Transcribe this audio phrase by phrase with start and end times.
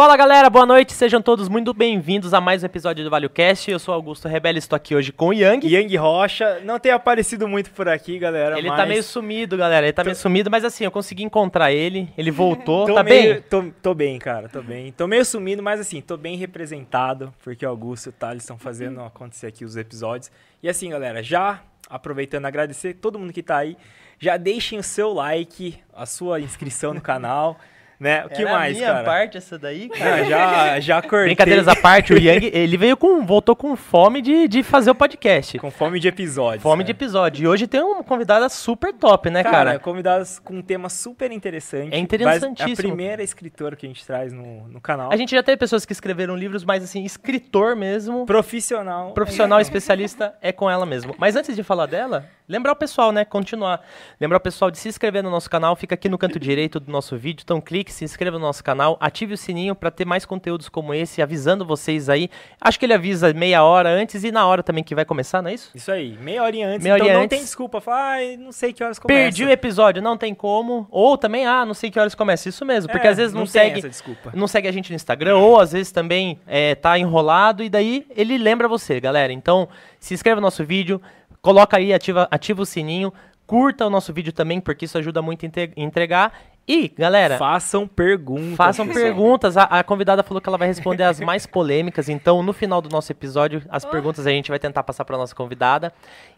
[0.00, 3.70] Fala galera, boa noite, sejam todos muito bem-vindos a mais um episódio do ValioCast.
[3.70, 5.66] Eu sou Augusto Rebelo, estou aqui hoje com o Yang.
[5.66, 8.56] Yang Rocha, não tem aparecido muito por aqui, galera.
[8.58, 8.78] Ele mas...
[8.78, 9.84] tá meio sumido, galera.
[9.84, 10.06] Ele tá tô...
[10.06, 12.86] meio sumido, mas assim, eu consegui encontrar ele, ele voltou.
[12.86, 13.34] tô tá meio...
[13.34, 13.42] bem?
[13.42, 14.90] Tô, tô, bem, cara, tô bem.
[14.90, 18.56] Tô meio sumido, mas assim, tô bem representado, porque o Augusto e o Thales estão
[18.56, 20.32] fazendo acontecer aqui os episódios.
[20.62, 21.60] E assim, galera, já
[21.90, 23.76] aproveitando agradecer todo mundo que tá aí,
[24.18, 27.60] já deixem o seu like, a sua inscrição no canal.
[28.00, 28.24] Né?
[28.24, 29.04] O que Era mais, a minha cara?
[29.04, 30.22] parte essa daí, cara.
[30.22, 31.26] Não, já, já cortei.
[31.26, 34.94] Brincadeiras à parte, o Yang, ele veio com, voltou com fome de, de fazer o
[34.94, 35.58] podcast.
[35.58, 36.62] Com fome de episódios.
[36.62, 36.84] Fome cara.
[36.84, 37.44] de episódio.
[37.44, 39.52] E hoje tem uma convidada super top, né, cara?
[39.52, 41.94] Cara, convidadas com um tema super interessante.
[41.94, 42.70] É interessantíssimo.
[42.70, 45.12] É a primeira escritora que a gente traz no, no canal.
[45.12, 48.24] A gente já teve pessoas que escreveram livros, mas assim, escritor mesmo.
[48.24, 49.12] Profissional.
[49.12, 51.14] Profissional, especialista, é com ela mesmo.
[51.18, 53.24] Mas antes de falar dela, lembrar o pessoal, né?
[53.24, 53.80] Continuar.
[54.20, 55.74] Lembrar o pessoal de se inscrever no nosso canal.
[55.76, 57.42] Fica aqui no canto direito do nosso vídeo.
[57.44, 60.92] Então clique, se inscreva no nosso canal, ative o sininho para ter mais conteúdos como
[60.92, 62.28] esse, avisando vocês aí.
[62.60, 65.50] Acho que ele avisa meia hora antes e na hora também que vai começar, não
[65.50, 65.70] é isso?
[65.74, 66.82] Isso aí, meia hora antes.
[66.82, 67.36] Meia então horinha não antes.
[67.38, 67.80] tem desculpa.
[67.80, 69.20] Falar, ah, não sei que horas começa.
[69.20, 70.88] Perdi o episódio, não tem como.
[70.90, 72.48] Ou também, ah, não sei que horas começa.
[72.48, 73.90] Isso mesmo, porque É, às vezes não, tem segue.
[74.34, 78.06] não segue a gente no Instagram, ou às vezes também é, tá enrolado, e daí
[78.16, 79.32] ele lembra você, galera.
[79.32, 81.00] Então, se inscreva no nosso vídeo,
[81.42, 83.12] coloca aí, ativa, ativa o sininho,
[83.46, 86.32] curta o nosso vídeo também, porque isso ajuda muito a entregar.
[86.68, 88.54] E, galera, Façam perguntas.
[88.54, 89.04] façam pessoal.
[89.04, 89.56] perguntas.
[89.56, 92.88] A, a convidada falou que ela vai responder as mais polêmicas, então no final do
[92.88, 95.92] nosso episódio, as perguntas a gente vai tentar passar para nossa convidada.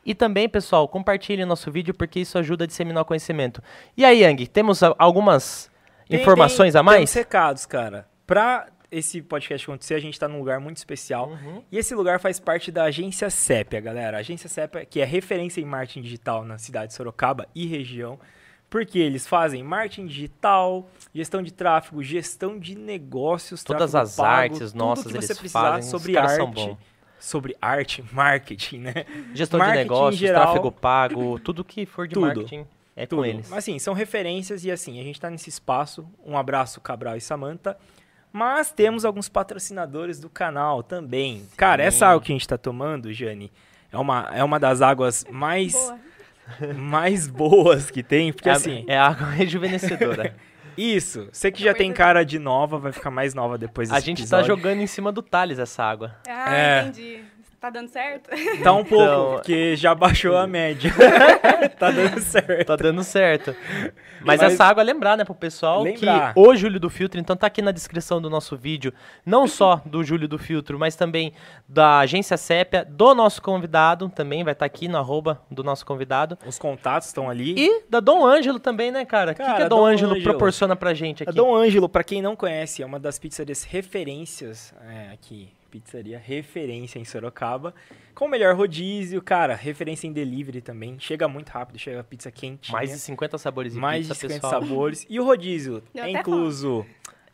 [0.07, 3.63] E também, pessoal, compartilhe nosso vídeo, porque isso ajuda a disseminar o conhecimento.
[3.95, 5.71] E aí, Yang, temos algumas
[6.09, 6.97] Tem- informações tem- a mais?
[6.99, 8.07] Temos recados, cara.
[8.27, 11.31] Pra esse podcast acontecer, a gente tá num lugar muito especial.
[11.31, 11.65] Uhum.
[11.73, 14.19] E esse lugar faz parte da agência CEPA, galera.
[14.19, 18.21] A agência CEPA, que é referência em marketing digital na cidade de Sorocaba e região.
[18.69, 24.73] Porque eles fazem marketing digital, gestão de tráfego, gestão de negócios, Todas as pago, artes
[24.73, 26.77] tudo nossas que você eles precisar fazem, sobre arte,
[27.19, 29.07] sobre arte, marketing, né?
[29.35, 30.43] Gestão de Marketing em negócios, geral.
[30.43, 32.27] tráfego pago, tudo que for de Tudo.
[32.27, 33.27] marketing é com Tudo.
[33.27, 33.49] eles.
[33.49, 36.07] Mas assim, são referências e assim, a gente tá nesse espaço.
[36.25, 37.77] Um abraço, Cabral e Samantha.
[38.33, 41.47] Mas temos alguns patrocinadores do canal também.
[41.57, 43.53] Cara, essa água que a gente tá tomando, Jane,
[43.93, 45.99] é uma, é uma das águas mais, Boa.
[46.75, 48.33] mais boas que tem.
[48.33, 50.35] Porque é, a- assim, é a água rejuvenescedora.
[50.77, 51.29] isso.
[51.31, 54.19] Você que já tem cara de nova, vai ficar mais nova depois a desse gente
[54.21, 54.47] tá episódio.
[54.47, 56.17] jogando em cima do Thales essa água.
[56.27, 56.81] Ah, É.
[56.83, 57.21] entendi.
[57.63, 58.29] Tá dando certo?
[58.61, 60.93] Tá um pouco, Então- porque já baixou a média.
[61.79, 62.67] tá dando certo.
[62.67, 63.55] Tá dando certo.
[64.25, 66.35] Mas, Mas- essa água, lembrar, né, pro pessoal Lembrar.
[66.35, 68.93] que o Júlio do Filtro, então tá aqui na descrição do nosso vídeo,
[69.25, 71.33] não só do Júlio do Filtro, mas também
[71.69, 76.37] da agência Sépia, do nosso convidado, também vai estar aqui no arroba do nosso convidado.
[76.45, 77.55] Os contatos estão ali.
[77.57, 79.31] E da Dom Ângelo também, né, cara?
[79.31, 80.25] O que, que a Dom, Dom Ângelo, Ângelo.
[80.31, 81.37] proporciona pra gente A aqui?
[81.37, 85.49] Dom Ângelo, pra quem não conhece, é uma das pizzarias referências é, aqui.
[85.81, 87.75] Pizzaria referência em Sorocaba.
[88.15, 90.99] Com o melhor rodízio, cara, referência em delivery também.
[91.01, 92.77] Chega muito rápido, chega a pizza quentinha.
[92.77, 94.63] Mais de 50 sabores de mais pizza, de 50 pessoal.
[94.63, 95.07] sabores.
[95.09, 96.85] E o rodízio Deu é incluso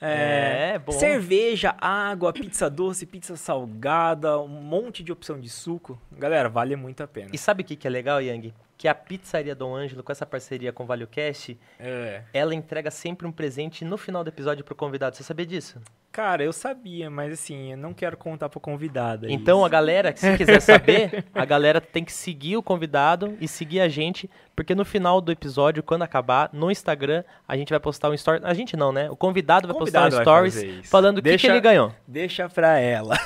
[0.01, 0.93] é, É, bom.
[0.93, 6.01] cerveja, água, pizza doce, pizza salgada, um monte de opção de suco.
[6.13, 7.31] Galera, vale muito a pena.
[7.33, 8.55] E sabe o que, que é legal, Yang?
[8.79, 12.23] Que a pizzaria Dom Ângelo, com essa parceria com o ValioCast, É.
[12.33, 15.17] ela entrega sempre um presente no final do episódio pro convidado.
[15.17, 15.81] Você sabia disso?
[16.13, 19.27] Cara, eu sabia, mas assim, eu não quero contar pra convidada.
[19.31, 19.71] Então, a isso.
[19.71, 24.31] galera, se quiser saber, a galera tem que seguir o convidado e seguir a gente,
[24.57, 28.41] porque no final do episódio, quando acabar, no Instagram, a gente vai postar um story.
[28.45, 29.11] A gente não, né?
[29.11, 31.93] O convidado vai Convidado postar um stories falando o que, que ele ganhou.
[32.07, 33.17] Deixa pra ela.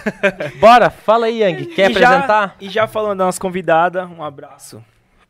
[0.58, 1.66] Bora, fala aí, Yang.
[1.76, 2.56] Quer E já- apresentar?
[2.60, 4.82] e já falando da nossa convidada, um abraço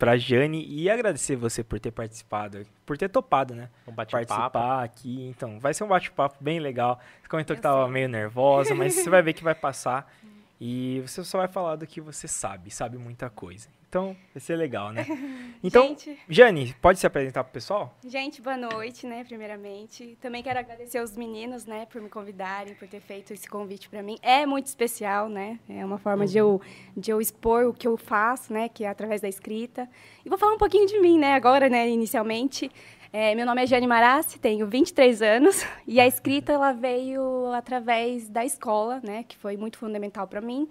[0.03, 3.69] pra Jane e agradecer você por ter participado, por ter topado, né?
[3.87, 4.27] Um bate-papo.
[4.27, 5.29] Participar aqui.
[5.29, 6.99] Então, vai ser um bate-papo bem legal.
[7.23, 7.93] Você comentou que Eu tava sei.
[7.93, 10.13] meio nervosa, mas você vai ver que vai passar.
[10.65, 13.67] E você só vai falar do que você sabe, sabe muita coisa.
[13.89, 15.05] Então, vai ser legal, né?
[15.65, 17.97] Então, Gente, Jane, pode se apresentar pro pessoal?
[18.05, 20.19] gente, boa noite, né, primeiramente.
[20.21, 24.03] Também quero agradecer aos meninos, né, por me convidarem, por ter feito esse convite para
[24.03, 24.19] mim.
[24.23, 25.61] É muito especial, né?
[25.69, 26.61] É uma forma de, eu,
[26.97, 29.89] de eu expor o que eu faço, né, que é através da escrita.
[30.25, 32.71] E vou falar um pouquinho de mim, né, agora, né, inicialmente.
[33.15, 38.27] É, meu nome é Jane Marassi, tenho 23 anos e a escrita ela veio através
[38.27, 40.67] da escola, né, que foi muito fundamental para mim.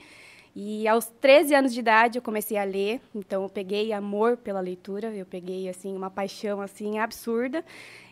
[0.55, 4.59] E aos 13 anos de idade eu comecei a ler, então eu peguei amor pela
[4.59, 7.63] leitura, eu peguei assim uma paixão assim absurda.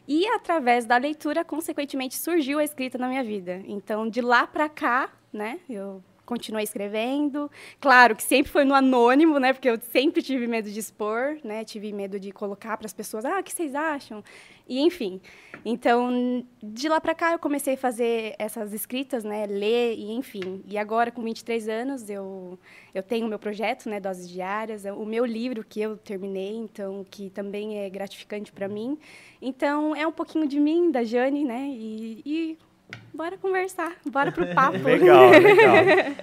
[0.07, 3.63] E através da leitura, consequentemente, surgiu a escrita na minha vida.
[3.65, 7.49] Então, de lá para cá, né, eu continuei escrevendo.
[7.81, 9.51] Claro que sempre foi no anônimo, né?
[9.51, 11.65] Porque eu sempre tive medo de expor, né?
[11.65, 14.23] Tive medo de colocar para as pessoas, ah, o que vocês acham?
[14.67, 15.19] E enfim.
[15.65, 20.63] Então, de lá para cá eu comecei a fazer essas escritas, né, ler e enfim.
[20.67, 22.59] E agora com 23 anos eu
[22.93, 27.03] eu tenho o meu projeto, né, Doses Diárias, o meu livro que eu terminei, então
[27.09, 28.97] que também é gratificante para mim.
[29.41, 31.67] Então, é um pouquinho de mim, da Jane, né?
[31.71, 32.57] E, e
[33.13, 34.77] bora conversar, bora pro papo.
[34.77, 35.75] legal, legal.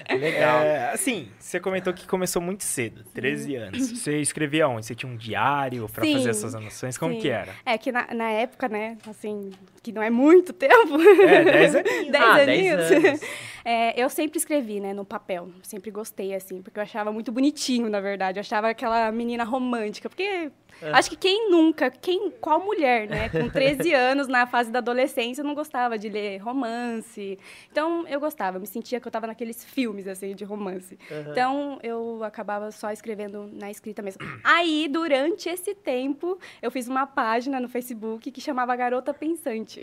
[0.19, 0.61] legal.
[0.61, 3.91] É, assim, você comentou que começou muito cedo, 13 anos.
[3.91, 4.87] Você escrevia onde?
[4.87, 6.97] Você tinha um diário para fazer essas anotações?
[6.97, 7.21] Como sim.
[7.21, 7.53] que era?
[7.67, 9.51] É que na, na, época, né, assim,
[9.83, 10.99] que não é muito tempo.
[11.27, 12.13] É, 10 aninhos.
[12.13, 12.91] 10 ah, aninhos.
[12.91, 13.21] anos.
[13.65, 15.51] É, eu sempre escrevi, né, no papel.
[15.63, 18.39] Sempre gostei, assim, porque eu achava muito bonitinho, na verdade.
[18.39, 20.51] Eu achava aquela menina romântica, porque
[20.83, 20.91] é.
[20.93, 25.43] Acho que quem nunca, quem, qual mulher, né, com 13 anos, na fase da adolescência,
[25.43, 27.39] não gostava de ler romance.
[27.71, 30.99] Então, eu gostava, me sentia que eu estava naqueles filmes, assim, de romance.
[31.11, 31.33] Uhum.
[31.33, 34.21] Então, eu acabava só escrevendo na escrita mesmo.
[34.45, 39.81] Aí, durante esse tempo, eu fiz uma página no Facebook que chamava Garota Pensante.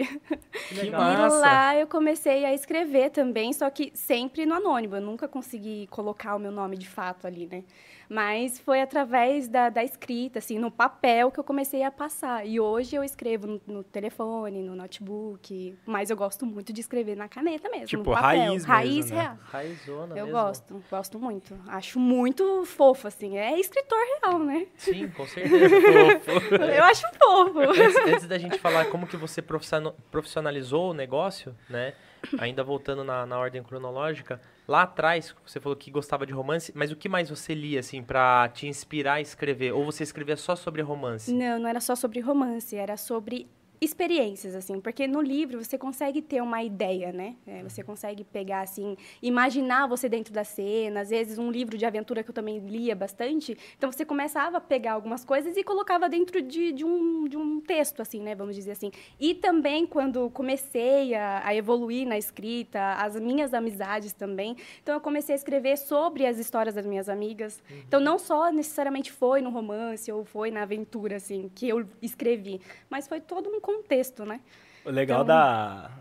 [0.69, 1.37] Que e massa.
[1.37, 4.95] lá eu comecei a escrever também, só que sempre no anônimo.
[4.95, 7.63] Eu nunca consegui colocar o meu nome de fato ali, né?
[8.09, 12.45] Mas foi através da, da escrita, assim, no papel que eu comecei a passar.
[12.45, 17.15] E hoje eu escrevo no, no telefone, no notebook, mas eu gosto muito de escrever
[17.15, 18.39] na caneta mesmo, tipo, no papel.
[18.49, 19.21] raiz Raiz mesmo, né?
[19.23, 19.37] real.
[19.43, 20.39] Raizona Eu mesmo.
[20.39, 21.57] gosto, gosto muito.
[21.67, 23.37] Acho muito fofo, assim.
[23.37, 24.67] É escritor real, né?
[24.75, 25.73] Sim, com certeza.
[26.21, 26.55] Fofo.
[26.55, 27.59] Eu acho fofo.
[27.59, 31.93] antes, antes da gente falar como que você profissional- profissionalizou o negócio, né?
[32.39, 36.91] Ainda voltando na, na ordem cronológica, lá atrás você falou que gostava de romance, mas
[36.91, 39.71] o que mais você lia, assim, pra te inspirar a escrever?
[39.73, 41.33] Ou você escrevia só sobre romance?
[41.33, 43.47] Não, não era só sobre romance, era sobre
[43.83, 47.35] experiências, assim, porque no livro você consegue ter uma ideia, né?
[47.45, 51.85] É, você consegue pegar, assim, imaginar você dentro da cena, às vezes um livro de
[51.85, 56.07] aventura que eu também lia bastante, então você começava a pegar algumas coisas e colocava
[56.07, 58.35] dentro de, de, um, de um texto, assim, né?
[58.35, 58.91] Vamos dizer assim.
[59.19, 65.01] E também, quando comecei a, a evoluir na escrita, as minhas amizades também, então eu
[65.01, 67.61] comecei a escrever sobre as histórias das minhas amigas.
[67.87, 72.61] Então, não só necessariamente foi no romance ou foi na aventura, assim, que eu escrevi,
[72.89, 74.39] mas foi todo um contexto, né?
[74.85, 75.91] O legal Então- da.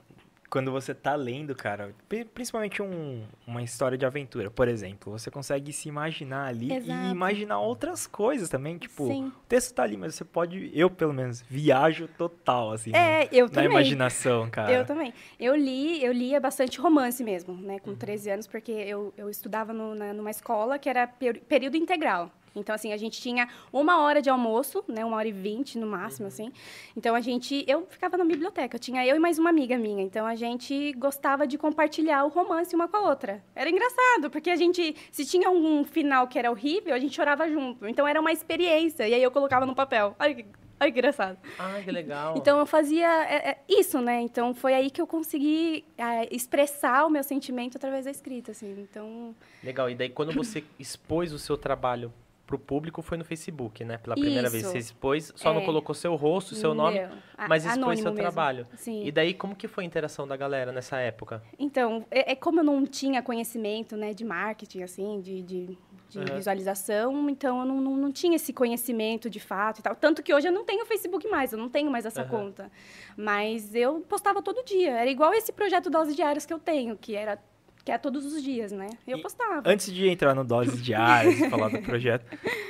[0.51, 5.31] Quando você tá lendo, cara, pri- principalmente um- uma história de aventura, por exemplo, você
[5.31, 7.07] consegue se imaginar ali Exato.
[7.07, 8.77] e imaginar outras coisas também.
[8.77, 9.29] Tipo, Sim.
[9.29, 13.47] o texto tá ali, mas você pode, eu pelo menos, viajo total, assim, É, eu
[13.47, 13.71] na também.
[13.71, 14.71] imaginação, cara.
[14.71, 15.15] Eu também.
[15.41, 19.73] Eu li, eu lia bastante romance mesmo, né, com 13 anos, porque eu, eu estudava
[19.73, 22.31] no- na- numa escola que era peri- período integral.
[22.55, 25.87] Então, assim, a gente tinha uma hora de almoço, né, uma hora e vinte no
[25.87, 26.53] máximo, assim.
[26.97, 30.03] Então, a gente, eu ficava na biblioteca, tinha eu e mais uma amiga minha.
[30.03, 33.43] Então, a gente gostava de compartilhar o romance uma com a outra.
[33.55, 37.49] Era engraçado, porque a gente, se tinha um final que era horrível, a gente chorava
[37.49, 37.87] junto.
[37.87, 40.15] Então, era uma experiência, e aí eu colocava no papel.
[40.19, 40.47] Ai, que-
[40.79, 41.39] ai, que engraçado.
[41.59, 42.35] Ah, que legal.
[42.37, 44.21] Então eu fazia é, é, isso, né?
[44.21, 48.73] Então foi aí que eu consegui é, expressar o meu sentimento através da escrita, assim.
[48.91, 49.89] Então Legal.
[49.89, 52.13] E daí, quando você expôs o seu trabalho
[52.53, 53.97] pro público, foi no Facebook, né?
[53.97, 54.63] Pela primeira vez.
[54.65, 54.73] Isso.
[54.73, 55.65] Você expôs, só não É.
[55.65, 57.09] colocou seu rosto, seu nome, Meu,
[57.49, 58.19] mas expôs seu mesmo.
[58.21, 58.67] trabalho.
[58.77, 59.05] Sim.
[59.07, 61.43] E daí, como que foi a interação da galera nessa época?
[61.59, 65.79] Então é, é como eu não tinha conhecimento, né, de marketing, assim, de, de,
[66.11, 66.25] de Uhum.
[66.37, 69.95] visualização, então eu não, não, não tinha esse conhecimento de fato e tal.
[69.97, 72.29] Tanto que hoje eu não tenho Facebook mais, eu não tenho mais essa Uhum.
[72.29, 72.71] conta.
[73.17, 74.91] Mas eu postava todo dia.
[74.91, 77.39] Era igual esse projeto Dose Diárias que eu tenho, que era
[77.85, 78.89] que é todos os dias, né?
[79.07, 79.63] Eu E postava.
[79.69, 82.25] Antes de entrar no Doses Diárias e falar do projeto,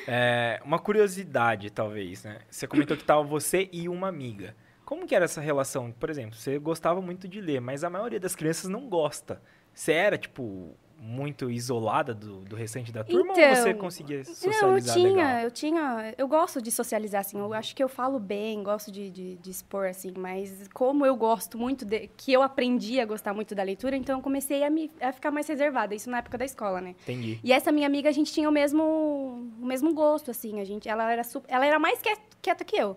[0.06, 2.38] é, uma curiosidade, talvez, né?
[2.50, 4.54] Você comentou que tava você e uma amiga.
[4.84, 5.92] Como que era essa relação?
[5.92, 9.40] Por exemplo, você gostava muito de ler, mas a maioria das crianças não gosta.
[9.75, 14.62] Você era, tipo, muito isolada do, do restante da turma ou Então, você conseguia socializar
[14.62, 15.40] Não, eu tinha, legal?
[15.42, 19.11] eu tinha, eu gosto de socializar, assim, eu acho que eu falo bem, gosto de,
[19.11, 23.35] de, de expor, assim, mas como eu gosto muito, de, que eu aprendi a gostar
[23.35, 26.38] muito da leitura, então eu comecei a, me, a ficar mais reservada, isso na época
[26.38, 26.94] da escola, né?
[27.02, 27.40] Entendi.
[27.42, 28.82] E essa minha amiga, a gente tinha o mesmo,
[29.61, 32.00] o mesmo gosto, assim, a gente, ela era, ela era mais
[32.40, 32.97] quieta que eu.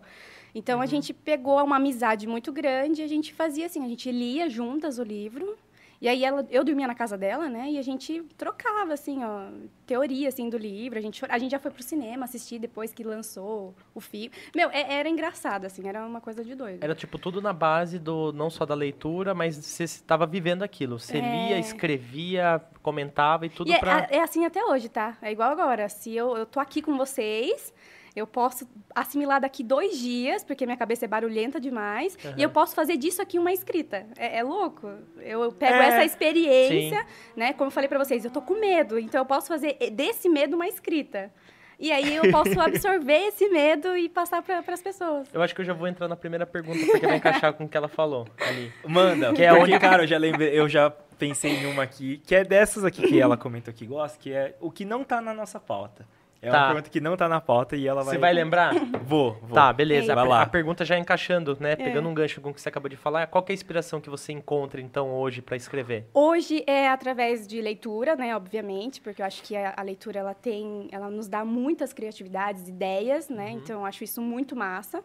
[0.53, 4.47] Então, a gente pegou uma amizade muito grande, a gente fazia assim, a gente lia
[4.47, 5.57] juntas o livro,
[6.01, 7.71] e aí ela, eu dormia na casa dela, né?
[7.71, 9.47] E a gente trocava, assim, ó,
[9.85, 10.97] teoria, assim, do livro.
[10.99, 14.31] A gente, a gente já foi pro cinema assistir depois que lançou o filme.
[14.55, 16.83] Meu, é- era engraçado, assim, era uma coisa de doido.
[16.83, 20.99] Era tipo tudo na base do não só da leitura, mas você estava vivendo aquilo.
[20.99, 24.07] Você lia, escrevia, comentava e tudo E é, pra.
[24.09, 25.17] é assim até hoje, tá?
[25.21, 25.87] É igual agora.
[25.89, 27.73] Se eu, eu tô aqui com vocês,
[28.15, 32.35] eu posso assimilar daqui dois dias, porque minha cabeça é barulhenta demais, Aham.
[32.37, 34.05] e eu posso fazer disso aqui uma escrita.
[34.17, 34.89] É, é louco.
[35.19, 37.05] Eu pego É, essa experiência,
[37.35, 37.53] né?
[37.53, 40.55] Como eu falei pra vocês, eu tô com medo, então eu posso fazer desse medo
[40.55, 41.31] uma escrita.
[41.77, 45.27] E aí eu posso absorver esse medo e passar para as pessoas.
[45.33, 47.67] Eu acho que eu já vou entrar na primeira pergunta, porque vai encaixar com o
[47.69, 48.71] que ela falou ali.
[48.87, 51.83] Manda, Que é a porque, única- cara, eu já lembrei, eu já pensei em uma
[51.83, 55.03] aqui, que é dessas aqui que ela comentou que gosta, que é o que não
[55.03, 56.07] tá na nossa pauta.
[56.41, 56.57] É Tá.
[56.59, 58.13] uma pergunta que não tá na pauta e ela vai...
[58.13, 58.73] Você vai lembrar?
[59.03, 59.53] Vou, vou.
[59.55, 60.13] Tá, beleza.
[60.13, 60.41] Vai A, lá.
[60.43, 61.71] a pergunta já encaixando, né?
[61.71, 61.75] É.
[61.75, 63.27] Pegando um gancho com o que você acabou de falar.
[63.27, 66.05] Qual que é a inspiração que você encontra, então, hoje pra escrever?
[66.13, 70.33] Hoje é através de leitura, né, obviamente, porque eu acho que a, a leitura ela
[70.33, 73.49] tem, ela nos dá muitas criatividades, ideias, né?
[73.51, 75.03] Então eu acho isso muito massa.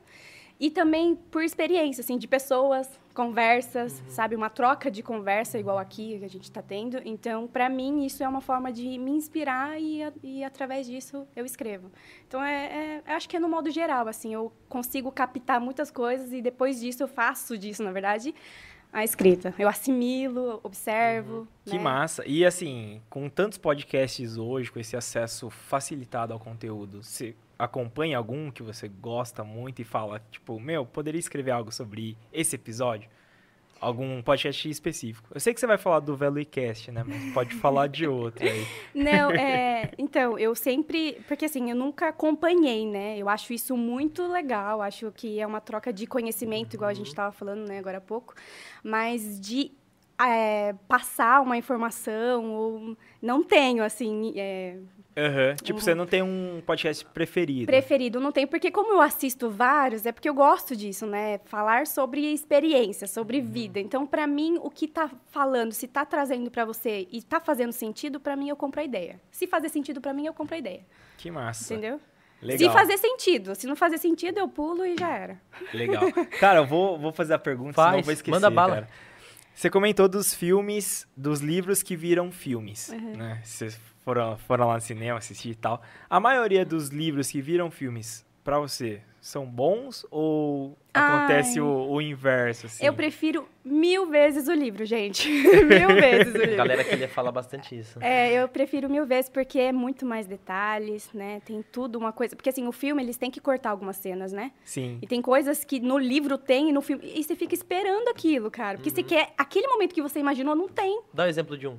[0.61, 6.19] E também por experiência, assim, de pessoas, conversas, sabe, uma troca de conversa igual aqui
[6.19, 7.01] que a gente está tendo.
[7.03, 11.47] Então, para mim isso é uma forma de me inspirar e, e através disso eu
[11.47, 11.91] escrevo.
[12.29, 15.91] Então é, é- eu acho que é no modo geral, assim, eu consigo captar muitas
[15.91, 18.35] coisas e depois disso eu faço disso, na verdade,
[18.93, 19.55] a escrita.
[19.59, 21.49] Eu assimilo, observo.
[21.65, 21.83] Que né?
[21.83, 22.23] massa.
[22.27, 28.51] E assim, com tantos podcasts hoje, com esse acesso facilitado ao conteúdo, você acompanha algum
[28.51, 33.09] que você gosta muito e fala, tipo, meu, poderia escrever algo sobre esse episódio?
[33.79, 35.29] Algum podcast específico.
[35.33, 37.03] Eu sei que você vai falar do VeloCast, né?
[37.07, 38.67] Mas pode falar de outro aí.
[38.95, 41.19] Não, é, então, eu sempre.
[41.27, 43.17] Porque assim, eu nunca acompanhei, né?
[43.17, 47.09] Eu acho isso muito legal, acho que é uma troca de conhecimento, igual a gente
[47.09, 48.35] estava falando, né, agora há pouco,
[48.83, 49.73] mas de
[50.21, 54.77] é, passar uma informação, ou não tenho, assim, é,
[55.17, 55.57] Aham.
[55.57, 55.85] Tipo, Uhum.
[55.85, 57.67] você não tem um podcast preferido.
[57.67, 61.41] preferido, não tenho, porque como eu assisto vários, é porque eu gosto disso, né?
[61.47, 63.81] Falar sobre experiência, sobre vida.
[63.81, 67.73] Então, pra mim, o que tá falando, se tá trazendo pra você e tá fazendo
[67.73, 69.21] sentido, pra mim eu compro a ideia.
[69.31, 70.81] Se fazer sentido pra mim, eu compro a ideia.
[71.19, 71.75] Que massa.
[71.75, 72.01] Entendeu?
[72.41, 72.71] Legal.
[72.71, 73.55] Se fazer sentido.
[73.55, 75.41] Se não fazer sentido, eu pulo e já era.
[75.75, 76.03] Legal.
[76.41, 78.75] Cara, eu vou, vou fazer a pergunta, Faz, senão eu vou esquecer, manda bala.
[78.77, 78.89] cara.
[79.53, 83.17] Você comentou dos filmes, dos livros que viram filmes, Uhum.
[83.17, 83.43] né?
[83.45, 85.81] Vocês foram, foram lá no cinema assistir e tal.
[86.09, 92.01] A maioria dos livros que viram filmes, pra você, são bons ou acontece o, o
[92.01, 92.85] inverso, assim?
[92.85, 95.29] Eu prefiro mil vezes o livro, gente.
[95.29, 96.57] mil vezes o A livro.
[96.57, 97.99] galera queria falar bastante isso.
[98.03, 101.41] É, eu prefiro mil vezes porque é muito mais detalhes, né?
[101.45, 102.35] Tem tudo uma coisa.
[102.35, 104.53] Porque assim, o filme eles têm que cortar algumas cenas, né?
[104.65, 104.99] Sim.
[105.03, 107.03] E tem coisas que no livro tem e no filme.
[107.15, 108.79] E você fica esperando aquilo, cara.
[108.79, 108.97] Porque Uhum.
[108.97, 109.35] você quer.
[109.37, 111.03] Aquele momento que você imaginou, não tem.
[111.13, 111.79] Dá um exemplo de um.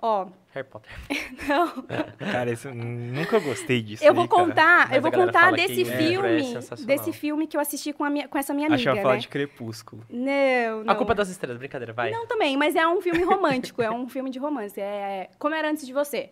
[0.00, 0.90] Ó, Harry Potter.
[1.48, 1.82] não.
[2.30, 4.44] Cara, isso, nunca gostei disso Eu aí, vou cara.
[4.44, 6.44] contar, eu vou contar desse é filme.
[6.44, 6.86] sensacional.
[6.86, 8.94] desse filme que eu assisti com, a minha, com essa minha amiga.
[8.96, 9.20] Falar né?
[9.20, 10.04] de Crepúsculo.
[10.08, 10.92] Não, não.
[10.92, 12.10] A culpa é das estrelas, brincadeira, vai.
[12.10, 14.80] Não, também, mas é um filme romântico, é um filme de romance.
[14.80, 16.30] É Como Era Antes de Você.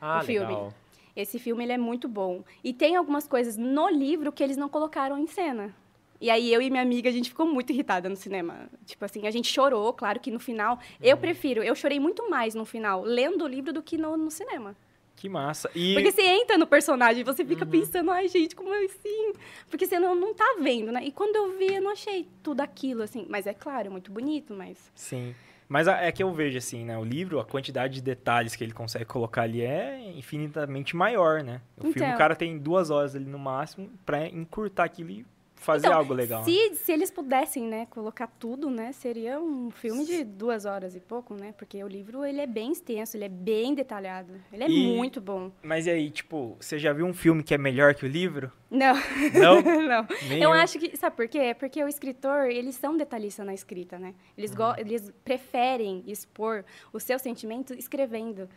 [0.00, 0.46] ah, o filme.
[0.46, 0.74] legal.
[1.14, 2.42] Esse filme ele é muito bom.
[2.64, 5.74] E tem algumas coisas no livro que eles não colocaram em cena.
[6.22, 8.70] E aí eu e minha amiga, a gente ficou muito irritada no cinema.
[8.86, 10.78] Tipo assim, a gente chorou, claro que no final.
[11.00, 14.30] Eu prefiro, eu chorei muito mais no final, lendo o livro do que no, no
[14.30, 14.76] cinema.
[15.16, 15.68] Que massa.
[15.74, 19.32] E Porque você entra no personagem, você fica pensando, ai, gente, como é assim?
[19.68, 21.04] Porque você não, não tá vendo, né?
[21.04, 23.26] E quando eu vi, eu não achei tudo aquilo, assim.
[23.28, 24.78] Mas é claro, é muito bonito, mas.
[24.94, 25.34] Sim.
[25.68, 26.98] Mas é que eu vejo assim, né?
[26.98, 31.62] O livro, a quantidade de detalhes que ele consegue colocar ali é infinitamente maior, né?
[31.78, 32.14] O filme, Então.
[32.14, 35.24] o cara tem duas horas ali no máximo pra encurtar aquilo e
[35.62, 36.40] fazer Então, algo legal.
[36.40, 36.44] né?
[36.46, 41.00] Se, se eles pudessem, né, colocar tudo, né, seria um filme de duas horas e
[41.00, 41.54] pouco, né?
[41.56, 44.32] Porque o livro, ele é bem extenso, ele é bem detalhado.
[44.52, 45.50] Ele é E- muito bom.
[45.62, 48.50] Mas e aí, tipo, você já viu um filme que é melhor que o livro?
[48.70, 48.94] Não,
[49.34, 49.60] Não?
[49.88, 50.06] não.
[50.28, 51.38] Nem Eu acho que, sabe por quê?
[51.38, 54.14] É porque o escritor, eles são detalhistas na escrita, né?
[54.36, 54.74] Eles, Uhum.
[54.78, 58.48] eles preferem expor o seu sentimento escrevendo.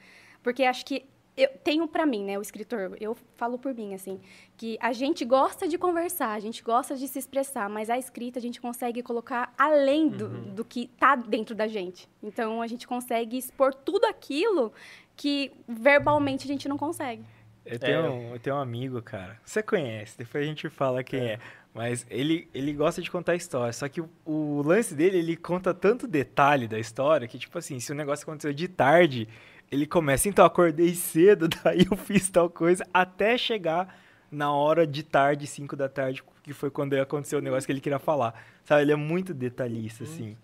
[0.42, 1.06] Porque acho que
[1.38, 4.20] eu tenho pra mim, né, o escritor, eu falo por mim assim,
[4.56, 8.40] que a gente gosta de conversar, a gente gosta de se expressar, mas a escrita
[8.40, 10.54] a gente consegue colocar além do, Uhum.
[10.56, 12.08] do que tá dentro da gente.
[12.24, 14.72] Então a gente consegue expor tudo aquilo
[15.16, 17.24] que verbalmente a gente não consegue.
[17.66, 18.10] Eu tenho, É.
[18.10, 19.40] um, eu tenho um amigo, cara.
[19.44, 21.40] Você conhece, depois a gente fala quem é.
[21.74, 23.74] Mas ele, ele gosta de contar história.
[23.74, 27.80] Só que o, o lance dele, ele conta tanto detalhe da história que, tipo assim,
[27.82, 29.28] se o negócio aconteceu de tarde,
[29.72, 33.98] ele começa, então, acordei cedo, daí eu fiz tal coisa, até chegar
[34.32, 37.82] na hora de tarde, 5 da tarde, que foi quando aconteceu o negócio que ele
[37.82, 38.34] queria falar.
[38.64, 40.36] Sabe, ele é muito detalhista, assim.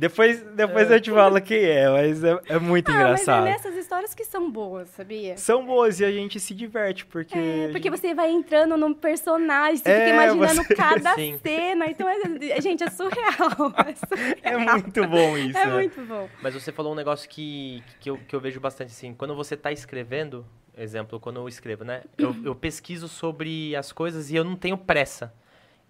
[0.00, 3.42] Depois, depois eu te falo quem é, mas é, é muito Ah, engraçado.
[3.42, 5.36] mas é nessas histórias que são boas, sabia?
[5.36, 7.36] São boas e a gente se diverte, porque...
[7.36, 11.38] É, porque gente- você vai entrando num personagem, você É, fica imaginando você- cada Sim.
[11.42, 11.86] cena.
[11.86, 13.10] Então, é, gente, é surreal.
[13.86, 14.36] É, surreal.
[14.42, 15.72] É muito bom isso, É né?
[15.74, 16.30] muito bom.
[16.42, 19.12] Mas você falou um negócio que, que, eu, que eu vejo bastante assim.
[19.12, 20.46] Quando você tá escrevendo,
[20.78, 22.04] exemplo, quando eu escrevo, né?
[22.16, 25.30] Eu, eu pesquiso sobre as coisas e eu não tenho pressa.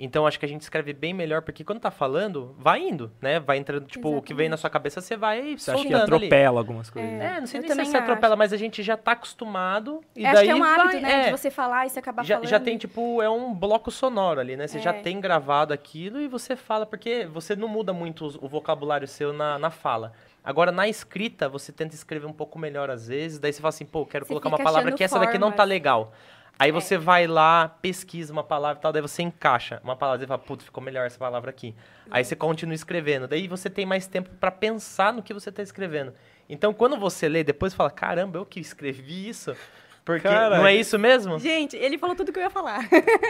[0.03, 3.39] Então acho que a gente escreve bem melhor, porque quando tá falando, vai indo, né?
[3.39, 6.15] Vai entrando, tipo, o que vem na sua cabeça, você vai Você acha que soltando
[6.15, 6.25] ali.
[6.27, 7.11] atropela algumas coisas.
[7.13, 7.35] né?
[7.37, 10.01] É, não sei Eu nem se também você atropela, mas a gente já tá acostumado.
[10.17, 11.13] E Eu daí acho que é um hábito, vai, né?
[11.13, 12.49] é, De você falar e você acabar já, falando.
[12.49, 14.67] já tem, tipo, é um bloco sonoro ali, né?
[14.67, 15.03] Você já É.
[15.03, 19.59] tem gravado aquilo e você fala, porque você não muda muito o vocabulário seu na,
[19.59, 20.13] na fala.
[20.43, 23.85] Agora, na escrita, você tenta escrever um pouco melhor às vezes, daí você fala assim,
[23.85, 26.13] pô, quero Você colocar uma palavra que essa daqui não tá legal.
[26.61, 26.73] Aí É.
[26.73, 30.39] você vai lá, pesquisa uma palavra e tal, daí você encaixa uma palavra e fala,
[30.39, 31.75] putz, ficou melhor essa palavra aqui.
[32.11, 33.27] Aí você continua escrevendo.
[33.27, 36.13] Daí você tem mais tempo pra pensar no que você tá escrevendo.
[36.51, 39.57] Então, quando você lê, depois fala, caramba, eu que escrevi isso?
[40.05, 41.39] Porque Cara, não é isso mesmo?
[41.39, 42.81] Gente, ele falou tudo que eu ia falar.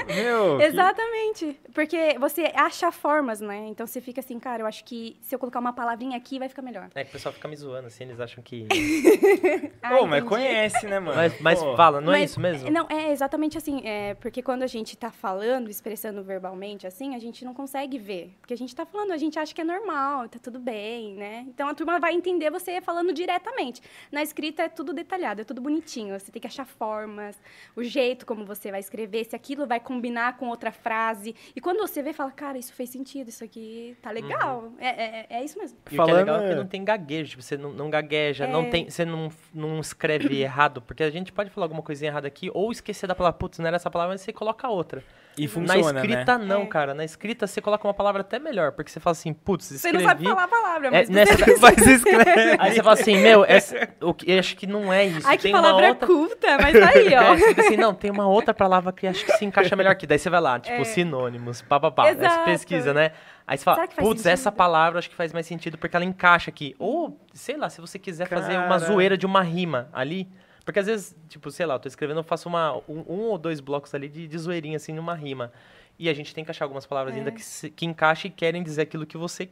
[0.06, 1.60] Meu, que- Exatamente.
[1.74, 3.66] Porque você acha formas, né?
[3.68, 6.48] Então você fica assim, cara, eu acho que se eu colocar uma palavrinha aqui vai
[6.48, 6.88] ficar melhor.
[6.94, 8.66] É que o pessoal fica me zoando, assim, eles acham que.
[9.82, 10.28] Ah, Pô, mas entendi.
[10.28, 11.16] conhece, né, mano?
[11.16, 12.70] mas mas fala, não é Mas- isso mesmo?
[12.70, 13.80] Não, é exatamente assim.
[13.84, 18.34] É, porque quando a gente tá falando, expressando verbalmente, assim, a gente não consegue ver.
[18.40, 21.44] Porque a gente tá falando, a gente acha que é normal, tá tudo bem, né?
[21.48, 23.80] Então a turma vai entender você falando diretamente.
[24.12, 26.18] Na escrita é tudo detalhado, é tudo bonitinho.
[26.18, 27.40] Você tem que achar formas,
[27.76, 31.34] o jeito como você vai escrever, se aquilo vai combinar com outra frase.
[31.54, 34.72] E quando você vê, fala, cara, isso fez sentido, isso aqui tá legal.
[34.78, 35.78] É, é, é isso mesmo.
[35.78, 37.90] E o que é Falando- legal é que não tem gaguejo, tipo, você não, não
[37.90, 38.70] gagueja, não É.
[38.70, 42.50] tem, você não, não escreve errado, porque a gente pode falar alguma coisinha errada aqui,
[42.52, 45.02] ou esquecer da palavra, putz, não era essa palavra, mas você coloca outra.
[45.42, 46.44] E funciona, Na escrita, né?
[46.44, 46.66] não, É.
[46.66, 46.92] cara.
[46.94, 49.98] Na escrita, você coloca uma palavra até melhor, porque você fala assim, putz, Você escrevi...
[49.98, 52.56] não sabe falar a palavra, É, mas nessa- Mas escreve.
[52.60, 55.26] Aí você fala assim, meu, essa, o que, eu acho que não é isso.
[55.26, 56.06] Ai, que tem uma palavra outra...
[56.06, 57.22] culta, mas tá aí, ó.
[57.34, 59.92] É, você fica assim, não, tem uma outra palavra que acho que se encaixa melhor
[59.92, 60.06] aqui.
[60.06, 60.84] Daí você vai lá, tipo, É.
[60.84, 62.04] sinônimos, papapá.
[62.04, 63.12] Aí você pesquisa, né?
[63.46, 66.76] Aí você fala, putz, essa palavra acho que faz mais sentido porque ela encaixa aqui.
[66.78, 68.78] Ou, sei lá, se você quiser fazer uma Cara.
[68.78, 70.28] zoeira de uma rima ali.
[70.64, 73.38] Porque às vezes, tipo, sei lá, eu tô escrevendo, eu faço uma, um, um ou
[73.38, 75.52] dois blocos ali de, de zoeirinha, assim, numa rima.
[75.98, 77.18] E a gente tem que achar algumas palavras É.
[77.18, 79.50] ainda que, se- que encaixem e querem dizer aquilo que você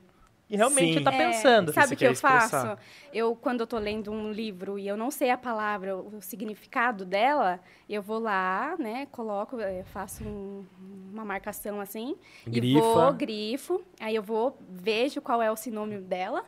[0.48, 1.04] realmente Sim.
[1.04, 1.72] tá É, pensando.
[1.72, 2.76] Sabe Você o que eu expressar.
[2.76, 2.82] faço?
[3.12, 6.22] Eu, quando eu tô lendo um livro e eu não sei a palavra, o, o
[6.22, 10.64] significado dela, eu vou lá, né, coloco, eh, faço um-
[11.12, 12.80] uma marcação assim, e Grifa.
[12.80, 16.44] vou, grifo, aí eu vou, vejo qual é o sinônimo dela,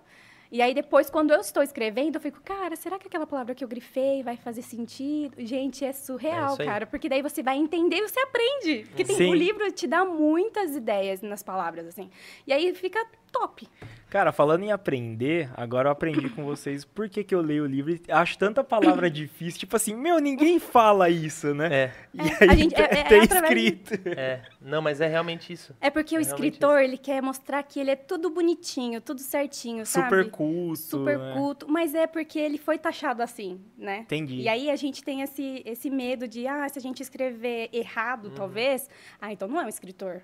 [0.51, 3.63] e aí depois, quando eu estou escrevendo, eu fico, cara, será que aquela palavra que
[3.63, 5.35] eu grifei vai fazer sentido?
[5.39, 6.67] Gente, é surreal, aí.
[6.67, 8.85] cara, porque daí você vai entender e você aprende.
[8.89, 12.11] Porque tem, o livro te dá muitas ideias nas palavras, assim.
[12.47, 13.69] E aí fica top.
[14.09, 17.67] Cara, falando em aprender, agora eu aprendi com vocês por que, que eu leio o
[17.67, 19.61] livro e acho tanta palavra difícil.
[19.61, 21.69] Tipo assim, meu, ninguém fala isso, né?
[21.73, 24.09] É, E É, aí a gente- é- é tem através de- escrito.
[24.19, 24.43] é.
[24.61, 25.77] Não, mas é realmente isso.
[25.81, 29.87] É porque o É escritor, ele quer mostrar que ele é tudo bonitinho, tudo certinho,
[29.87, 30.07] sabe?
[30.09, 30.77] Super culto.
[30.81, 31.33] Super né?
[31.35, 34.01] culto, mas é porque ele foi taxado assim, né?
[34.01, 34.41] Entendi.
[34.41, 38.27] E aí a gente tem esse, esse medo de, ah, se a gente escrever errado,
[38.27, 38.35] Uhum.
[38.35, 38.91] talvez,
[39.21, 40.21] ah, então não é um escritor.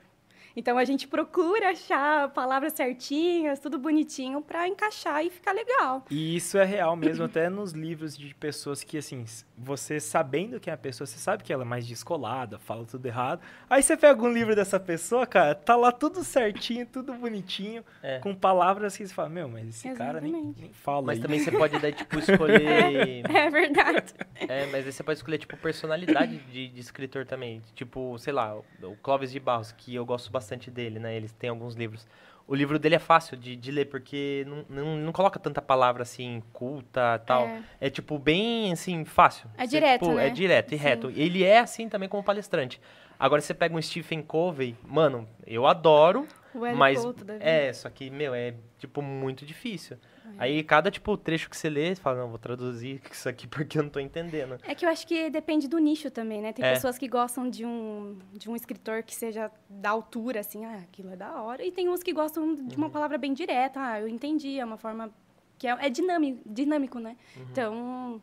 [0.56, 6.04] Então a gente procura achar palavras certinhas, tudo bonitinho pra encaixar e ficar legal.
[6.10, 9.24] E isso é real mesmo, até nos livros de pessoas que, assim,
[9.56, 13.04] você sabendo quem é a pessoa, você sabe que ela é mais descolada, fala tudo
[13.06, 13.40] errado.
[13.68, 18.18] Aí você pega um livro dessa pessoa, cara, tá lá tudo certinho, tudo bonitinho, É.
[18.20, 20.60] com palavras que você fala, meu, mas esse cara nem, Exatamente.
[20.62, 21.26] nem fala Mas isso.
[21.26, 23.24] também você pode, daí, tipo, escolher...
[23.30, 24.14] É verdade.
[24.48, 27.62] É, mas aí você pode escolher, tipo, personalidade de, de escritor também.
[27.74, 31.14] Tipo, sei lá, o o Clóvis de Barros, que eu gosto bastante dele, né?
[31.16, 32.06] Ele tem alguns livros.
[32.48, 36.02] O livro dele é fácil de, de ler, porque não, não, não coloca tanta palavra,
[36.02, 37.46] assim, culta tal.
[37.46, 37.62] É.
[37.80, 39.50] É, tipo, bem, assim, fácil.
[39.58, 40.28] É Você, direto, tipo, né?
[40.28, 40.84] É direto e Sim.
[40.84, 41.10] reto.
[41.10, 42.80] Ele é assim também como palestrante.
[43.18, 46.76] Agora, você pega um Stephen Covey, mano, eu adoro, O L.
[46.76, 47.44] mas Couto da vida.
[47.44, 49.96] é, só que, meu, é, tipo, muito difícil.
[50.38, 53.78] Aí, cada, tipo, trecho que você lê, você fala, não, vou traduzir isso aqui porque
[53.78, 54.58] eu não tô entendendo.
[54.64, 56.52] É que eu acho que depende do nicho também, né?
[56.52, 56.72] Tem É.
[56.74, 61.10] pessoas que gostam de um, de um escritor que seja da altura, assim, ah, aquilo
[61.12, 61.64] é da hora.
[61.64, 62.84] E tem uns que gostam de Uhum.
[62.84, 65.10] uma palavra bem direta, ah, eu entendi, é uma forma
[65.58, 67.16] que é, é dinâmico, dinâmico, né?
[67.36, 67.46] Uhum.
[67.50, 68.22] Então,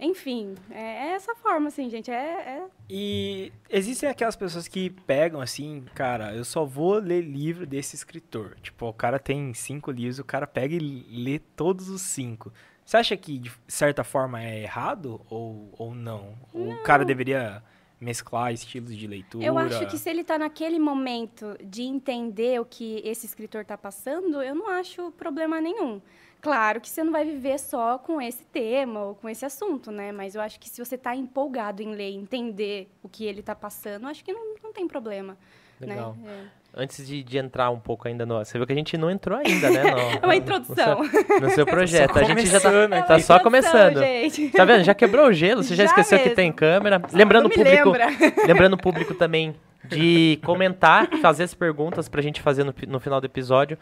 [0.00, 2.14] enfim, é, é essa forma, assim, gente, é...
[2.14, 7.94] é- E existem aquelas pessoas que pegam assim, cara, eu só vou ler livro desse
[7.94, 8.56] escritor.
[8.62, 12.52] Tipo, o cara tem cinco livros, o cara pega e lê todos os cinco.
[12.84, 16.34] Você acha que, de certa forma, é errado ou, ou não?
[16.52, 17.62] Ou o cara deveria
[18.00, 19.44] mesclar estilos de leitura?
[19.46, 23.76] Eu acho que se ele tá naquele momento de entender o que esse escritor tá
[23.78, 26.00] passando, eu não acho problema nenhum.
[26.40, 30.10] Claro que você não vai viver só com esse tema ou com esse assunto, né?
[30.10, 33.54] Mas eu acho que se você tá empolgado em ler, entender o que ele tá
[33.54, 35.36] passando, acho que não, não tem problema.
[35.80, 36.16] Legal.
[36.22, 36.50] Né?
[36.74, 38.38] antes de, de entrar um pouco ainda no.
[38.38, 39.82] Você viu que a gente não entrou ainda, né?
[39.90, 41.02] No, É uma introdução.
[41.02, 42.18] No seu, no seu projeto.
[42.18, 43.98] a gente já tá, É tá uma só começando.
[43.98, 44.50] gente.
[44.50, 44.84] Tá vendo?
[44.84, 46.36] Já quebrou o gelo, você já, Já esqueceu que mesmo.
[46.36, 47.00] tem câmera.
[47.12, 47.90] Lembrando o público.
[47.90, 48.06] lembra.
[48.46, 53.20] Lembrando o público também de comentar, fazer as perguntas pra gente fazer no, no final
[53.20, 53.78] do episódio.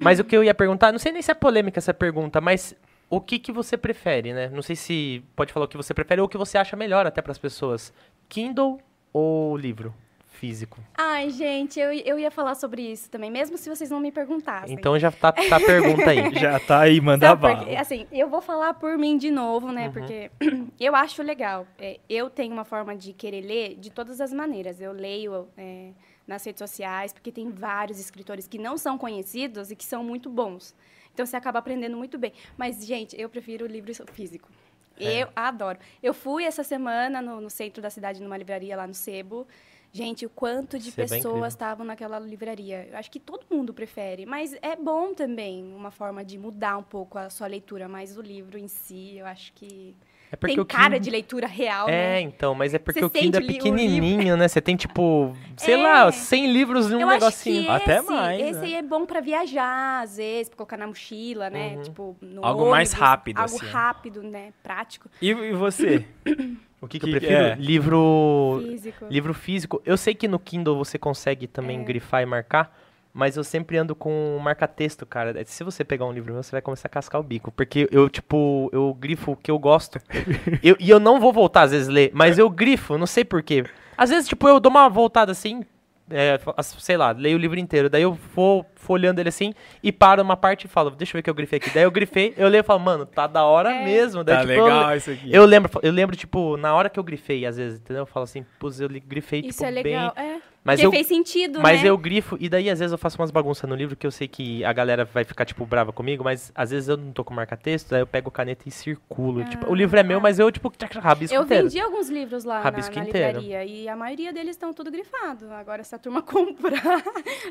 [0.00, 2.76] Mas o que eu ia perguntar, não sei nem se é polêmica essa pergunta, mas
[3.10, 4.48] o que, que você prefere, né?
[4.48, 7.06] Não sei se pode falar o que você prefere ou o que você acha melhor
[7.06, 7.92] até pras pessoas.
[8.28, 8.78] Kindle
[9.12, 9.94] ou livro
[10.38, 10.78] físico?
[10.96, 14.74] Ai, gente, eu, eu ia falar sobre isso também, mesmo se vocês não me perguntassem.
[14.74, 16.18] Então já tá, tá a pergunta aí.
[16.38, 17.66] Já tá aí, manda bala.
[17.78, 19.86] Assim, eu vou falar por mim de novo, né?
[19.86, 19.92] Uhum.
[19.92, 20.30] Porque
[20.78, 21.66] eu acho legal.
[21.78, 24.80] É, eu tenho uma forma de querer ler de todas as maneiras.
[24.80, 25.90] Eu leio é,
[26.26, 30.30] nas redes sociais, porque tem vários escritores que não são conhecidos e que são muito
[30.30, 30.74] bons.
[31.12, 32.32] Então você acaba aprendendo muito bem.
[32.56, 34.48] Mas, gente, eu prefiro o livro físico.
[35.00, 35.22] É.
[35.22, 35.78] Eu adoro.
[36.02, 39.46] Eu fui essa semana no, no centro da cidade, numa livraria lá no Sebo.
[39.92, 42.86] Gente, o quanto de Sebo é pessoas estavam naquela livraria.
[42.90, 46.82] Eu acho que todo mundo prefere, mas é bom também uma forma de mudar um
[46.82, 49.96] pouco a sua leitura, mas o livro em si, eu acho que
[50.30, 52.20] É porque tem o cara Kindle- de leitura real, É, né?
[52.20, 54.46] então, mas é porque Você o Kindle é pequenininho, né?
[54.46, 55.76] Você tem, tipo, sei É.
[55.78, 57.70] lá, 100 livros num eu negocinho.
[57.70, 58.66] acho que Até esse, mais, esse né?
[58.66, 61.76] aí é bom pra viajar, às vezes, pra colocar na mochila, né?
[61.76, 61.82] Uhum.
[61.82, 63.66] Tipo, no Algo mais ônibus, rápido, Algo assim.
[63.66, 64.52] rápido, né?
[64.62, 65.08] Prático.
[65.22, 66.04] E, e você?
[66.80, 67.40] O que, que, Que- eu prefiro?
[67.42, 67.54] é.
[67.56, 69.06] Livro Físico.
[69.10, 69.82] livro físico.
[69.84, 71.82] Eu sei que no Kindle você consegue também É.
[71.82, 72.72] grifar e marcar,
[73.18, 75.34] mas eu sempre ando com um marca-texto, cara.
[75.44, 77.50] Se você pegar um livro meu, você vai começar a cascar o bico.
[77.50, 79.98] Porque eu, tipo, eu grifo o que eu gosto.
[80.62, 83.64] Eu- e eu não vou voltar, às vezes, ler, mas eu grifo, não sei porquê.
[83.96, 85.64] Às vezes, tipo, eu dou uma voltada assim,
[86.10, 86.38] é,
[86.78, 87.90] sei lá, leio o livro inteiro.
[87.90, 89.52] Daí eu vou folhando ele assim
[89.82, 91.70] e paro uma parte e falo, deixa eu ver o que eu grifei aqui.
[91.70, 93.84] Daí eu grifei, eu leio e falo, mano, tá da hora É.
[93.84, 94.22] mesmo.
[94.22, 95.32] Daí, Tá tipo, eu- legal isso aqui.
[95.34, 98.02] eu lembro, eu lembro, tipo, na hora que eu grifei, às vezes, entendeu?
[98.02, 100.12] Eu falo assim, pus, eu grifei, Isso tipo, é legal.
[100.16, 100.24] bem...
[100.24, 100.37] É.
[100.64, 101.88] Mas Porque eu, fez sentido, mas né?
[101.88, 104.28] eu grifo, e daí às vezes eu faço umas bagunças no livro que eu sei
[104.28, 107.32] que a galera vai ficar, tipo, brava comigo, mas às vezes eu não tô com
[107.32, 109.44] marca-texto, daí eu pego caneta e circulo.
[109.44, 111.62] tipo, o livro é meu, mas eu, tipo, rabisco Eu inteiro.
[111.64, 113.40] vendi alguns livros lá na, Rabisco na inteiro.
[113.40, 115.50] livraria e a maioria deles estão tudo grifado.
[115.52, 117.02] Agora, se a turma comprar,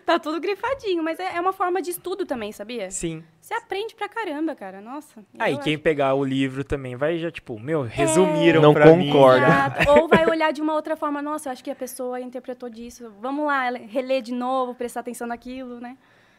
[0.06, 1.02] tá tudo grifadinho.
[1.04, 2.92] Mas é, é uma forma de estudo também, sabia?
[2.92, 3.24] Sim.
[3.42, 4.82] Você aprende pra caramba, cara.
[4.82, 5.24] Nossa.
[5.40, 8.94] Aí, eu quem acho- pegar o livro também vai já, tipo, meu, resumiram Não pra
[8.96, 9.08] mim.
[9.08, 9.46] concordo.
[9.46, 9.92] Exato.
[9.92, 11.22] Ou vai olhar de uma outra forma.
[11.22, 12.97] Nossa, eu acho que a pessoa interpretou disso.
[13.22, 15.98] Vamos lá, reler de novo, prestar atenção naquilo, né?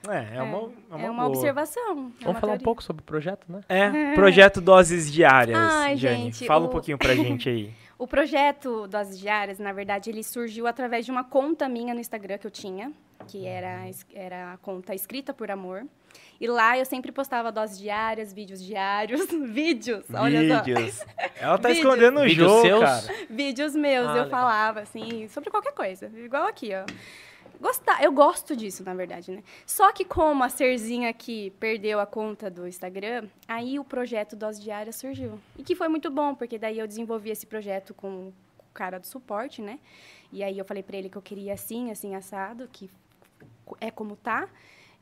[0.08, 1.82] É, é uma, é uma, É uma observação.
[1.82, 2.64] é Vamos uma falar um teoria.
[2.64, 3.60] pouco sobre o projeto, né?
[3.68, 6.24] É, projeto Doses Diárias, Ai, Jane.
[6.24, 7.72] gente, Fala um o- pouquinho pra gente aí.
[7.98, 12.38] O projeto Doses Diárias, na verdade, ele surgiu através de uma conta minha no Instagram
[12.38, 12.92] que eu tinha,
[13.26, 13.80] que era,
[14.14, 15.84] era a conta Escrita por Amor.
[16.40, 20.62] E lá eu sempre postava doses diárias, vídeos diários, vídeos, olha só.
[20.62, 21.00] Vídeos.
[21.40, 21.84] Ela tá Vídeos.
[21.86, 22.80] escondendo o Vídeos jogo, seus?
[22.80, 23.26] cara.
[23.28, 24.30] Vídeos meus, Ah, eu legal.
[24.30, 26.10] falava, assim, sobre qualquer coisa.
[26.16, 26.84] Igual aqui, ó.
[27.60, 29.42] Gostar, eu gosto disso, na verdade, né?
[29.66, 34.60] Só que como a Serzinha aqui perdeu a conta do Instagram, aí o projeto Dose
[34.62, 35.40] Diária surgiu.
[35.58, 38.32] E que foi muito bom, porque daí eu desenvolvi esse projeto com o
[38.72, 39.80] cara do suporte, né?
[40.32, 42.88] E aí eu falei pra ele que eu queria assim, assim, assado, que
[43.80, 44.48] é como tá.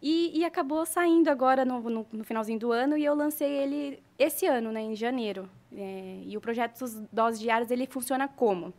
[0.02, 4.02] E, e acabou saindo agora no, no- no finalzinho do ano e eu lancei ele
[4.18, 5.48] esse ano, né, em janeiro.
[5.74, 8.72] É, e o projeto dos Doses Diárias, ele funciona como?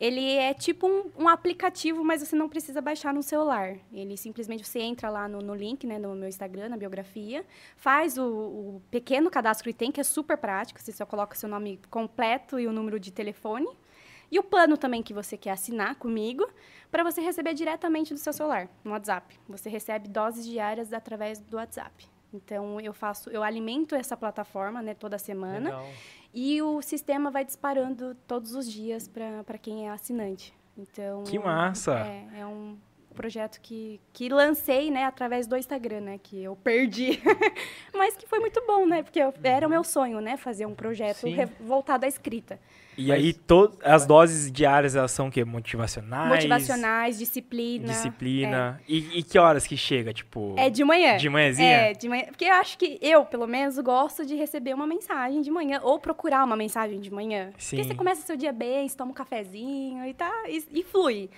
[0.00, 3.76] Ele é tipo um, um aplicativo, mas você não precisa baixar no celular.
[3.92, 7.44] Ele simplesmente, você entra lá no, no link, né, no meu Instagram, na biografia,
[7.76, 11.48] faz o, o pequeno cadastro que tem, que é super prático, você só coloca seu
[11.48, 13.68] nome completo e o número de telefone,
[14.30, 16.44] e o plano também que você quer assinar comigo,
[16.94, 19.36] para você receber diretamente do seu celular, no WhatsApp.
[19.48, 22.06] Você recebe doses diárias através do WhatsApp.
[22.32, 25.88] Então eu faço, eu alimento essa plataforma, né, toda semana, Legal.
[26.32, 30.54] e o sistema vai disparando todos os dias para quem é assinante.
[30.78, 31.98] Então Que massa!
[31.98, 32.78] É, é um
[33.14, 37.20] projeto que, que lancei, né, através do Instagram, né, que eu perdi,
[37.94, 40.74] mas que foi muito bom, né, porque eu- era o meu sonho, né, fazer um
[40.74, 42.58] projeto re- voltado à escrita.
[42.96, 45.44] E Mas- aí, to- as doses diárias, elas são o quê?
[45.44, 46.28] Motivacionais?
[46.28, 47.88] Motivacionais, disciplina.
[47.88, 48.80] Disciplina.
[48.88, 50.54] E, e que horas que chega, tipo...
[50.56, 51.16] É de manhã.
[51.16, 51.68] De manhãzinha?
[51.68, 52.26] É, de manhã.
[52.26, 55.98] Porque eu acho que eu, pelo menos, gosto de receber uma mensagem de manhã, ou
[55.98, 57.50] procurar uma mensagem de manhã.
[57.58, 57.76] Sim.
[57.78, 61.28] Porque você começa seu dia bem, você toma um cafezinho e tá, e, e flui.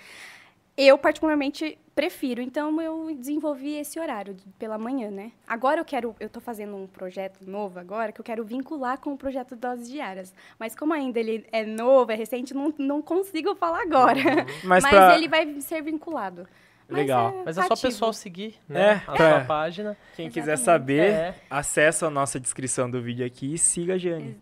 [0.76, 5.32] Eu, particularmente, prefiro, então eu desenvolvi esse horário pela manhã, né?
[5.48, 9.14] Agora eu quero, eu tô fazendo um projeto novo agora, que eu quero vincular com
[9.14, 10.34] o projeto Doses Diárias.
[10.58, 14.20] Mas como ainda ele é novo, é recente, não, não consigo falar agora.
[14.62, 15.16] Mas, Mas, pra...
[15.16, 16.46] ele vai ser vinculado.
[16.88, 17.42] Mas Legal.
[17.44, 19.02] Mas é só o pessoal seguir, É, né?
[19.06, 19.96] a pra- sua página.
[20.14, 20.64] Quem quiser Exatamente.
[21.00, 21.34] saber, É.
[21.50, 24.36] acessa a nossa descrição do vídeo aqui e siga a Jane.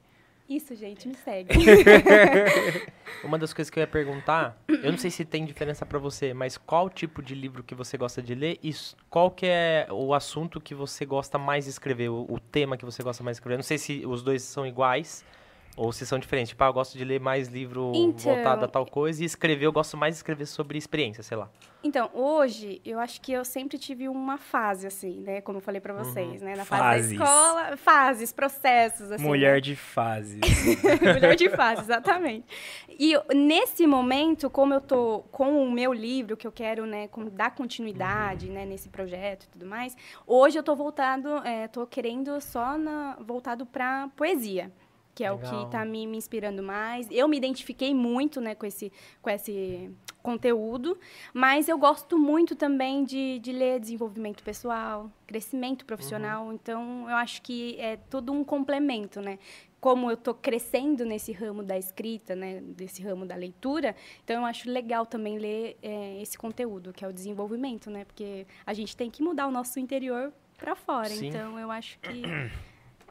[0.48, 1.54] Isso, gente, me segue.
[3.24, 6.34] Uma das coisas que eu ia perguntar, eu não sei se tem diferença pra você,
[6.34, 8.74] mas qual tipo de livro que você gosta de ler e
[9.08, 12.84] qual que é o assunto que você gosta mais de escrever, o, o tema que
[12.84, 13.54] você gosta mais de escrever?
[13.54, 15.24] Eu não sei se os dois são iguais
[15.76, 16.50] ou se são diferentes.
[16.50, 19.66] Tipo, ah, eu gosto de ler mais livro Então- voltado a tal coisa e escrever,
[19.66, 21.48] eu gosto mais de escrever sobre experiência, sei lá.
[21.82, 25.42] Então, hoje, eu acho que eu sempre tive uma fase, assim, né?
[25.42, 26.56] Como eu falei pra vocês, né?
[26.56, 27.18] Na fase Fases.
[27.18, 29.22] da escola, fases, processos, assim.
[29.22, 29.60] Mulher né?
[29.60, 30.40] de fases.
[31.02, 32.46] Mulher de fase, exatamente.
[32.98, 37.06] E eu- nesse momento, como eu tô com o meu livro, que eu quero, né,
[37.08, 39.94] com- dar continuidade, né, nesse projeto e tudo mais,
[40.26, 44.72] hoje eu tô voltado, é, tô querendo só na, voltado para poesia.
[45.14, 45.66] Que é o Legal.
[45.66, 47.06] que tá me, me inspirando mais.
[47.10, 49.90] Eu me identifiquei muito, né, com esse, com esse
[50.24, 50.98] conteúdo,
[51.34, 56.50] mas eu gosto muito também de, de ler desenvolvimento pessoal, crescimento profissional.
[56.50, 59.38] Então, eu acho que é todo um complemento, né?
[59.78, 64.46] Como eu tô crescendo nesse ramo da escrita, né, desse ramo da leitura, então eu
[64.46, 68.06] acho legal também ler é, esse conteúdo, que é o desenvolvimento, né?
[68.06, 71.10] Porque a gente tem que mudar o nosso interior para fora.
[71.10, 71.26] Sim.
[71.26, 72.22] Então, eu acho que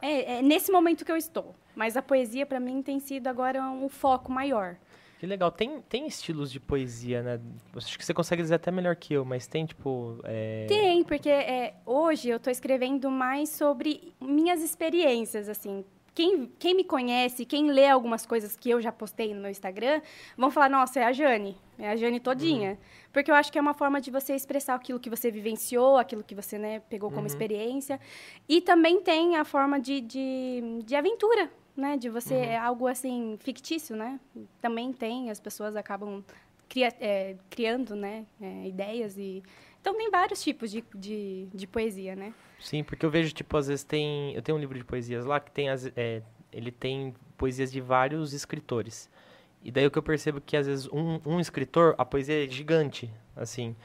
[0.02, 1.54] é, é nesse momento que eu estou.
[1.74, 4.76] Mas a poesia, para mim, tem sido agora um foco maior.
[5.18, 5.50] Que legal.
[5.50, 7.40] Tem, tem estilos de poesia, né?
[7.74, 10.18] Acho que você consegue dizer até melhor que eu, mas tem, tipo.
[10.24, 15.84] é, Tem, porque é, hoje eu estou escrevendo mais sobre minhas experiências, assim.
[16.14, 20.00] Quem, quem me conhece, quem lê algumas coisas que eu já postei no meu Instagram,
[20.36, 22.78] vão falar, nossa, é a Jane, é a Jane todinha.
[23.12, 26.22] Porque eu acho que é uma forma de você expressar aquilo que você vivenciou, aquilo
[26.22, 27.98] que você né, pegou como experiência.
[28.48, 31.96] E também tem a forma de, de, de aventura, né?
[31.96, 34.18] De você, é algo assim, fictício, né?
[34.60, 36.22] Também tem, as pessoas acabam
[36.68, 39.42] cria- é, criando, né, é, ideias e...
[39.80, 42.32] Então, tem vários tipos de, de, de poesia, né?
[42.58, 44.32] Sim, porque eu vejo, tipo, às vezes tem.
[44.34, 45.92] Eu tenho um livro de poesias lá que tem as.
[45.94, 49.10] é, ele tem poesias de vários escritores.
[49.62, 52.48] E daí o que eu percebo que às vezes um, um escritor, a poesia é
[52.48, 53.76] gigante, assim.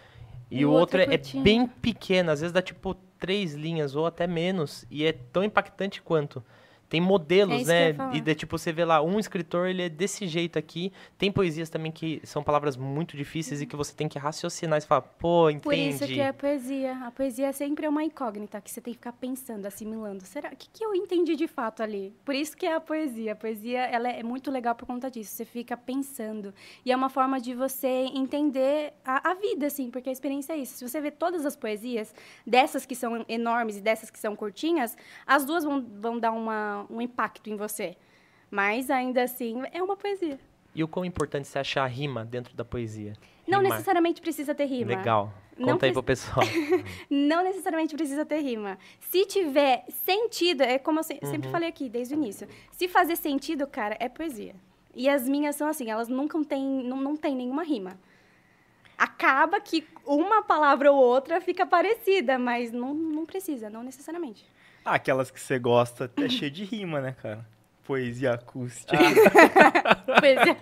[0.50, 3.54] E, E o outro outro é, é é bem pequeno, às vezes dá tipo três
[3.54, 4.86] linhas ou até menos.
[4.90, 6.42] E é tão impactante quanto.
[6.90, 7.96] Tem É modelos, ia né?
[8.14, 10.92] E daí, tipo, você vê lá, um escritor, ele é desse jeito aqui.
[11.18, 14.82] Tem poesias também que são palavras muito difíceis e que você tem que raciocinar e
[14.82, 15.64] falar, pô, entendi.
[15.64, 16.98] Por isso que é poesia.
[17.06, 20.26] A poesia sempre é uma incógnita, que você tem que ficar pensando, assimilando.
[20.26, 20.50] Será?
[20.50, 22.14] O que, que eu entendi de fato ali?
[22.26, 23.34] Por isso que é a poesia.
[23.34, 25.36] A poesia ela é muito legal por conta disso.
[25.36, 26.54] Você fica pensando.
[26.84, 30.58] E é uma forma de você entender a, a vida, assim, porque a experiência é
[30.58, 30.78] isso.
[30.78, 32.14] Se você vê todas as poesias,
[32.46, 36.79] dessas que são enormes e dessas que são curtinhas, as duas vão, vão dar uma,
[36.90, 37.96] um impacto em você.
[38.52, 40.40] Mas ainda assim, é uma poesia.
[40.74, 43.14] E o quão importante você achar a rima dentro da poesia?
[43.48, 43.74] Não Rimar.
[43.78, 44.96] necessariamente precisa ter rima.
[44.96, 45.34] Legal.
[45.58, 46.46] Não Conta aí preci- pro pessoal.
[47.10, 48.78] Não necessariamente precisa ter rima.
[49.00, 51.52] Se tiver sentido, é como eu se- sempre Uhum.
[51.52, 52.48] falei aqui desde o início.
[52.72, 54.56] Se fazer sentido, cara, é poesia.
[54.96, 58.00] E as minhas são assim, elas nunca têm, não, não tem nenhuma rima.
[58.98, 64.46] Acaba que uma palavra ou outra fica parecida, mas não, não precisa, não necessariamente.
[64.90, 67.46] Ah, aquelas que você gosta é cheio de rima, né, cara?
[67.90, 68.96] Poesia acústica.
[70.06, 70.58] Poesia.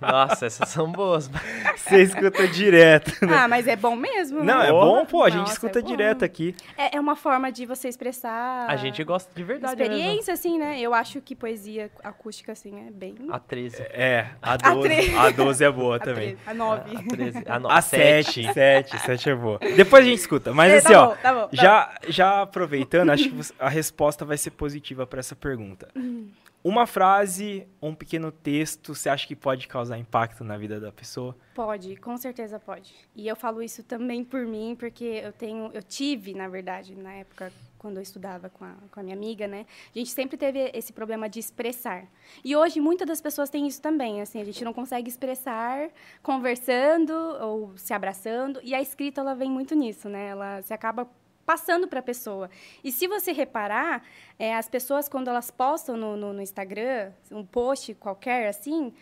[0.00, 1.30] Nossa, essas são boas.
[1.76, 3.24] Você escuta direto.
[3.24, 3.32] né?
[3.36, 4.42] ah, mas é bom mesmo.
[4.42, 4.68] Não, né?
[4.68, 6.52] é bom, pô, a gente Nossa, escuta é direto aqui.
[6.76, 9.94] É, é uma forma de você expressar A gente gosta de verdade mesmo.
[9.94, 10.80] experiência, assim, né?
[10.80, 13.14] Eu acho que poesia acústica, assim, é bem...
[13.30, 13.76] A 13.
[13.90, 16.34] É, a 12, tre- a 12 é boa a também.
[16.34, 16.96] treze, A nove.
[16.96, 17.44] A 13.
[17.46, 17.70] A, no...
[17.70, 19.60] A 7, 7, 7 é boa.
[19.76, 20.52] Depois a gente escuta.
[20.52, 23.68] Mas É, assim, tá ó, bom, tá bom, tá já, já aproveitando, acho que a
[23.68, 25.86] resposta vai ser positiva para essa pergunta.
[25.94, 26.28] Uhum.
[26.66, 31.36] Uma frase um pequeno texto, você acha que pode causar impacto na vida da pessoa?
[31.54, 32.94] Pode, com certeza pode.
[33.14, 37.12] E eu falo isso também por mim, porque eu tenho, eu tive, na verdade, na
[37.12, 39.66] época quando eu estudava com a, com a minha amiga, né?
[39.94, 42.06] A gente sempre teve esse problema de expressar.
[42.42, 45.90] E hoje muitas das pessoas têm isso também, assim, a gente não consegue expressar
[46.22, 50.28] conversando ou se abraçando, e a escrita ela vem muito nisso, né?
[50.28, 51.06] Ela se acaba
[51.44, 52.50] passando para a pessoa.
[52.82, 54.02] E se você reparar,
[54.38, 58.92] é, as pessoas, quando elas postam no, no, no Instagram, um post qualquer, assim,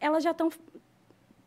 [0.00, 0.50] elas já estão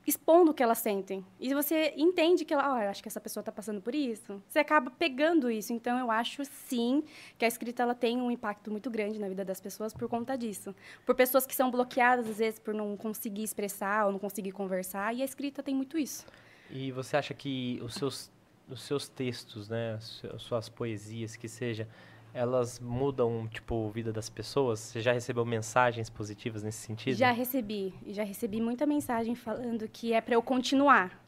[0.07, 1.25] expondo o que elas sentem.
[1.39, 4.41] E você entende que ela, eu acho que essa pessoa está passando por isso.
[4.47, 5.73] Você acaba pegando isso.
[5.73, 7.03] Então, eu acho, sim,
[7.37, 10.37] que a escrita ela tem um impacto muito grande na vida das pessoas por conta
[10.37, 10.75] disso.
[11.05, 15.13] Por pessoas que são bloqueadas, às vezes, por não conseguir expressar ou não conseguir conversar.
[15.15, 16.25] E a escrita tem muito isso.
[16.69, 18.31] E você acha que os seus,
[18.69, 21.87] os seus textos, né, as su- as suas poesias, que seja,
[22.33, 24.79] elas mudam, tipo, a vida das pessoas?
[24.79, 27.15] Você já recebeu mensagens positivas nesse sentido?
[27.17, 27.93] Já recebi.
[28.07, 31.23] Já recebi muita mensagem falando que é para eu continuar.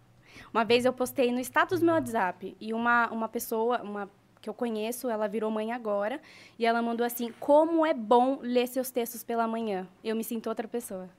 [0.54, 4.10] Uma vez eu postei no status do meu WhatsApp e uma, uma pessoa, uma
[4.41, 6.21] que eu conheço, ela virou mãe agora,
[6.60, 9.88] e ela mandou assim: Como é bom ler seus textos pela manhã.
[10.04, 11.10] Eu me sinto outra pessoa.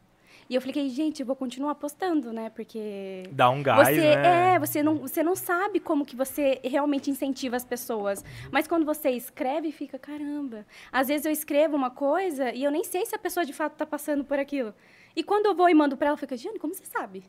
[0.48, 2.48] E eu falei, gente, eu vou continuar postando, né?
[2.50, 3.24] Porque.
[3.30, 4.54] Dá um gás, você, né?
[4.54, 8.24] É, você não, você não sabe como que você realmente incentiva as pessoas.
[8.50, 10.66] Mas quando você escreve, fica, caramba.
[10.90, 13.72] Às vezes eu escrevo uma coisa e eu nem sei se a pessoa de fato
[13.72, 14.74] está passando por aquilo.
[15.14, 17.24] E quando eu vou e mando para ela, fica, Jane, como você sabe?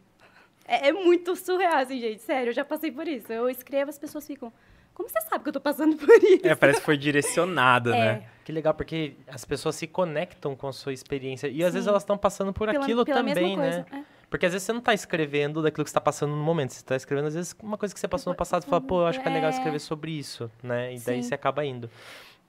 [0.66, 2.22] É, é, muito surreal, assim, gente.
[2.22, 3.34] Sério, eu já passei por isso.
[3.34, 4.54] Eu escrevo, as pessoas ficam.
[5.00, 6.46] Como você sabe que eu tô passando por isso?
[6.46, 8.00] É, parece que foi direcionada, É.
[8.00, 8.24] né?
[8.44, 11.48] Que legal, porque as pessoas se conectam com a sua experiência.
[11.48, 11.74] E às Sim.
[11.76, 13.86] vezes elas estão passando por Pela- aquilo pela também, mesma né?
[13.90, 14.04] coisa, é.
[14.30, 16.72] Porque às vezes você não tá escrevendo daquilo que você tá passando no momento.
[16.74, 18.64] Você tá escrevendo, às vezes, uma coisa que você passou no passado.
[18.64, 19.54] Você fala, pô, eu acho que é legal É.
[19.54, 20.94] escrever sobre isso, né?
[20.94, 21.30] E daí Sim.
[21.30, 21.90] você acaba indo.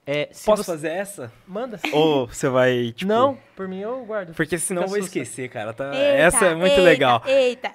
[0.05, 0.71] É, se Posso você...
[0.71, 1.31] fazer essa?
[1.47, 1.79] Manda.
[1.93, 3.07] Ou você vai, tipo...
[3.11, 4.33] Não, por mim eu guardo.
[4.33, 5.71] Porque senão eu vou esquecer, cara.
[5.73, 5.85] Tá...
[5.93, 7.21] Eita, essa é muito eita, legal.
[7.27, 7.69] Eita.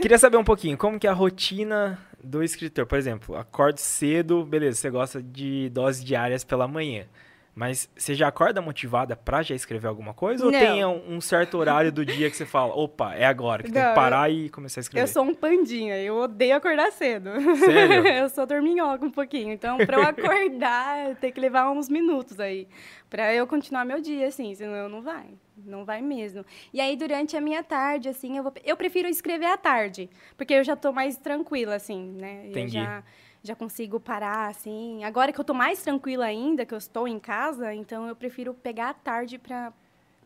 [0.00, 2.86] Queria saber um pouquinho, como que é a rotina do escritor?
[2.86, 7.06] Por exemplo, acordo cedo, beleza, você gosta de doses diárias pela manhã.
[7.54, 10.44] Mas você já acorda motivada pra já escrever alguma coisa?
[10.44, 10.58] Ou Não.
[10.58, 13.82] tem um um certo horário do dia que você fala, opa, é agora, que tem
[13.82, 15.04] que Não, parar e começar a escrever?
[15.04, 17.30] Eu sou um pandinha, eu odeio acordar cedo.
[17.58, 18.06] Sério?
[18.08, 19.52] eu sou dorminhoca um pouquinho.
[19.52, 22.66] Então, pra eu acordar, tem que levar uns minutos aí.
[23.10, 25.26] Pra eu continuar meu dia, assim, senão não vai.
[25.66, 26.44] Não vai mesmo.
[26.72, 30.08] E aí, durante a minha tarde, assim, eu, vou, eu prefiro escrever à tarde.
[30.36, 32.46] Porque eu já tô mais tranquila, assim, né?
[32.46, 32.78] Entendi.
[32.78, 33.02] Eu já,
[33.42, 35.02] já consigo parar, assim.
[35.04, 38.54] Agora que eu tô mais tranquila ainda, que eu estou em casa, então eu prefiro
[38.54, 39.72] pegar à tarde pra...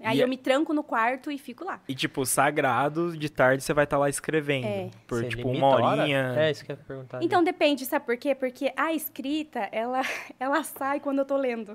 [0.05, 1.81] Aí E eu é- me tranco no quarto e fico lá.
[1.89, 4.67] E tipo, sagrado, de tarde você vai estar lá escrevendo.
[4.67, 4.91] É.
[5.07, 6.03] Por Você tipo uma a hora?
[6.03, 6.35] horinha.
[6.37, 7.23] É, isso que eu ia perguntar.
[7.23, 8.35] Então depende, sabe por quê?
[8.35, 10.03] Porque a escrita, ela,
[10.39, 11.75] ela sai quando eu tô lendo.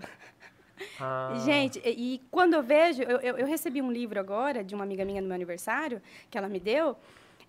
[1.00, 4.76] Ah, Gente, e, e quando eu vejo, eu, eu, eu recebi um livro agora de
[4.76, 6.00] uma amiga minha no meu aniversário,
[6.30, 6.96] que ela me deu.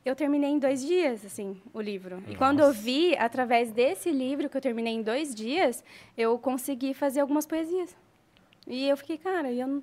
[0.05, 2.21] Eu terminei em dois dias, assim, o livro.
[2.29, 5.85] E quando eu vi, através desse livro que eu terminei em dois dias,
[6.19, 7.97] eu consegui fazer algumas poesias.
[8.67, 9.83] E eu fiquei, cara, eu não...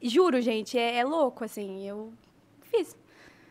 [0.00, 2.12] Juro, gente, é, é louco, assim, eu
[2.62, 2.96] fiz.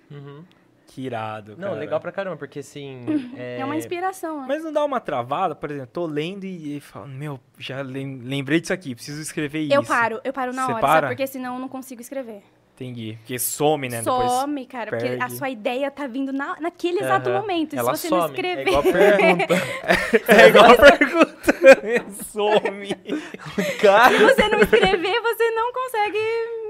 [0.09, 0.43] uhum.
[0.87, 1.79] Que irado, Não, cara.
[1.79, 3.05] legal pra caramba, porque assim.
[3.37, 4.45] É, uma inspiração, né?
[4.47, 8.19] Mas não dá uma travada, por exemplo, tô lendo e, e falo, meu, já lem-
[8.23, 9.73] lembrei disso aqui, preciso escrever isso.
[9.75, 11.01] Eu paro, eu paro na Você hora, para?
[11.01, 11.07] sabe?
[11.15, 12.41] Porque senão eu não consigo escrever.
[12.79, 13.17] Entendi.
[13.19, 13.99] Porque some, né?
[13.99, 15.35] Depois Some, cara, porque a perde.
[15.35, 17.75] sua ideia tá vindo na, naquele exato momento.
[17.75, 18.21] Ela se você some.
[18.21, 18.67] não É escrever.
[18.67, 19.55] igual a pergunta.
[20.27, 22.13] É igual a pergunta.
[22.31, 22.95] some.
[23.81, 24.17] Cara.
[24.17, 26.19] se você não escrever, você não consegue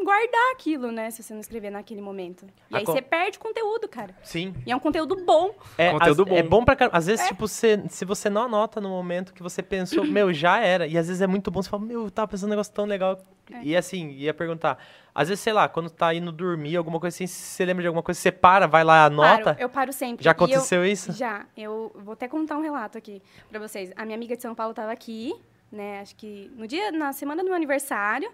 [0.04, 1.12] guardar aquilo, né?
[1.12, 2.45] Se você não escrever naquele momento.
[2.72, 4.15] E A aí você perde conteúdo, cara.
[4.24, 4.54] Sim.
[4.65, 5.54] E é um conteúdo bom.
[5.78, 6.36] É, Conteúdo às- bom.
[6.36, 6.98] é bom pra caramba.
[6.98, 10.60] Às vezes, tipo, você, se você não anota no momento que você pensou, meu, já
[10.60, 10.88] era.
[10.88, 12.86] E às vezes é muito bom, você fala, meu, eu tava pensando um negócio tão
[12.86, 13.17] legal.
[13.52, 13.62] É.
[13.64, 14.78] E assim, ia perguntar.
[15.14, 17.88] Às vezes, sei lá, quando tá indo dormir, alguma coisa assim, se você lembra de
[17.88, 19.44] alguma coisa, você para, vai lá, anota.
[19.56, 20.24] Paro, eu paro sempre.
[20.24, 21.12] Já E eu- aconteceu isso?
[21.12, 21.46] Já.
[21.58, 23.92] Eu vou até contar um relato aqui pra vocês.
[23.96, 25.34] A minha amiga de São Paulo tava aqui,
[25.72, 26.00] né?
[26.02, 28.32] Acho que no dia, na semana do meu aniversário.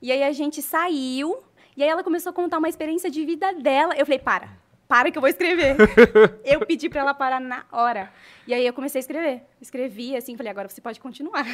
[0.00, 1.42] E aí a gente saiu.
[1.76, 3.94] E aí ela começou a contar uma experiência de vida dela.
[3.96, 4.48] Eu falei, para.
[4.86, 5.76] Para que eu vou escrever.
[6.44, 8.10] eu pedi pra ela parar na hora.
[8.46, 9.42] E aí eu comecei a escrever.
[9.60, 11.44] Escrevi assim, falei, agora você pode continuar.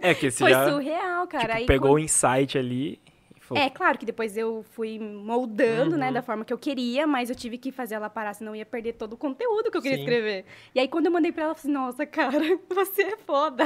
[0.00, 1.44] É que você Foi já surreal, cara.
[1.46, 3.00] tipo, Aí pegou quando- o insight ali
[3.36, 5.98] e falou, É, claro que depois eu fui moldando, Uhum.
[5.98, 8.56] né, da forma que eu queria, mas eu tive que fazer ela parar, senão eu
[8.60, 10.04] ia perder todo o conteúdo que eu queria Sim.
[10.04, 10.44] escrever.
[10.74, 12.38] E aí, quando eu mandei pra ela, eu falei, nossa, cara,
[12.70, 13.64] você é foda.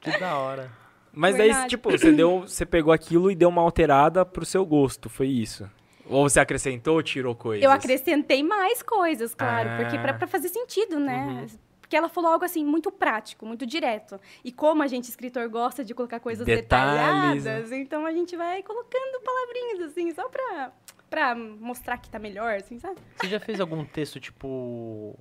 [0.00, 0.70] Que da hora.
[1.12, 1.68] Mas daí, Verdade.
[1.68, 5.70] tipo, você deu, você pegou aquilo e deu uma alterada pro seu gosto, foi isso?
[6.06, 7.64] Ou você acrescentou, tirou coisas?
[7.64, 10.14] Eu acrescentei mais coisas, claro, porque pra, Ah.
[10.14, 11.26] pra fazer sentido, né?
[11.50, 11.58] Uhum.
[11.80, 14.18] Porque ela falou algo assim, muito prático, muito direto.
[14.42, 18.62] E como a gente, escritor, gosta de colocar coisas Detalhes, detalhadas, então a gente vai
[18.62, 20.72] colocando palavrinhas, assim, só pra,
[21.10, 22.96] pra mostrar que tá melhor, assim, sabe?
[23.16, 25.14] Você já fez algum texto, tipo,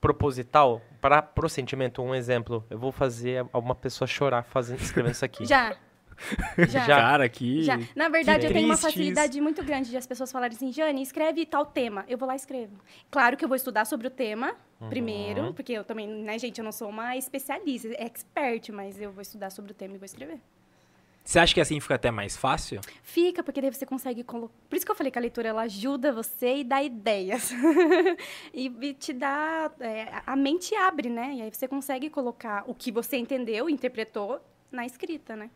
[0.00, 0.82] proposital?
[1.00, 2.64] Para pro sentimento, um exemplo.
[2.68, 5.44] Eu vou fazer uma pessoa chorar fazendo, escrevendo isso aqui.
[5.46, 5.74] Já.
[6.68, 6.86] Já.
[6.86, 7.62] Cara, que...
[7.62, 7.78] Já.
[7.94, 11.46] Na verdade, eu tenho uma facilidade muito grande de as pessoas falarem assim, Jane, escreve
[11.46, 12.04] tal tema.
[12.08, 12.78] Eu vou lá e escrevo.
[13.10, 14.88] Claro que eu vou estudar sobre o tema Uhum.
[14.88, 19.20] primeiro, porque eu também, né, gente, eu não sou uma especialista, expert, mas eu vou
[19.20, 20.40] estudar sobre o tema e vou escrever.
[21.22, 22.80] Você acha que assim fica até mais fácil?
[23.02, 24.54] Fica, porque daí você consegue colocar.
[24.68, 27.52] Por isso que eu falei que a leitura ela ajuda você e dá ideias.
[28.54, 29.70] e, e te dá.
[29.80, 31.34] é, a mente abre, né?
[31.34, 34.40] E aí você consegue colocar o que você entendeu, interpretou
[34.72, 35.50] na escrita, né?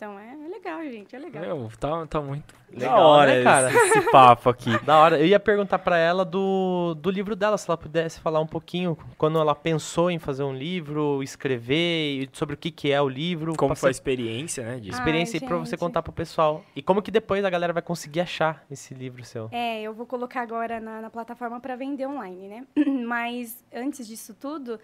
[0.00, 1.42] Então é, é legal, gente, é legal.
[1.42, 3.68] Meu, tá, tá muito Legal, da hora né, cara?
[3.68, 4.82] esse, esse papo aqui.
[4.82, 5.18] Da hora.
[5.20, 8.96] Eu ia perguntar pra ela do, do livro dela, se ela pudesse falar um pouquinho
[9.18, 13.10] quando ela pensou em fazer um livro, escrever, e sobre o que, que é o
[13.10, 13.54] livro.
[13.56, 14.98] Como foi a experiência, né, disso?
[14.98, 16.64] experiência Ai, pra você contar pro pessoal.
[16.74, 19.50] E como que depois a galera vai conseguir achar esse livro seu?
[19.52, 22.66] É, eu vou colocar agora na, na plataforma para vender online, né?
[23.06, 24.80] Mas antes disso tudo,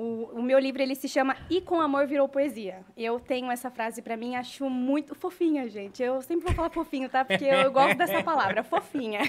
[0.00, 2.84] O, o, meu livro ele se chama E com amor virou poesia.
[2.96, 6.00] Eu tenho essa frase para mim, acho muito fofinha, gente.
[6.00, 7.24] Eu sempre vou falar fofinho, tá?
[7.24, 9.22] Porque eu, eu gosto dessa palavra, fofinha.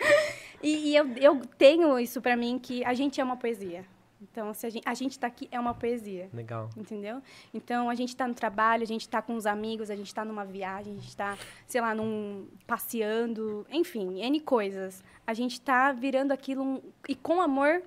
[0.62, 3.84] e, e eu, eu tenho isso para mim que a gente uma poesia.
[4.20, 6.30] Então, se a gente, a gente está aqui, é uma poesia.
[6.32, 6.70] Legal.
[6.76, 7.22] Entendeu?
[7.52, 10.24] Então, a gente está no trabalho, a gente está com os amigos, a gente está
[10.24, 15.04] numa viagem, a gente está, sei lá, num, passeando, enfim, N coisas.
[15.26, 17.82] A gente está virando aquilo um, e com amor,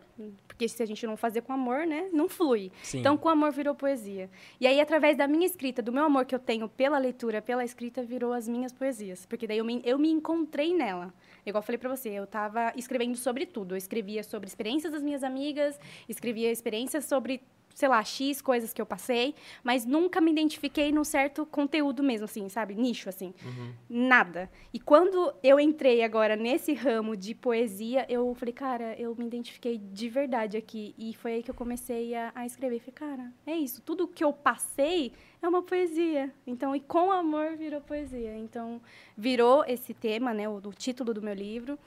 [0.47, 2.71] porque se a gente não fazer com amor, né, não flui.
[2.83, 2.99] Sim.
[2.99, 4.29] Então, com amor virou poesia.
[4.59, 7.63] E aí, através da minha escrita, do meu amor que eu tenho pela leitura, pela
[7.63, 9.25] escrita, virou as minhas poesias.
[9.25, 11.13] Porque daí eu me, eu me encontrei nela.
[11.49, 13.73] Igual eu falei para você, eu estava escrevendo sobre tudo.
[13.73, 17.41] Eu escrevia sobre experiências das minhas amigas, escrevia experiências sobre
[17.79, 19.33] sei lá, X coisas que eu passei,
[19.63, 22.75] mas nunca me identifiquei num certo conteúdo mesmo, assim, sabe?
[22.75, 23.33] Nicho, assim.
[23.41, 23.71] Uhum.
[23.89, 24.51] Nada.
[24.73, 29.77] E quando eu entrei agora nesse ramo de poesia, eu falei, cara, eu me identifiquei
[29.77, 30.93] de verdade aqui.
[30.97, 32.79] E foi aí que eu comecei a, a escrever.
[32.79, 33.81] Falei, cara, é isso.
[33.81, 36.33] Tudo que eu passei é uma poesia.
[36.45, 38.35] Então, e com amor virou poesia.
[38.35, 38.81] Então,
[39.17, 41.77] virou esse tema, né, o, o título do meu livro.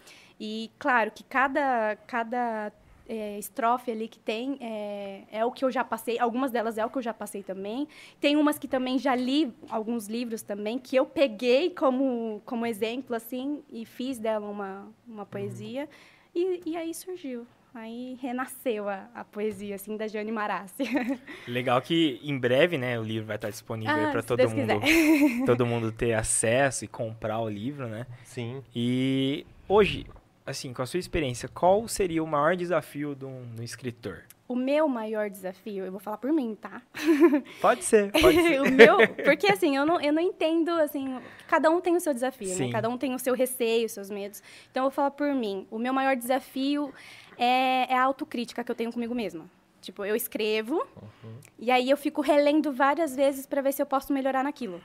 [0.40, 2.72] E, claro, que cada, cada
[3.08, 6.18] é, estrofe ali que tem é, é, o que eu já passei.
[6.18, 7.86] Algumas delas é o que eu já passei também.
[8.20, 13.14] Tem umas que também já li, alguns livros também, que eu peguei como, como exemplo,
[13.14, 15.88] assim, e fiz dela uma, uma poesia.
[16.34, 17.46] E, e aí surgiu.
[17.74, 20.84] Aí renasceu a, a, poesia, assim, da Jane Marassi.
[21.48, 24.72] Legal que em breve, né, o livro vai estar disponível ah, para todo mundo,
[25.46, 28.06] todo mundo ter acesso e comprar o livro, né?
[28.24, 28.62] Sim.
[28.76, 30.06] E hoje,
[30.44, 34.24] assim, com a sua experiência, qual seria o maior desafio de um, de um escritor?
[34.46, 36.82] O meu maior desafio, eu vou falar por mim, tá?
[37.58, 38.60] Pode ser, pode ser.
[38.60, 41.18] o meu, porque assim, eu não, eu não entendo, assim,
[41.48, 42.54] cada um tem o seu desafio, né?
[42.54, 42.66] Sim.
[42.66, 42.72] né?
[42.72, 44.42] Cada um tem o seu receio, os seus medos.
[44.70, 45.66] Então, eu vou falar por mim.
[45.70, 46.92] O meu maior desafio
[47.38, 49.46] é, é a autocrítica que eu tenho comigo mesma.
[49.80, 51.38] Tipo, eu escrevo, uhum.
[51.58, 54.80] e aí eu fico relendo várias vezes para ver se eu posso melhorar naquilo.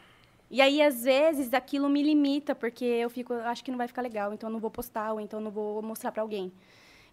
[0.49, 4.01] E aí, às vezes, aquilo me limita, porque eu fico, acho que não vai ficar
[4.01, 6.51] legal, então eu não vou postar, ou então eu não vou mostrar para alguém.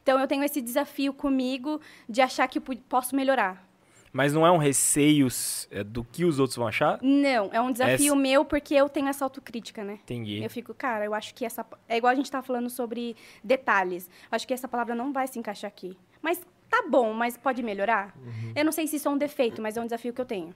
[0.02, 3.66] Então, eu tenho esse desafio comigo de achar que posso melhorar.
[4.14, 5.26] Mas não é um receio
[5.72, 7.00] é, do que os outros vão achar?
[7.02, 8.14] Não, é um desafio essa...
[8.14, 9.98] meu porque eu tenho essa autocrítica, né?
[10.04, 10.40] Entendi.
[10.40, 11.66] Eu fico, cara, eu acho que essa.
[11.88, 14.08] É igual a gente estava falando sobre detalhes.
[14.30, 15.98] Acho que essa palavra não vai se encaixar aqui.
[16.22, 16.40] Mas
[16.70, 18.14] tá bom, mas pode melhorar?
[18.16, 18.52] Uhum.
[18.54, 20.54] Eu não sei se isso é um defeito, mas é um desafio que eu tenho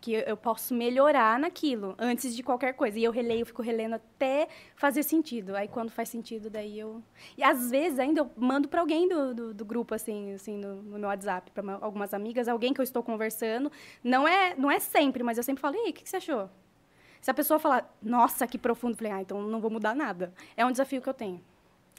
[0.00, 2.98] que eu posso melhorar naquilo antes de qualquer coisa.
[2.98, 5.56] E eu releio, fico relendo até fazer sentido.
[5.56, 7.02] Aí quando faz sentido, daí eu.
[7.36, 10.82] E às vezes ainda eu mando para alguém do, do, do, grupo, assim, assim no,
[10.82, 13.70] no meu WhatsApp, para algumas amigas, alguém que eu estou conversando.
[14.02, 16.48] Não é, não é sempre, mas eu sempre falo, ei, o que, que você achou?
[17.20, 20.32] Se a pessoa falar, nossa, que profundo, eu falei, ah, então não vou mudar nada.
[20.56, 21.42] É um desafio que eu tenho.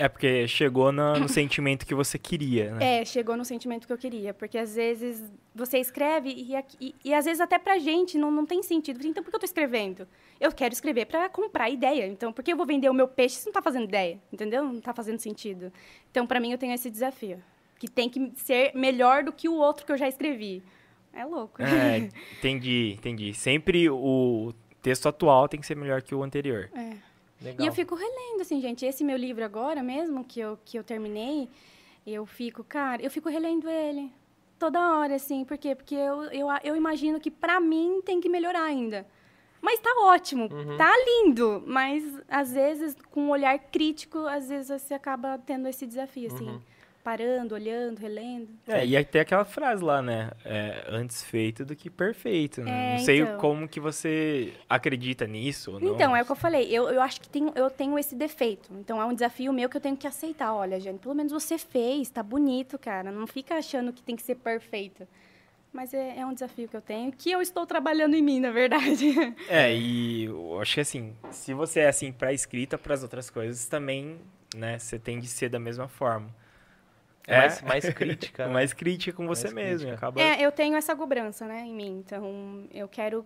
[0.02, 3.02] É porque chegou no, no sentimento que você queria, né?
[3.02, 4.34] É, chegou no sentimento que eu queria.
[4.34, 5.22] Porque às vezes
[5.54, 9.06] você escreve e, e, e às vezes até pra gente não, não tem sentido.
[9.06, 10.08] Então por que eu tô escrevendo?
[10.40, 12.08] Eu quero escrever para comprar ideia.
[12.08, 14.18] Então por que eu vou vender o meu peixe se não tá fazendo ideia?
[14.32, 14.64] Entendeu?
[14.64, 15.70] Não tá fazendo sentido.
[16.10, 17.44] Então para mim eu tenho esse desafio.
[17.78, 20.64] Que tem que ser melhor do que o outro que eu já escrevi.
[21.12, 21.62] É louco.
[21.62, 21.98] É,
[22.40, 23.34] entendi, entendi.
[23.34, 26.70] Sempre o texto atual tem que ser melhor que o anterior.
[26.74, 27.09] É.
[27.42, 27.66] Legal.
[27.66, 28.86] E eu fico relendo, assim, gente.
[28.86, 31.50] Esse meu livro agora mesmo, que eu, que eu terminei,
[32.06, 34.12] eu fico, cara, eu fico relendo ele
[34.58, 35.46] toda hora, assim.
[35.46, 35.76] Por quê?
[35.76, 39.08] Porque eu, eu, eu imagino que para mim tem que melhorar ainda.
[39.62, 40.78] Mas tá ótimo, uhum.
[40.78, 41.64] tá lindo.
[41.66, 46.50] Mas, às vezes, com um olhar crítico, às vezes você acaba tendo esse desafio, assim.
[46.50, 46.62] Uhum
[47.04, 48.50] parando, olhando, relendo.
[48.68, 50.32] É, e até aquela frase lá, né?
[50.44, 52.62] É, antes feito do que perfeito.
[52.62, 52.96] Né?
[52.96, 53.38] É, não sei então...
[53.38, 55.96] como que você acredita nisso ou não.
[55.96, 56.68] Então, é o que eu falei.
[56.70, 58.70] Eu, eu acho que tenho, eu tenho esse defeito.
[58.74, 60.54] Então, é um desafio meu que eu tenho que aceitar.
[60.54, 63.12] Olha, Jane, pelo menos você fez, tá bonito, cara.
[63.12, 65.08] Não fica achando que tem que ser perfeito.
[65.72, 68.52] Mas é, é, um desafio que eu tenho, que eu estou trabalhando em mim, na
[68.52, 69.14] verdade.
[69.48, 73.30] É, e eu acho que assim, se você é assim para escrita, para as outras
[73.30, 74.20] coisas também,
[74.56, 76.34] né, você tem de ser da mesma forma.
[77.30, 78.48] É, mais, mais crítica.
[78.48, 78.54] Né?
[78.54, 79.92] mais crítica com você mesmo.
[79.92, 80.22] Acaba...
[80.22, 82.04] É, eu tenho essa cobrança, né, em mim.
[82.06, 83.26] Então, eu quero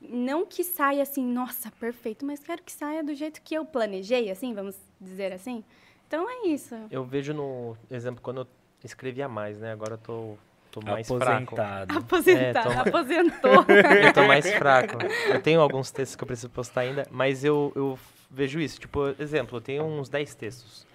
[0.00, 4.30] não que saia assim, nossa, perfeito, mas quero que saia do jeito que eu planejei,
[4.30, 5.64] assim, vamos dizer assim.
[6.06, 6.74] Então é isso.
[6.90, 8.46] Eu vejo no exemplo quando eu
[8.84, 9.72] escrevia mais, né?
[9.72, 10.36] Agora eu tô,
[10.70, 11.94] tô mais Aposentado.
[11.94, 11.98] fraco.
[11.98, 12.70] Aposentado.
[12.70, 12.88] É, tô...
[12.88, 13.64] Aposentou.
[14.06, 14.98] eu tô mais fraco.
[15.28, 17.98] Eu tenho alguns textos que eu preciso postar ainda, mas eu, eu
[18.30, 18.78] vejo isso.
[18.78, 20.86] Tipo, exemplo, eu tenho uns 10 textos.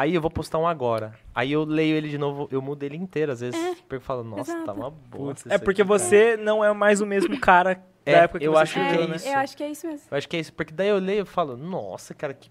[0.00, 1.14] Aí eu vou postar um agora.
[1.34, 3.32] Aí eu leio ele de novo, eu mudo ele inteiro.
[3.32, 4.64] Às vezes, é, porque eu falo, nossa, exato.
[4.64, 5.34] tá uma boa.
[5.50, 6.42] É porque aqui, você cara.
[6.42, 7.72] não é mais o mesmo cara
[8.06, 9.28] é, da época que eu você acho que é, isso.
[9.28, 10.06] Eu acho que é isso mesmo.
[10.10, 12.50] Eu acho que é isso, porque daí eu leio e falo, nossa, cara, que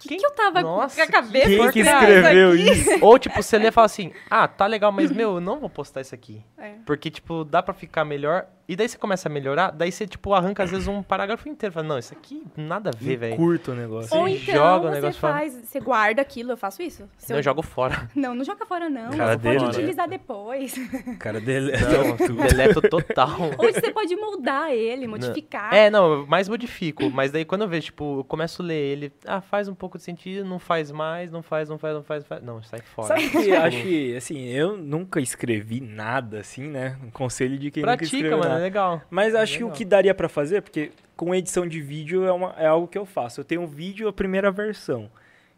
[0.00, 1.46] que, Quem- que eu tava Nossa, com a cabeça?
[1.46, 2.70] Quem por que trás escreveu aqui?
[2.70, 3.04] isso?
[3.04, 5.68] Ou, tipo, você lê e fala assim, ah, tá legal, mas, meu, eu não vou
[5.68, 6.42] postar isso aqui.
[6.56, 6.76] É.
[6.86, 8.46] Porque, tipo, dá pra ficar melhor.
[8.70, 11.72] E daí você começa a melhorar, daí você, tipo, arranca, às vezes, um parágrafo inteiro.
[11.72, 13.34] Fala, não, isso aqui nada a ver, velho.
[13.34, 14.16] Curto o negócio.
[14.16, 15.32] Ou Você então joga o você negócio fora.
[15.32, 17.10] faz, você guarda aquilo, eu faço isso.
[17.18, 18.08] Se Eu jogo fora.
[18.14, 19.10] Não, não joga fora não.
[19.10, 19.70] Cara você dele, pode né?
[19.70, 20.74] utilizar depois.
[21.18, 21.72] Cara dele.
[21.72, 23.40] Não, deleto total.
[23.58, 25.74] Ou você pode moldar ele, modificar.
[25.74, 27.10] É, não, eu mais modifico.
[27.10, 29.98] Mas daí quando eu vejo, tipo, eu começo a ler ele, ah, faz um pouco
[29.98, 32.42] de sentido, não faz mais, não faz, não faz, não faz, não faz.
[32.44, 33.08] Não, sai fora.
[33.08, 36.96] Sabe que acho que, assim, eu nunca escrevi nada, assim, né?
[37.02, 38.59] Um conselho de quem nunca Pratica, escreveu mano, nada.
[38.60, 39.02] Legal.
[39.10, 39.76] Mas acho que o Legal.
[39.78, 43.04] que daria pra fazer, porque com edição de vídeo é, uma, é algo que eu
[43.06, 43.40] faço.
[43.40, 45.10] Eu tenho um vídeo, a primeira versão.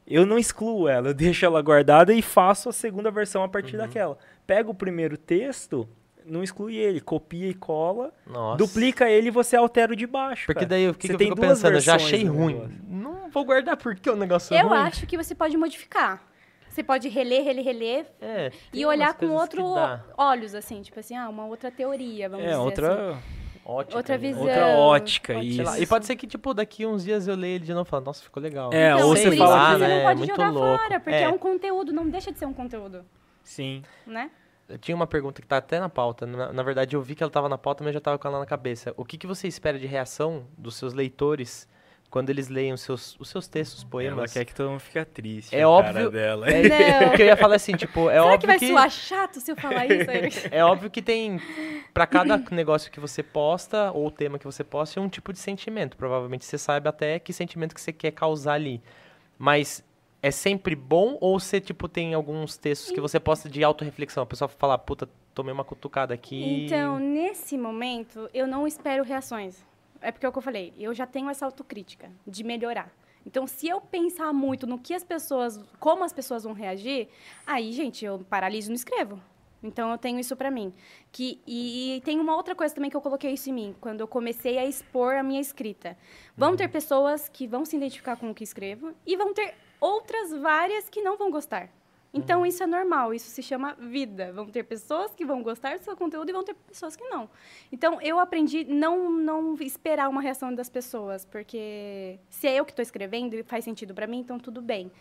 [0.07, 3.77] Eu não excluo ela, eu deixo ela guardada e faço a segunda versão a partir
[3.77, 3.83] Uhum.
[3.83, 4.19] daquela.
[4.47, 5.89] Pego o primeiro texto,
[6.27, 8.59] não exclui ele, copia e cola, Nossa.
[8.59, 10.47] duplica ele e você altera o de baixo.
[10.47, 10.71] Porque cara.
[10.71, 11.75] daí o que, Você que eu tem fico duas pensando?
[11.75, 12.55] Eu já achei ruim.
[12.55, 12.77] negócio.
[12.89, 14.79] Não vou guardar porque o negócio é Eu ruim.
[14.79, 16.21] acho que você pode modificar.
[16.73, 19.63] Você pode reler, reler, reler É, e olhar com outro
[20.17, 23.19] olhos, assim, tipo assim, ah, uma outra teoria, vamos É, dizer outra, assim.
[23.65, 24.19] Ótica, Outra né?
[24.19, 24.43] visão.
[24.43, 25.63] outra ótica, Pode- isso.
[25.63, 27.91] Lá, E pode ser que, tipo, daqui uns dias eu leia ele de novo e
[27.91, 28.73] falo, nossa, ficou legal.
[28.73, 30.79] É, Então, ou você fala que- você não é, pode muito jogar louco.
[30.83, 31.23] fora, porque É.
[31.23, 31.29] é.
[31.29, 33.05] um conteúdo, não deixa de ser um conteúdo,
[33.45, 33.83] Sim.
[34.07, 34.31] né?
[34.69, 36.27] Eu tinha uma pergunta que tá até na pauta.
[36.27, 38.27] Na, na verdade, eu vi que ela tava na pauta, mas eu já tava com
[38.27, 38.95] ela na cabeça.
[38.97, 41.69] O que, que você espera de reação dos seus leitores
[42.13, 44.33] quando eles leem os seus, os seus textos, Ela poemas?
[44.35, 45.57] quer que todo mundo fique triste.
[45.57, 46.47] É a óbvio- Cara dela.
[46.51, 47.09] É, Não.
[47.09, 48.69] O que eu ia falar assim, tipo, é Será óbvio que vai que...
[48.69, 50.11] soar chato se eu falar isso?
[50.53, 51.41] É óbvio que tem,
[51.95, 55.39] pra cada negócio que você posta, ou tema que você posta, é um tipo de
[55.39, 55.97] sentimento.
[55.97, 58.83] Provavelmente você sabe até que sentimento que você quer causar ali.
[59.39, 59.83] Mas
[60.23, 64.23] é sempre bom ou você, tipo, tem alguns textos que você posta de autorreflexão?
[64.23, 66.67] A pessoa fala, puta, tomei uma cutucada aqui.
[66.67, 69.65] Então, nesse momento, eu não espero reações.
[70.03, 72.93] É porque é o que eu falei, eu já tenho essa autocrítica de melhorar.
[73.25, 77.09] Então, se eu pensar muito no que as pessoas, como as pessoas vão reagir,
[77.47, 79.21] aí, gente, eu paraliso e não escrevo.
[79.63, 80.75] Então, eu tenho isso pra mim.
[81.13, 84.01] Que, e, e tem uma outra coisa também que eu coloquei isso em mim, quando
[84.01, 85.97] eu comecei a expor a minha escrita.
[86.37, 90.33] Vão ter pessoas que vão se identificar com o que escrevo e vão ter outras
[90.33, 91.69] várias que não vão gostar.
[92.15, 94.33] Então, isso é normal, isso se chama vida.
[94.33, 97.29] Vão ter pessoas que vão gostar do seu conteúdo e vão ter pessoas que não.
[97.71, 102.73] Então, eu aprendi não não esperar uma reação das pessoas, porque se é eu que
[102.73, 104.93] estou escrevendo e faz sentido para mim, então tudo bem.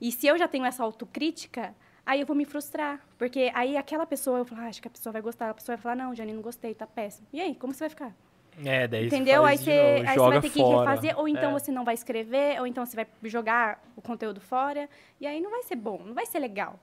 [0.00, 4.06] E se eu já tenho essa autocrítica, aí eu vou me frustrar, porque aí aquela
[4.06, 6.14] pessoa, eu falo, ah, acho que a pessoa vai gostar, a pessoa vai falar, não,
[6.14, 7.26] Jane, não gostei, tá péssimo.
[7.32, 8.16] E aí, como você vai ficar?
[8.64, 9.42] É, daí Entendeu?
[9.42, 10.90] faz Aí você, novo, aí você vai ter que fora.
[10.90, 11.52] refazer, ou então É.
[11.52, 14.88] você não vai escrever, ou então você vai jogar o conteúdo fora,
[15.20, 16.78] e aí não vai ser bom, não vai ser legal.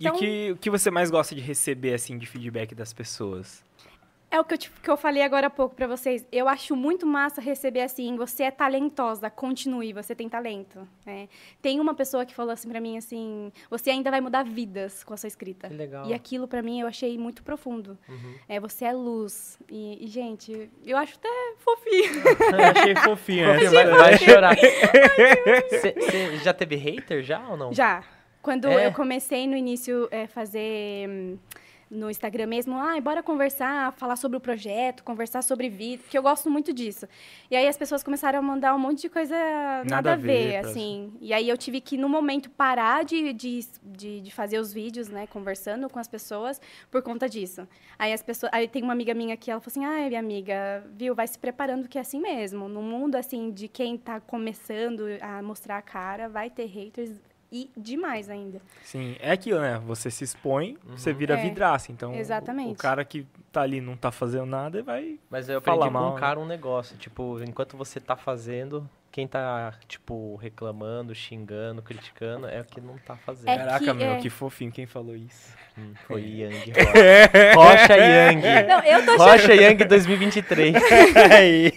[0.00, 2.92] E o Então- que, o que você mais gosta de receber, assim, de feedback das
[2.92, 3.64] pessoas?
[4.32, 6.26] É o que eu, te- que eu falei agora há pouco pra vocês.
[6.32, 10.88] Eu acho muito massa receber assim, você é talentosa, continue, você tem talento.
[11.04, 11.28] né?
[11.60, 15.12] Tem uma pessoa que falou assim pra mim assim, você ainda vai mudar vidas com
[15.12, 15.68] a sua escrita.
[15.68, 16.06] Que legal.
[16.06, 17.98] E aquilo pra mim eu achei muito profundo.
[18.08, 18.34] Uhum.
[18.48, 19.58] É, você é luz.
[19.70, 21.28] E, e, gente, eu acho até
[21.58, 22.22] fofinho.
[22.52, 23.70] Eu achei fofinho essa.
[23.70, 24.56] vai, vai chorar.
[25.70, 27.72] Você já teve hater já ou não?
[27.72, 28.02] Já.
[28.40, 28.86] Quando É?
[28.88, 31.38] eu comecei no início é, fazer hum,
[31.92, 36.22] no Instagram mesmo, ah, bora conversar, falar sobre o projeto, conversar sobre vida, que eu
[36.22, 37.06] gosto muito disso.
[37.50, 39.36] E aí as pessoas começaram a mandar um monte de coisa
[39.86, 41.12] nada, a a ver, ver, assim.
[41.20, 45.08] E aí eu tive que, no momento, parar de, de, de, de fazer os vídeos,
[45.08, 46.58] né, conversando com as pessoas
[46.90, 47.68] por conta disso.
[47.98, 48.50] Aí as pessoas.
[48.54, 51.38] Aí tem uma amiga minha que ela falou assim: ai, minha amiga, viu, vai se
[51.38, 52.68] preparando que é assim mesmo.
[52.68, 57.10] No mundo, assim, de quem tá começando a mostrar a cara, vai ter haters
[57.52, 58.60] e demais ainda.
[58.82, 59.78] Sim, é aquilo, né?
[59.86, 61.92] Você se expõe, você vira É, vidraça.
[61.92, 62.72] Então, o- exatamente.
[62.72, 65.18] O, cara que tá ali não tá fazendo nada e vai...
[65.30, 66.20] Mas eu aprendi com mal, um né?
[66.20, 66.96] cara um negócio.
[66.96, 72.96] Tipo, enquanto você tá fazendo, quem tá, tipo, reclamando, xingando, criticando, é o que não
[72.96, 73.50] tá fazendo.
[73.50, 75.54] É Caraca, que, meu, é- que fofinho quem falou isso.
[75.78, 76.72] Hum, foi Yang
[77.54, 77.78] Rocha.
[77.78, 78.42] Rocha Yang.
[78.68, 80.74] Não, eu tô achando, Rocha Yang 2023.
[81.32, 81.72] Aí,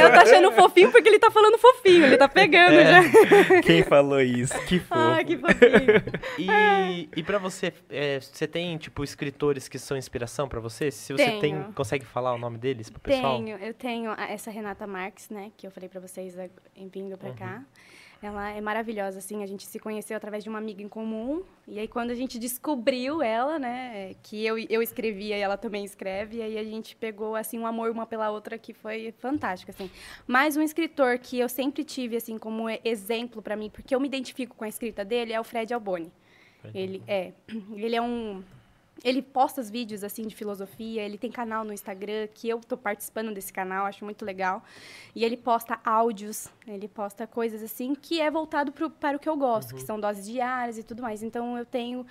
[0.00, 2.84] eu tô achando fofinho porque ele tá falando fofinho, ele tá pegando É.
[3.02, 3.60] já.
[3.62, 4.58] quem falou isso?
[4.66, 4.94] Que fofo.
[5.00, 6.02] Ai, que fofinho.
[6.38, 10.90] E, e pra você, é, você tem, tipo, escritores que são inspiração pra você?
[10.90, 11.72] Se você tem, Tenho.
[11.74, 13.38] consegue falar o nome deles pro pessoal?
[13.42, 17.16] Tenho, eu tenho essa Renata Marques, né, que eu falei pra vocês ag- em vindo
[17.16, 17.64] pra cá.
[18.22, 21.42] Ela é maravilhosa, assim, a gente se conheceu através de uma amiga em comum.
[21.68, 25.84] E aí, quando a gente descobriu ela, né, que eu, eu escrevia e ela também
[25.84, 29.70] escreve, e aí a gente pegou, assim, um amor uma pela outra que foi fantástico,
[29.70, 29.90] assim.
[30.26, 34.08] Mas um escritor que eu sempre tive, assim, como exemplo pra mim, porque eu me
[34.08, 36.10] identifico com a escrita dele, é o Fred Alboni.
[36.74, 37.32] Ele é,
[37.76, 38.42] ele é um
[39.02, 42.76] Ele posta os vídeos, assim, de filosofia, ele tem canal no Instagram, que eu tô
[42.76, 44.62] participando desse canal, acho muito legal.
[45.14, 49.28] E ele posta áudios, ele posta coisas, assim, que é voltado pro, para o que
[49.28, 51.22] eu gosto, que são doses diárias e tudo mais.
[51.22, 52.06] Então, eu tenho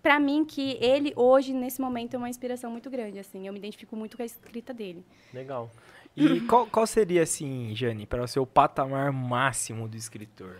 [0.00, 3.58] para mim que ele hoje nesse momento é uma inspiração muito grande assim eu me
[3.58, 5.68] identifico muito com a escrita dele Legal.
[6.18, 10.58] E qual, qual seria, assim, Jane, para o seu patamar máximo do escritor?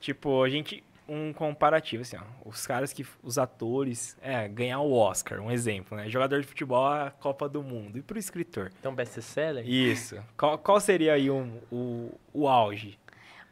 [0.00, 0.82] Tipo, a gente.
[1.08, 2.48] Um comparativo, assim, ó.
[2.48, 3.06] Os caras que.
[3.22, 4.16] Os atores.
[4.20, 6.08] É, ganhar o Oscar, um exemplo, né?
[6.08, 7.98] Jogador de futebol, a Copa do Mundo.
[7.98, 8.72] E pro escritor?
[8.78, 9.68] Então, best-seller?
[9.68, 10.18] Isso.
[10.36, 12.98] Qual, qual seria aí um, o, o auge?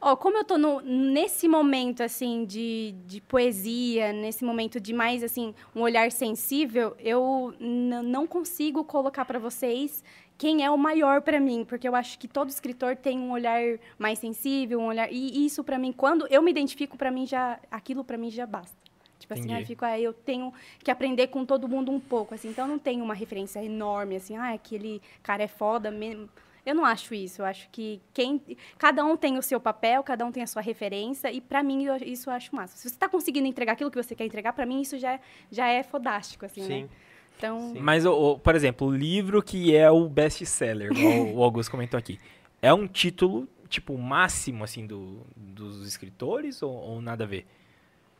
[0.01, 5.23] Ó, como eu tô no, nesse momento, assim, de, de poesia, nesse momento de mais,
[5.23, 10.03] assim, um olhar sensível, eu não consigo colocar para vocês
[10.37, 13.61] quem é o maior para mim, porque eu acho que todo escritor tem um olhar
[13.97, 15.11] mais sensível, um olhar...
[15.11, 17.59] E isso, para mim, quando eu me identifico, para mim, já...
[17.71, 18.75] Aquilo, para mim, já basta.
[19.17, 22.49] Tipo assim, aí fico, ah, eu tenho que aprender com todo mundo um pouco, assim.
[22.49, 26.29] Então, não tenho uma referência enorme, assim, ah, aquele cara é foda mesmo.
[26.65, 27.41] Eu não acho isso.
[27.41, 28.41] Eu acho que quem,
[28.77, 31.85] cada um tem o seu papel, cada um tem a sua referência, e para mim
[31.85, 32.75] eu- isso eu acho massa.
[32.75, 35.19] Se você está conseguindo entregar aquilo que você quer entregar, para mim isso já, é-
[35.49, 36.83] já é fodástico, assim, Sim.
[36.83, 36.89] né?
[37.37, 37.79] Então, Sim.
[37.79, 41.97] Mas, o, o- por exemplo, o livro que é o best-seller, igual o Augusto comentou
[41.97, 42.19] aqui,
[42.61, 47.45] é um título, tipo, máximo, assim, do, dos escritores ou, ou nada a ver?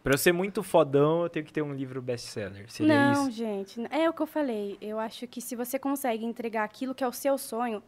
[0.03, 2.69] Pra eu ser muito fodão, eu tenho que ter um livro best-seller.
[2.71, 3.31] Seria não, isso?
[3.31, 4.77] gente, é o que eu falei.
[4.79, 7.81] Eu acho que se você consegue entregar aquilo que é o seu sonho,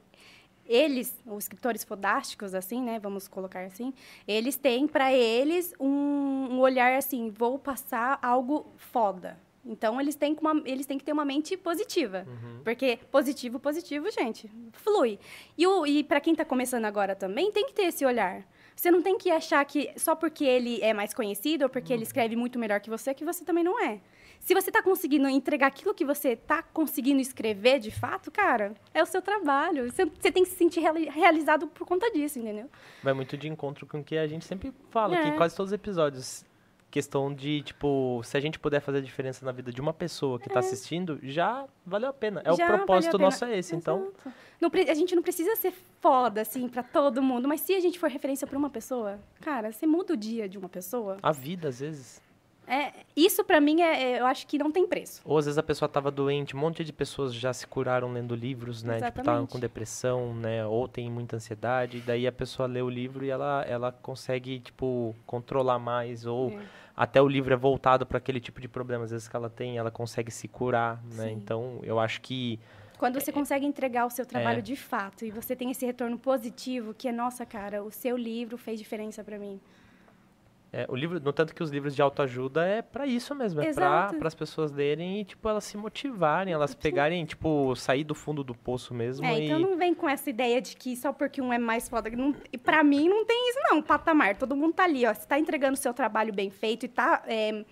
[0.66, 3.94] eles, os escritores fodásticos, assim, né, vamos colocar assim,
[4.28, 9.38] eles têm para eles um, um olhar assim, vou passar algo foda.
[9.68, 12.26] Então eles têm, que uma, eles têm que ter uma mente positiva,
[12.64, 15.20] porque positivo, positivo, gente, flui.
[15.58, 18.46] E, o- e para quem está começando agora também tem que ter esse olhar.
[18.76, 22.04] Você não tem que achar que só porque ele é mais conhecido ou porque ele
[22.04, 24.00] escreve muito melhor que você, que você também não é.
[24.40, 29.02] Se você está conseguindo entregar aquilo que você está conseguindo escrever de fato, cara, é
[29.02, 29.92] o seu trabalho.
[29.92, 32.70] Você, você tem que se sentir reali- realizado por conta disso, entendeu?
[33.04, 35.32] Vai muito de encontro com o que a gente sempre fala aqui É.
[35.32, 36.46] em quase todos os episódios.
[36.90, 40.40] Questão de, tipo, se a gente puder fazer a diferença na vida de uma pessoa
[40.40, 42.42] que tá assistindo, já valeu a pena.
[42.46, 44.04] É Já o propósito nosso é esse, então.
[44.24, 44.34] Exato.
[44.62, 47.80] Não pre- a gente não precisa ser foda, assim, pra todo mundo, mas se a
[47.80, 51.18] gente for referência pra uma pessoa, cara, você muda o dia de uma pessoa.
[51.22, 52.22] A vida, às vezes.
[52.68, 55.22] É, isso pra mim, é, é- eu acho que não tem preço.
[55.24, 58.36] Ou às vezes a pessoa tava doente, um monte de pessoas já se curaram lendo
[58.36, 58.96] livros, né?
[58.96, 59.52] Tipo, estavam Exatamente.
[59.54, 60.66] com depressão, né?
[60.66, 65.16] Ou tem muita ansiedade, daí a pessoa lê o livro e ela, ela consegue, tipo,
[65.26, 66.60] controlar mais, ou É.
[66.96, 69.78] até o livro é voltado para aquele tipo de problema, às vezes que ela tem,
[69.78, 71.28] ela consegue se curar, né?
[71.30, 71.32] Sim.
[71.32, 72.60] Então, eu acho que
[72.98, 74.62] Quando você consegue entregar o seu trabalho É.
[74.62, 78.58] de fato e você tem esse retorno positivo, que é, nossa, cara, o seu livro
[78.58, 79.62] fez diferença pra mim.
[80.72, 83.64] É, o livro, no tanto que os livros de autoajuda é pra isso mesmo, é
[83.64, 83.70] pra
[84.10, 84.28] Exato.
[84.28, 88.54] as pessoas lerem e, tipo, elas se motivarem, elas pegarem, tipo, sair do fundo do
[88.54, 89.46] poço mesmo É, e...
[89.46, 92.10] então não vem com essa ideia de que só porque um é mais foda.
[92.10, 93.82] Não, e pra mim não tem isso, não.
[93.82, 94.36] Patamar.
[94.38, 95.14] Todo mundo tá ali, ó.
[95.14, 97.64] Você tá entregando o seu trabalho bem feito e tá é,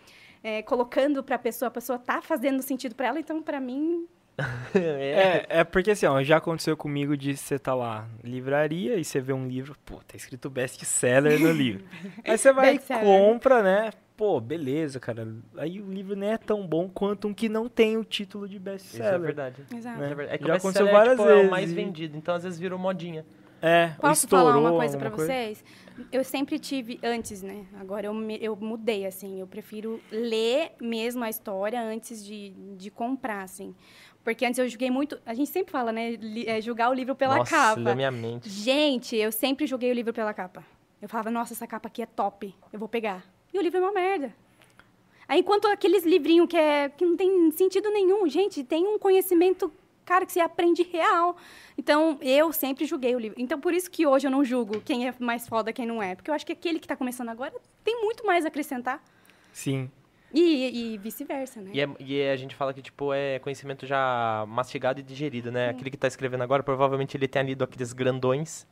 [0.41, 4.07] é, colocando pra pessoa, a pessoa tá fazendo sentido pra ela, então pra mim.
[4.75, 9.03] é, É, é porque assim, ó, já aconteceu comigo de você tá lá, livraria, e
[9.03, 11.83] você vê um livro, pô, tá escrito best-seller no livro.
[12.23, 13.91] Aí você vai e compra, né?
[14.17, 15.27] Pô, beleza, cara.
[15.57, 18.55] Aí o livro nem é tão bom quanto um que não tem o título de
[18.55, 19.61] isso é verdade.
[19.73, 19.99] Exato.
[19.99, 20.11] Né?
[20.11, 20.35] É verdade.
[20.35, 22.43] É que Já o aconteceu best-seller, várias tipo, é o vezes mais vendido, então às
[22.43, 23.25] vezes virou modinha.
[23.61, 25.63] É, Posso estourou falar uma coisa pra alguma vocês?
[26.11, 27.65] Eu sempre tive, antes, né?
[27.79, 29.39] Agora eu, me- eu mudei, assim.
[29.39, 33.73] Eu prefiro ler mesmo a história antes de, de comprar, assim.
[34.25, 35.17] Porque antes eu julguei muito.
[35.23, 36.11] A gente sempre fala, né?
[36.19, 37.79] li- é, julgar o livro pela Nossa, capa.
[37.79, 38.49] leu minha mente.
[38.49, 40.65] Gente, eu sempre joguei o livro pela capa.
[40.99, 43.23] Eu falava, nossa, essa capa aqui é top, eu vou pegar.
[43.53, 44.35] E o livro é uma merda.
[45.27, 49.71] Aí, enquanto aqueles livrinhos que, é, que não tem sentido nenhum, gente, tem um conhecimento,
[50.03, 51.37] cara, que você aprende real.
[51.77, 53.39] Então, eu sempre julguei o livro.
[53.39, 56.15] Então, por isso que hoje eu não julgo quem é mais foda, quem não é.
[56.15, 57.53] Porque eu acho que aquele que está começando agora
[57.83, 59.03] tem muito mais a acrescentar.
[59.53, 59.89] Sim.
[60.37, 61.71] E, e vice-versa, né?
[61.73, 65.49] E, é- e é- a gente fala que, tipo, é conhecimento já mastigado e digerido,
[65.51, 65.69] né?
[65.69, 68.67] Aquele que tá escrevendo agora, provavelmente ele tenha lido aqueles grandões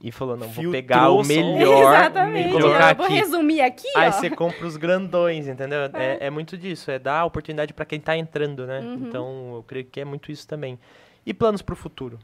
[0.00, 2.48] e falou, não, vou Filtrou pegar o melhor Exatamente.
[2.48, 3.14] e colocar eu vou aqui.
[3.14, 4.12] resumir aqui, Aí ó.
[4.12, 5.78] você compra os grandões, entendeu?
[5.94, 8.80] É, é muito disso, é dar oportunidade pra quem tá entrando, né?
[8.80, 8.94] Uhum.
[9.06, 10.76] Então, eu creio que é muito isso também.
[11.24, 12.18] E planos pro futuro?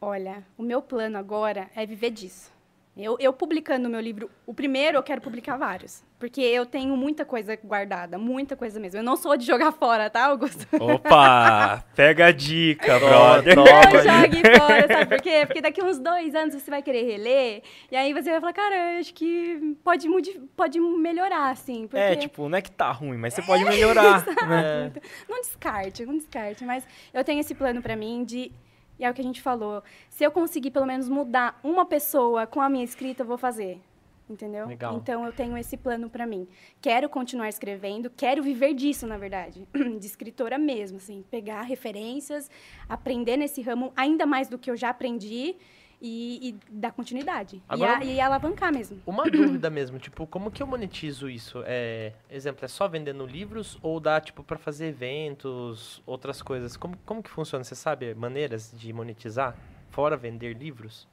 [0.00, 2.52] Olha, o meu plano agora é viver disso.
[2.96, 6.04] Eu, eu publicando o meu livro, o primeiro eu quero publicar vários.
[6.16, 9.00] Porque eu tenho muita coisa guardada, muita coisa mesmo.
[9.00, 10.64] Eu não sou de jogar fora, tá, Augusto?
[10.80, 11.84] Opa!
[11.96, 13.56] Pega a dica, brother.
[13.56, 15.42] Não jogue fora, sabe por quê?
[15.44, 18.94] Porque daqui uns dois anos você vai querer reler, e aí você vai falar, cara,
[18.94, 20.08] eu acho que pode,
[20.56, 21.88] pode melhorar, assim.
[21.88, 21.98] Porque...
[21.98, 24.24] É, tipo, não é que tá ruim, mas você pode melhorar.
[24.46, 24.92] né?
[25.28, 26.64] Não descarte, não descarte.
[26.64, 28.52] Mas eu tenho esse plano pra mim de
[28.98, 29.82] e é o que a gente falou.
[30.08, 33.80] Se eu conseguir pelo menos mudar uma pessoa com a minha escrita, eu vou fazer.
[34.28, 34.66] Entendeu?
[34.66, 34.96] Legal.
[34.96, 36.48] Então eu tenho esse plano para mim.
[36.80, 39.68] Quero continuar escrevendo, quero viver disso, na verdade,
[40.00, 42.50] de escritora mesmo, assim, pegar referências,
[42.88, 45.56] aprender nesse ramo ainda mais do que eu já aprendi
[46.00, 47.62] e, e dar continuidade.
[47.68, 49.00] Agora, e, a, e, alavancar mesmo.
[49.06, 51.62] Uma dúvida mesmo, tipo, como que eu monetizo isso?
[51.66, 56.76] É, exemplo, é só vendendo livros ou dá, tipo, para fazer eventos, outras coisas?
[56.76, 57.64] Como, como que funciona?
[57.64, 59.56] Você sabe maneiras de monetizar,
[59.90, 61.06] fora vender livros?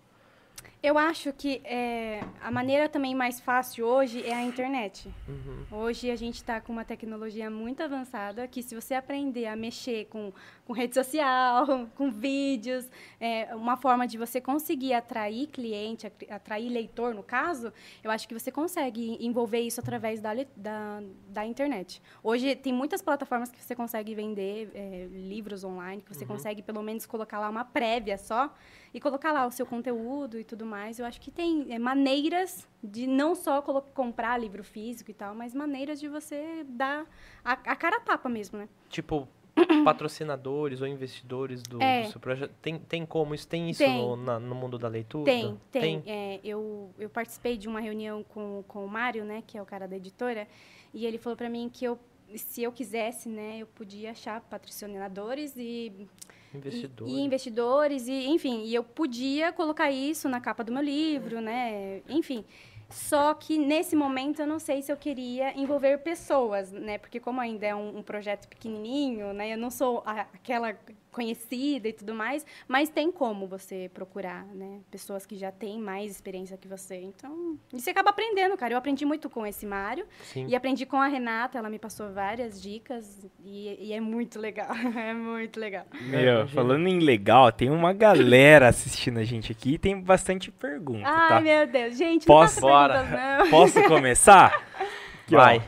[0.84, 5.14] Eu acho que é, a maneira também mais fácil hoje é a internet.
[5.28, 5.78] Uhum.
[5.84, 10.06] Hoje a gente está com uma tecnologia muito avançada que se você aprender a mexer
[10.06, 10.34] com,
[10.66, 12.90] com rede social, com vídeos,
[13.20, 17.72] é, uma forma de você conseguir atrair cliente, atrair leitor, no caso,
[18.04, 22.02] eu acho que você consegue envolver isso através da, da, da internet.
[22.24, 26.30] Hoje tem muitas plataformas que você consegue vender é, livros online, que você uhum.
[26.30, 28.52] consegue pelo menos colocar lá uma prévia só
[28.94, 31.00] e colocar lá o seu conteúdo e tudo mais.
[31.00, 35.54] Eu acho que tem é, maneiras de não só comprar livro físico e tal, mas
[35.54, 37.06] maneiras de você dar
[37.44, 38.68] a, a cara a tapa mesmo, né?
[38.90, 39.28] Tipo,
[39.84, 42.04] patrocinadores ou investidores do, é.
[42.04, 42.52] do, seu projeto?
[42.62, 43.34] Tem, tem como?
[43.34, 43.98] Isso, tem isso tem.
[43.98, 45.26] No, na, no mundo da leitura?
[45.26, 46.02] Tem, tem.
[46.02, 46.04] tem?
[46.06, 49.66] É, eu, eu participei de uma reunião com, com o Mário, né, que é o
[49.66, 50.48] cara da editora,
[50.94, 52.00] e ele falou para mim que eu,
[52.36, 56.08] se eu quisesse, né, eu podia achar patrocinadores e
[56.54, 57.14] Investidores.
[57.14, 61.42] E, e, investidores, e, enfim, e eu podia colocar isso na capa do meu livro,
[61.42, 62.02] né?
[62.10, 62.44] Enfim.
[62.90, 66.98] Só que nesse momento eu não sei se eu queria envolver pessoas, né?
[66.98, 69.54] Porque como ainda é um, um projeto pequenininho, né?
[69.54, 70.78] Eu não sou a, aquela
[71.12, 74.80] conhecida e tudo mais, mas tem como você procurar, né?
[74.90, 77.02] Pessoas que já têm mais experiência que você.
[77.02, 78.74] Então, e você acaba aprendendo, cara.
[78.74, 80.48] Eu aprendi muito com esse Mário Sim.
[80.48, 81.58] e aprendi com a Renata.
[81.58, 84.70] Ela me passou várias dicas e, e é muito legal.
[84.98, 85.86] é muito legal.
[86.02, 91.08] Meu, falando em legal, tem uma galera assistindo a gente aqui e tem bastante pergunta,
[91.08, 91.42] Ai, tá?
[91.42, 91.98] meu Deus.
[91.98, 93.04] Gente, Posso, não bora.
[93.04, 93.50] não.
[93.50, 94.66] Posso começar?
[95.28, 95.62] Vai.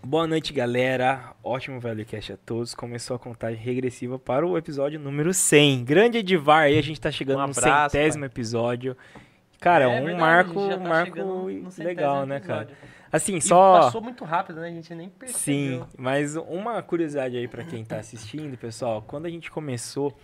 [0.00, 1.34] Boa noite, galera.
[1.42, 2.74] Ótimo VLCast a todos.
[2.74, 5.84] Começou a contagem regressiva para o episódio número 100.
[5.84, 8.26] Grande Edivar aí, a gente tá chegando um no centésimo pai.
[8.26, 8.96] episódio.
[9.60, 11.46] Cara, é, um verdade, marco, tá marco
[11.78, 12.68] legal, né, cara?
[13.12, 13.82] Assim, e só.
[13.82, 14.68] Passou muito rápido, né?
[14.68, 15.84] A gente nem percebeu.
[15.84, 19.02] Sim, mas uma curiosidade aí para quem tá assistindo, pessoal.
[19.06, 20.16] Quando a gente começou,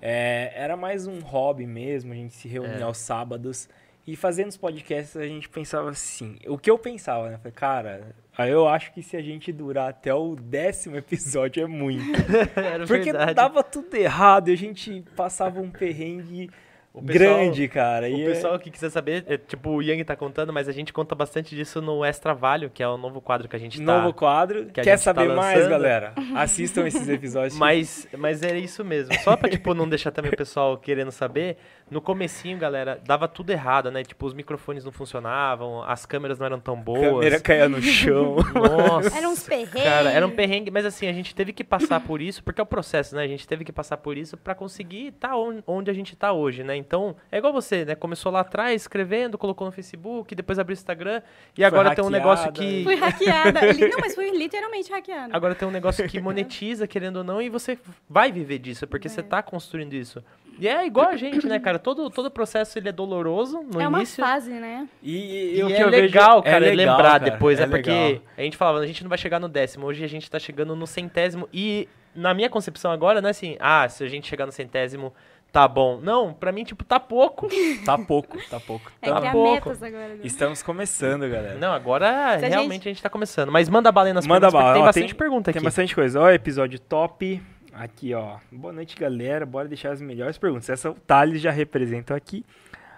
[0.00, 2.12] é, era mais um hobby mesmo.
[2.12, 2.82] A gente se reunia é.
[2.82, 3.68] aos sábados.
[4.06, 6.38] E fazendo os podcasts, a gente pensava assim.
[6.46, 7.36] O que eu pensava, né?
[7.36, 8.14] Falei, cara,
[8.46, 12.04] eu acho que se a gente durar até o décimo episódio é muito.
[12.86, 13.34] Porque verdade.
[13.34, 16.50] dava tudo errado e a gente passava um perrengue
[16.98, 18.06] o pessoal, grande, cara.
[18.06, 18.58] O e é pessoal é...
[18.58, 21.80] que quiser saber, é, tipo, o Yang tá contando, mas a gente conta bastante disso
[21.80, 23.84] no Extra Valho, que é o novo quadro que a gente tá...
[23.84, 24.66] Novo quadro.
[24.66, 26.12] Que Quer tá saber tá mais, galera?
[26.34, 27.56] Assistam esses episódios.
[27.56, 29.14] mas, mas é isso mesmo.
[29.20, 31.56] Só pra, tipo, não deixar também o pessoal querendo saber,
[31.90, 34.02] no comecinho, galera, dava tudo errado, né?
[34.02, 37.02] Tipo, os microfones não funcionavam, as câmeras não eram tão boas.
[37.02, 38.36] A câmera caía no chão.
[38.54, 39.16] Nossa.
[39.16, 39.82] Era uns perrengues.
[39.82, 42.62] Cara, era um perrengue, mas assim, a gente teve que passar por isso, porque é
[42.64, 43.22] o processo, né?
[43.22, 45.36] A gente teve que passar por isso para conseguir estar tá
[45.66, 46.76] onde a gente tá hoje, né?
[46.76, 47.94] Então, é igual você, né?
[47.94, 51.22] Começou lá atrás, escrevendo, colocou no Facebook, depois abriu o Instagram,
[51.56, 52.84] e agora tem um negócio que...
[52.84, 53.60] Fui hackeada.
[53.60, 55.36] Não, mas fui literalmente hackeada.
[55.36, 57.78] Agora tem um negócio que monetiza, querendo ou não, e você
[58.08, 59.10] vai viver disso, porque é.
[59.10, 60.22] você tá construindo isso.
[60.58, 61.78] E é igual a gente, né, cara?
[61.78, 64.20] Todo, todo processo ele é doloroso no é início.
[64.20, 64.88] É uma fase, né?
[65.02, 67.30] E, e, e é legal, cara, é legal, lembrar cara.
[67.30, 67.60] depois.
[67.60, 69.86] É, é porque a gente falava, a gente não vai chegar no décimo.
[69.86, 71.48] Hoje a gente tá chegando no centésimo.
[71.52, 75.12] E na minha concepção agora, não é assim, ah, se a gente chegar no centésimo
[75.52, 76.00] tá bom.
[76.02, 77.48] Não, pra mim, tipo, tá pouco.
[77.86, 78.90] tá pouco, tá pouco.
[79.00, 79.70] É tá pouco.
[79.70, 80.20] Agora, né?
[80.24, 81.54] Estamos começando, galera.
[81.54, 82.88] Não, agora Se realmente a gente...
[82.88, 83.50] a gente tá começando.
[83.50, 84.72] Mas manda bala aí nas manda perguntas, bala.
[84.74, 85.58] tem ó, bastante tem, pergunta aqui.
[85.58, 86.20] Tem bastante coisa.
[86.20, 87.40] Ó, episódio top.
[87.78, 88.38] Aqui, ó.
[88.50, 89.46] Boa noite, galera.
[89.46, 90.68] Bora deixar as melhores perguntas.
[90.68, 92.44] Essa o Thales já representa aqui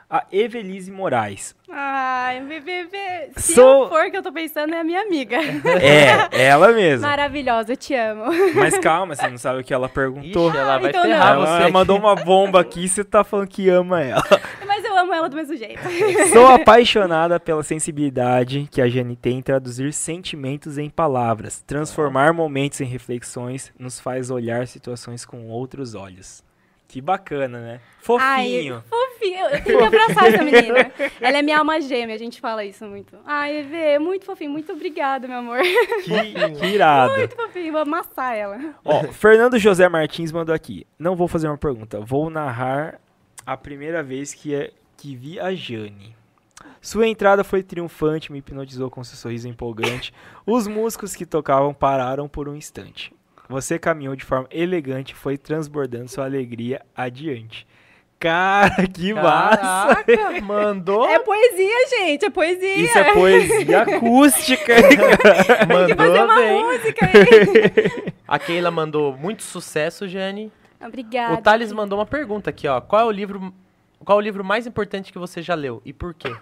[0.08, 1.54] a Evelise Moraes.
[1.70, 3.88] Ai, bebê, se Sou...
[3.88, 5.38] for que eu tô pensando, é a minha amiga.
[6.32, 7.08] É, ela mesma.
[7.08, 8.24] Maravilhosa, eu te amo.
[8.54, 10.48] Mas calma, você não sabe o que ela perguntou.
[10.48, 11.46] Ixi, ela vai então ferrar não.
[11.46, 11.62] você.
[11.62, 14.22] Ela mandou uma bomba aqui e você tá falando que ama ela.
[15.00, 15.80] Eu amo ela do mesmo jeito.
[16.30, 21.62] Sou apaixonada pela sensibilidade que a Jane tem em traduzir sentimentos em palavras.
[21.62, 26.44] Transformar momentos em reflexões nos faz olhar situações com outros olhos.
[26.86, 27.80] Que bacana, né?
[28.00, 28.74] Fofinho.
[28.74, 29.46] Ai, fofinho.
[29.46, 30.92] Eu, tenho que abraçar essa menina.
[31.20, 33.16] Ela é minha alma gêmea, a gente fala isso muito.
[33.24, 34.50] Ai, Evê, muito fofinho.
[34.50, 35.60] Muito obrigada, meu amor.
[36.04, 37.14] Que, que irado.
[37.16, 37.72] Muito fofinho.
[37.72, 38.74] Vou amassar ela.
[38.84, 40.86] Ó, Fernando José Martins mandou aqui.
[40.98, 42.00] Não vou fazer uma pergunta.
[42.00, 43.00] Vou narrar
[43.46, 46.14] a primeira vez que, é, que vi a Jane.
[46.78, 50.12] Sua entrada foi triunfante, me hipnotizou com seu sorriso empolgante.
[50.46, 53.10] Os músicos que tocavam pararam por um instante.
[53.48, 57.66] Você caminhou de forma elegante e foi transbordando sua alegria adiante.
[58.18, 60.04] Cara, que massa!
[60.04, 61.08] Caraca, mandou.
[61.08, 62.26] É poesia, gente.
[62.26, 62.76] É poesia.
[62.76, 65.16] Isso é poesia acústica, hein, cara?
[65.16, 66.62] Que fazer Mandou uma bem.
[66.62, 68.12] música aí.
[68.28, 70.52] A Keila mandou muito sucesso, Jane.
[70.78, 71.34] Obrigada.
[71.34, 72.80] O Thales mandou uma pergunta aqui, ó.
[72.82, 73.52] Qual é o livro,
[74.04, 76.34] qual é o livro mais importante que você já leu e por quê?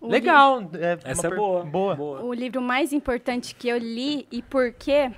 [0.00, 0.60] O Legal.
[0.74, 1.64] É Essa uma é per- boa.
[1.64, 2.22] Boa.
[2.22, 5.10] O livro mais importante que eu li e por quê?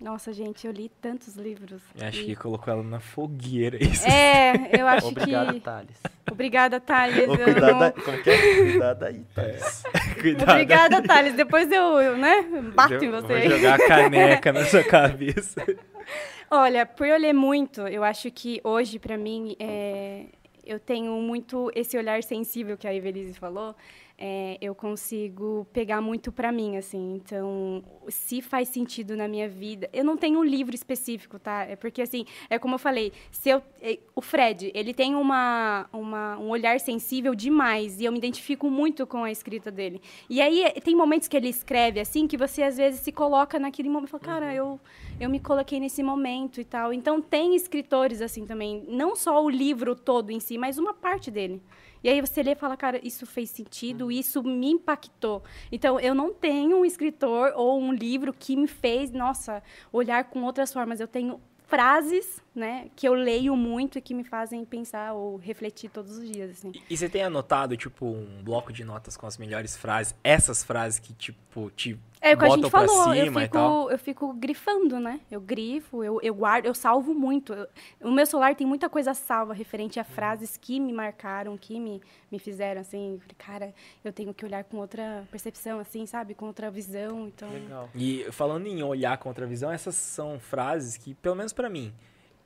[0.00, 1.80] Nossa, gente, eu li tantos livros.
[2.00, 3.76] Acho E- que colocou ela na fogueira.
[3.80, 4.04] Isso.
[4.04, 5.60] É, eu acho Obrigado, que.
[5.60, 5.96] Thales.
[6.28, 7.28] Obrigada, Thales.
[7.28, 8.54] Ô, eu cuidado não- aí, como que é?
[8.56, 9.82] Cuidado aí, Thales.
[10.20, 10.50] Cuidado.
[10.50, 11.34] Obrigada, Thales.
[11.34, 12.42] Depois eu, eu, né,
[12.74, 13.48] bato em Eu você.
[13.48, 15.64] Vou jogar a caneca na sua cabeça.
[16.50, 20.24] Olha, por eu ler muito, eu acho que hoje, pra mim, é,
[20.64, 23.74] eu tenho muito esse olhar sensível que a Evelise falou.
[24.18, 27.14] É, eu consigo pegar muito pra mim, assim.
[27.14, 31.64] Então, se faz sentido na minha vida, eu não tenho um livro específico, tá?
[31.64, 35.88] É porque assim, é como eu falei, se eu, é, o Fred, ele tem uma,
[35.92, 40.00] uma, um olhar sensível demais e eu me identifico muito com a escrita dele.
[40.28, 43.58] E aí é, tem momentos que ele escreve assim que você às vezes se coloca
[43.58, 44.80] naquele momento, fala, cara, eu
[45.20, 46.92] eu me coloquei nesse momento e tal.
[46.92, 51.30] Então tem escritores assim também, não só o livro todo em si, mas uma parte
[51.30, 51.62] dele.
[52.02, 55.42] E aí você lê e fala, cara, isso fez sentido, isso me impactou.
[55.70, 60.42] Então eu não tenho um escritor ou um livro que me fez, nossa, olhar com
[60.42, 61.00] outras formas.
[61.00, 61.40] Eu tenho
[61.72, 66.30] frases, né, que eu leio muito e que me fazem pensar ou refletir todos os
[66.30, 66.70] dias, assim.
[66.74, 70.14] E, e você tem anotado, tipo, um bloco de notas com as melhores frases?
[70.22, 74.32] Essas frases que, tipo, te É o que a gente falou, eu fico, eu fico
[74.32, 75.18] grifando, né?
[75.28, 77.52] Eu grifo, eu, eu guardo, eu salvo muito.
[77.52, 77.66] Eu-
[78.00, 82.00] o meu celular tem muita coisa salva referente a frases que me marcaram, que me,
[82.30, 86.32] me fizeram, assim, cara, eu tenho que olhar com outra percepção, assim, sabe?
[86.32, 87.50] Com outra visão, então...
[87.50, 87.90] Legal.
[87.92, 91.92] E falando em olhar contra a visão, essas são frases que, pelo menos pra mim,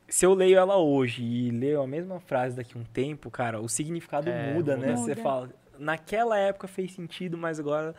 [0.08, 3.60] se eu leio ela hoje e leio a mesma frase daqui a um tempo, cara,
[3.60, 4.92] o significado É, muda, né?
[4.94, 4.96] muda.
[4.96, 7.94] Você fala, naquela época fez sentido, mas agora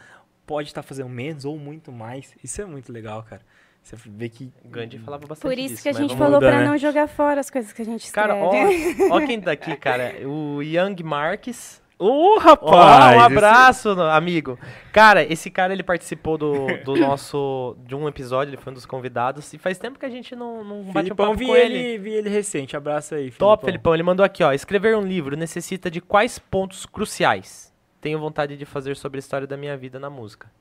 [0.48, 2.34] pode estar fazendo menos ou muito mais.
[2.44, 3.42] Isso é muito legal, cara.
[3.84, 4.52] Você vê que.
[4.66, 6.66] O Gandhi falava bastante Por isso disso, que a gente falou pra né?
[6.66, 8.30] não jogar fora as coisas que a gente escreve.
[8.30, 8.52] Cara, ó,
[9.16, 10.28] ó quem tá aqui, cara.
[10.28, 11.86] O Young Marques.
[12.00, 13.18] Ô, Ó, rapaz!
[13.18, 14.60] um abraço, no- amigo.
[14.94, 17.76] Cara, esse cara, ele participou do, do nosso...
[17.88, 19.52] De um episódio, ele foi um dos convidados.
[19.52, 20.92] E faz tempo que a gente não, não Esse...
[20.92, 21.98] bate um Filipão, papo vi com ele, ele.
[21.98, 22.78] vi ele recente.
[22.78, 23.96] Abraço aí, Top, Felipão.
[23.96, 24.54] Ele mandou aqui, ó.
[24.54, 27.74] Escrever um livro necessita de quais pontos cruciais?
[28.00, 30.52] Tenho vontade de fazer sobre a história da minha vida na música.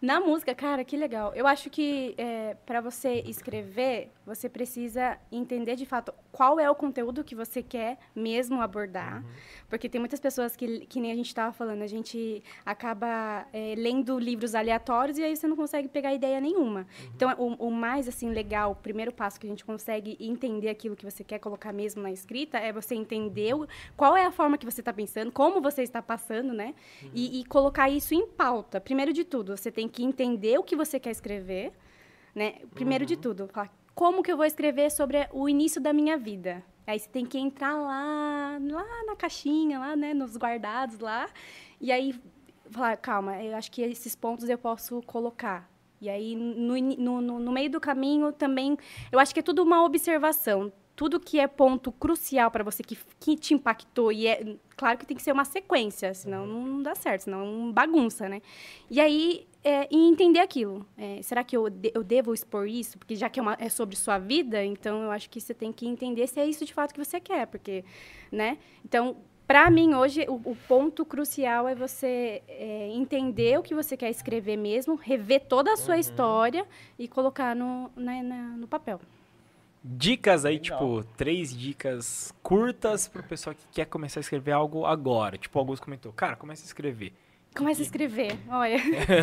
[0.00, 1.32] Na música, cara, que legal.
[1.34, 6.74] Eu acho que é, para você escrever, você precisa entender de fato qual é o
[6.74, 9.24] conteúdo que você quer mesmo abordar.
[9.68, 13.74] Porque tem muitas pessoas que, que nem a gente estava falando, a gente acaba é,
[13.76, 16.86] lendo livros aleatórios e aí você não consegue pegar ideia nenhuma.
[17.14, 20.96] Então, o, o mais assim legal, o primeiro passo que a gente consegue entender aquilo
[20.96, 23.54] que você quer colocar mesmo na escrita é você entender
[23.96, 26.74] qual é a forma que você está pensando, como você está passando, né?
[27.12, 28.80] E, e colocar isso em pauta.
[28.80, 31.72] Primeiro de tudo, você tem que entender o que você quer escrever,
[32.34, 32.54] né?
[32.74, 36.62] Primeiro de tudo, falar como que eu vou escrever sobre o início da minha vida.
[36.86, 41.28] Aí você tem que entrar lá, lá na caixinha, lá, né, nos guardados lá,
[41.80, 42.14] e aí
[42.70, 45.70] falar, calma, eu acho que esses pontos eu posso colocar.
[46.00, 48.76] E aí, no, no, no, meio do caminho, também,
[49.10, 50.70] eu acho que é tudo uma observação.
[50.94, 55.06] Tudo que é ponto crucial para você, que, que te impactou, e é claro que
[55.06, 58.40] tem que ser uma sequência, senão não dá certo, senão é bagunça, né?
[58.88, 60.86] E aí, é, e entender aquilo.
[60.96, 62.98] É, será que eu, de- eu devo expor isso?
[62.98, 65.72] Porque já que é, uma- é sobre sua vida, então eu acho que você tem
[65.72, 67.84] que entender se é isso de fato que você quer, porque,
[68.30, 68.58] né?
[68.84, 73.96] Então, para mim, hoje, o, o ponto crucial é você é, entender o que você
[73.96, 76.66] quer escrever mesmo, rever toda a sua história
[76.98, 79.00] e colocar no, né, na- no papel.
[79.86, 80.78] Dicas aí, Legal.
[80.78, 85.36] tipo, três dicas curtas pro pessoal que quer começar a escrever algo agora.
[85.36, 87.12] Tipo, o Augusto comentou, cara, começa a escrever.
[87.56, 88.78] Começa a escrever, olha.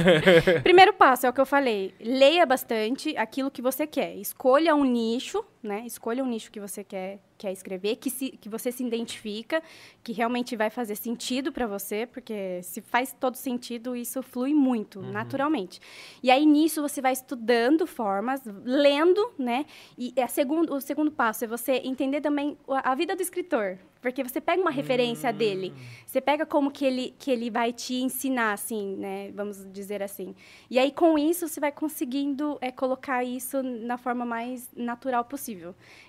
[0.63, 1.93] Primeiro passo é o que eu falei.
[1.99, 4.15] Leia bastante aquilo que você quer.
[4.15, 5.83] Escolha um nicho, né?
[5.85, 9.61] Escolha um nicho que você quer, quer escrever, que, se, que você se identifica,
[10.03, 14.99] que realmente vai fazer sentido para você, porque se faz todo sentido, isso flui muito,
[14.99, 15.11] Uhum.
[15.11, 15.79] naturalmente.
[16.21, 19.65] E aí, nisso, você vai estudando formas, lendo, né?
[19.97, 23.77] E a segundo, o segundo passo é você entender também a a vida do escritor.
[24.01, 25.71] Porque você pega uma referência dele,
[26.07, 29.31] você pega como que ele, que ele vai te ensinar, assim, né?
[29.31, 30.33] Vamos dizer assim.
[30.71, 35.50] E aí, com isso, você vai conseguindo é, colocar isso na forma mais natural possível.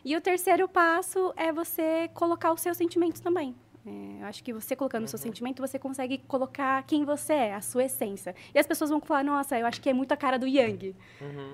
[0.04, 3.54] E o terceiro passo é você colocar os seus sentimentos também.
[3.84, 7.54] É, eu acho que você colocando o seu sentimento, você consegue colocar quem você é,
[7.54, 8.34] a sua essência.
[8.54, 10.94] E as pessoas vão falar, nossa, eu acho que é muito a cara do Yang.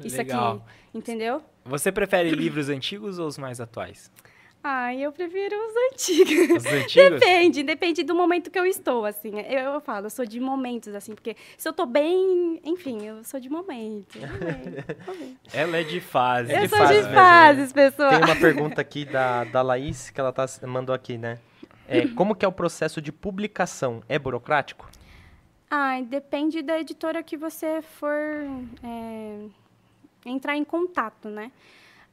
[0.04, 0.56] Isso Legal.
[0.56, 1.42] aqui, entendeu?
[1.64, 4.10] Você prefere livros antigos ou os mais atuais?
[4.62, 6.64] Ai, eu prefiro os antigos.
[6.64, 7.20] Os antigos?
[7.20, 9.38] Depende, depende do momento que eu estou, assim.
[9.40, 13.22] Eu, eu falo, eu sou de momentos, assim, porque se eu tô bem, enfim, eu
[13.22, 14.04] sou de bem, bem.
[15.54, 16.52] Ela é de fase.
[16.52, 18.10] Eu de sou fase de fases, pessoal.
[18.10, 21.38] Tem uma pergunta aqui da, da Laís que ela tá, mandou aqui, né?
[21.86, 24.02] É, como que é o processo de publicação?
[24.08, 24.90] É burocrático?
[25.70, 28.16] Ai, depende da editora que você for
[28.82, 29.38] é,
[30.26, 31.52] entrar em contato, né?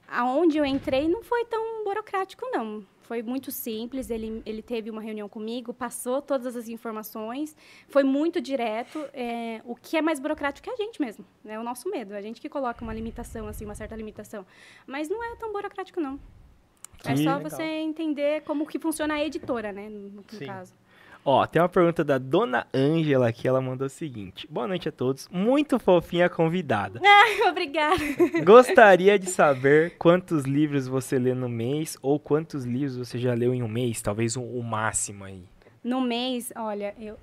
[0.07, 2.85] Aonde eu entrei não foi tão burocrático, não.
[3.01, 4.09] Foi muito simples.
[4.09, 7.55] Ele, ele teve uma reunião comigo, passou todas as informações,
[7.87, 8.99] foi muito direto.
[9.13, 12.13] é, o que é mais burocrático é a gente mesmo, é o nosso medo.
[12.15, 14.45] A gente que coloca uma limitação, assim, uma certa limitação.
[14.87, 16.19] Mas não é tão burocrático, não.
[17.03, 17.41] é só legal.
[17.41, 20.73] você entender como que funciona a editora, né, no, no caso.
[21.27, 24.45] Ó, tem uma pergunta da Dona Ângela que ela mandou o seguinte.
[24.47, 25.27] Boa noite a todos.
[25.29, 27.01] Muito fofinha a convidada.
[27.49, 27.97] Obrigada.
[28.45, 33.55] Gostaria de saber quantos livros você lê no mês ou quantos livros você já leu
[33.55, 35.43] em um mês, talvez o, o máximo aí.
[35.83, 37.17] No mês, olha, eu,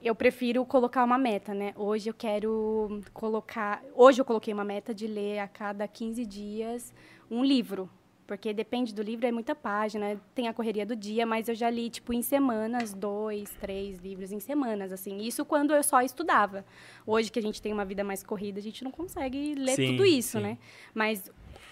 [0.00, 1.72] eu prefiro colocar uma meta, né?
[1.74, 3.82] Hoje eu quero colocar.
[3.96, 6.94] Hoje eu coloquei uma meta de ler a cada 15 dias
[7.28, 7.90] um livro.
[8.30, 11.68] Porque depende do livro, é muita página, tem a correria do dia, mas eu já
[11.68, 15.18] li, tipo, em semanas, dois, três livros em semanas, assim.
[15.18, 16.64] Isso quando eu só estudava.
[17.04, 19.86] Hoje que a gente tem uma vida mais corrida, a gente não consegue ler Sim,
[19.88, 20.44] tudo isso, sim.
[20.44, 20.58] né?
[20.94, 21.28] Mas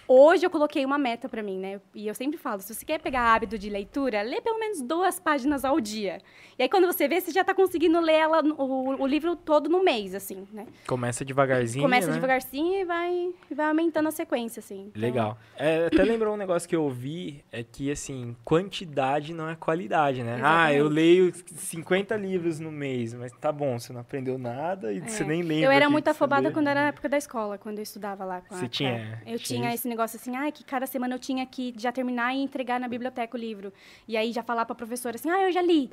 [0.09, 1.81] hoje eu coloquei uma meta para mim, né?
[1.95, 5.21] E eu sempre falo, se você quer pegar hábito de leitura, lê pelo menos duas
[5.21, 6.21] páginas ao dia.
[6.59, 9.69] E aí quando você vê, você já está conseguindo ler ela, o, o livro todo
[9.69, 10.67] no mês, assim, né?
[10.87, 12.15] Começa devagarzinho, Começa né?
[12.15, 14.87] devagarzinho e vai, vai aumentando a sequência, assim.
[14.89, 15.39] Então, Legal.
[15.57, 20.23] É, até lembrou um negócio que eu ouvi, é que, assim, quantidade não é qualidade,
[20.23, 20.41] né?
[20.43, 20.95] Ah, eu Exatamente.
[20.95, 25.27] leio 50 livros no mês, mas tá bom, você não aprendeu nada e você É.
[25.27, 25.67] nem lembra.
[25.67, 28.41] Eu era muito você afobada quando era na época da escola, quando eu estudava lá.
[28.41, 31.18] Com a- Você tinha- Eu tinha tinha esse negócio assim, ah, que cada semana eu
[31.18, 33.72] tinha que já terminar e entregar na biblioteca o livro.
[34.07, 35.90] E aí já falar pra professora assim, ah, eu já li.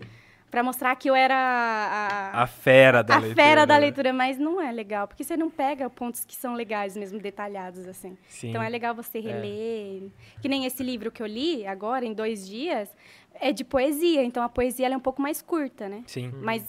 [0.52, 3.44] Pra mostrar que eu era a, A fera da a leitura.
[3.44, 3.80] fera da né?
[3.82, 7.86] leitura, mas não é legal, porque você não pega pontos que são legais mesmo, detalhados,
[7.88, 8.16] assim.
[8.30, 8.50] Sim.
[8.52, 10.04] Então é legal você reler.
[10.42, 12.88] Que nem esse livro que eu li agora, em dois dias,
[13.34, 14.24] é de poesia.
[14.24, 16.04] Então a poesia é um pouco mais curta, né?
[16.06, 16.32] Sim.
[16.42, 16.64] Mas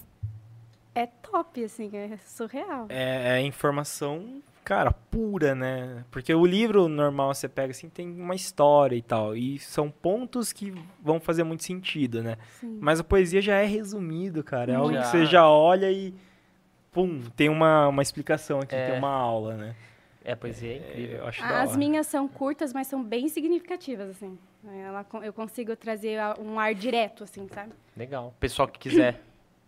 [0.94, 2.86] é top, assim, é surreal.
[2.88, 6.04] É, é informação, cara, pura, né?
[6.10, 9.36] Porque o livro normal você pega assim, tem uma história e tal.
[9.36, 12.36] E são pontos que vão fazer muito sentido, né?
[12.58, 12.76] Sim.
[12.80, 14.72] Mas a poesia já é resumido, cara.
[14.72, 15.02] É algo Já.
[15.02, 16.12] que você já olha e.
[16.90, 18.90] Pum, tem uma, uma explicação aqui, É.
[18.90, 19.76] tem uma aula, né?
[20.24, 21.18] É, poesia é incrível.
[21.18, 21.78] Eu acho da As hora.
[21.78, 24.36] minhas são curtas, mas são bem significativas, assim.
[24.84, 27.72] Ela, eu consigo trazer um ar direto, assim, sabe?
[27.96, 28.34] Legal.
[28.40, 29.20] Pessoal que quiser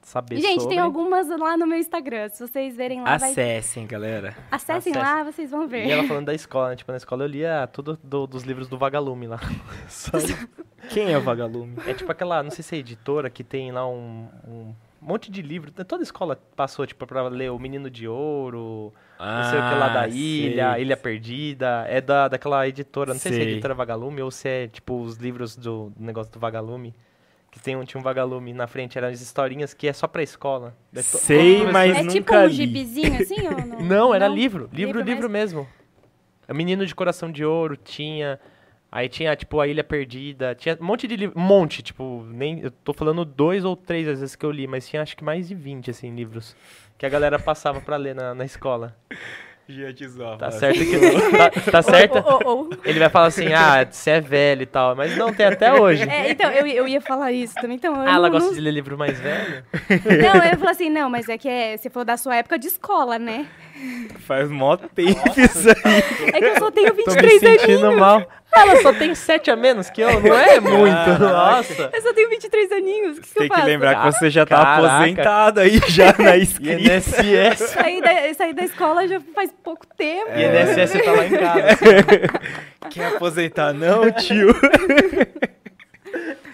[0.08, 0.76] saber gente, sobre...
[0.76, 2.28] tem algumas lá no meu Instagram.
[2.30, 3.30] Se vocês verem lá, vai...
[3.30, 4.36] Acessem, galera.
[4.50, 4.98] acessem Acesse.
[4.98, 5.86] lá, vocês vão ver.
[5.86, 6.76] E ela falando da escola, né?
[6.76, 9.38] Tipo, na escola eu lia tudo do- dos livros do Vagalume lá.
[10.90, 11.76] Quem é o vagalume?
[11.86, 15.42] é tipo aquela, não sei se é editora, que tem lá um, um monte de
[15.42, 15.70] livro.
[15.84, 19.88] Toda escola passou, tipo, pra ler O Menino de Ouro, não sei o que lá
[19.88, 20.82] da Ah, Ilha, sei.
[20.82, 21.84] Ilha Perdida.
[21.88, 23.52] É da, daquela editora, não sei, se é Sei.
[23.52, 26.94] editora Vagalume ou se é, tipo, os livros do, do negócio do Vagalume.
[27.58, 30.22] Que tem um, tinha um Vagalume na frente, eram as historinhas que é só pra
[30.22, 30.76] escola.
[31.02, 32.52] Sei, todo mas é nunca tipo um li.
[32.52, 33.80] gibizinho, assim, ou não?
[33.80, 34.70] Não, era livro.
[34.72, 35.68] Livro, Livro livro mesmo.
[36.48, 38.38] Menino de Coração de Ouro tinha.
[38.92, 40.54] Aí tinha, tipo, A Ilha Perdida.
[40.54, 41.36] Tinha um monte de livro.
[41.38, 42.60] Um monte, tipo, nem.
[42.60, 45.24] Eu tô falando dois ou três às vezes que eu li, mas tinha acho que
[45.24, 46.54] mais de 20, assim, livros.
[46.96, 48.96] Que a galera passava pra ler na, na escola.
[50.38, 50.98] Tá certo que.
[51.36, 52.16] Tá, tá certo?
[52.16, 54.96] Ou- ou- ou- Ele vai falar assim, ah, você é velho e tal.
[54.96, 56.08] Mas não, tem até hoje.
[56.08, 57.76] É, então, eu, eu ia falar isso também.
[57.76, 59.62] Então, Ah, ela não, gosta não- de ler livro mais velho?
[60.22, 62.58] Não, eu ia falar assim, não, mas é que é, você falou da sua época
[62.58, 63.46] de escola, né?
[64.26, 66.32] Faz mó tempo isso aí.
[66.32, 67.60] É que eu só tenho Tô me 23 anos.
[67.60, 68.26] sentindo mal.
[68.60, 71.18] Ela só tem 7 a menos que eu, não é muito.
[71.20, 71.90] Nossa.
[71.92, 73.18] Eu só tenho 23 aninhos.
[73.18, 73.66] O que, que Tem que faço?
[73.66, 74.94] lembrar que você já tá Caraca.
[74.96, 76.80] aposentado aí, já na escrita.
[76.94, 77.70] INSS.
[77.70, 80.30] Saí da, saí da escola já faz pouco tempo.
[80.34, 81.78] E INSS tá lá em casa.
[82.90, 84.48] Quer aposentar não, tio?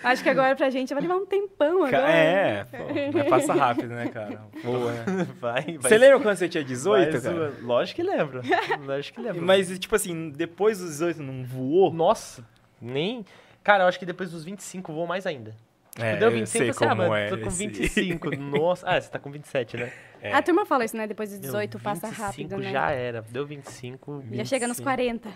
[0.05, 2.11] Acho que agora pra gente vai levar um tempão agora.
[2.11, 2.77] É, pô,
[3.15, 4.41] mas passa rápido, né, cara?
[4.63, 5.05] Boa, né?
[5.41, 5.79] Vai, vai.
[5.79, 7.35] Você lembra quando você tinha 18, vai cara?
[7.35, 7.67] zoando.
[7.67, 8.43] Lógico que lembro.
[8.85, 9.43] Lógico que lembro.
[9.43, 11.93] Mas, tipo assim, depois dos 18 não voou?
[11.93, 12.45] Nossa,
[12.81, 13.25] nem.
[13.63, 15.55] Cara, eu acho que depois dos 25 vou mais ainda.
[15.97, 18.31] É, Deu eu 25, sei você, ah, como é tô com esse- 25.
[18.37, 18.85] Nossa.
[18.89, 19.93] Ah, você tá com 27, né?
[20.21, 20.33] É.
[20.33, 21.07] A turma fala isso, né?
[21.07, 22.73] Depois dos Meu, 18 passa 25 rápido, né?
[22.73, 23.23] já era.
[23.31, 24.25] Deu 25.
[24.33, 24.83] Já chega nos 25.
[24.83, 25.29] 40.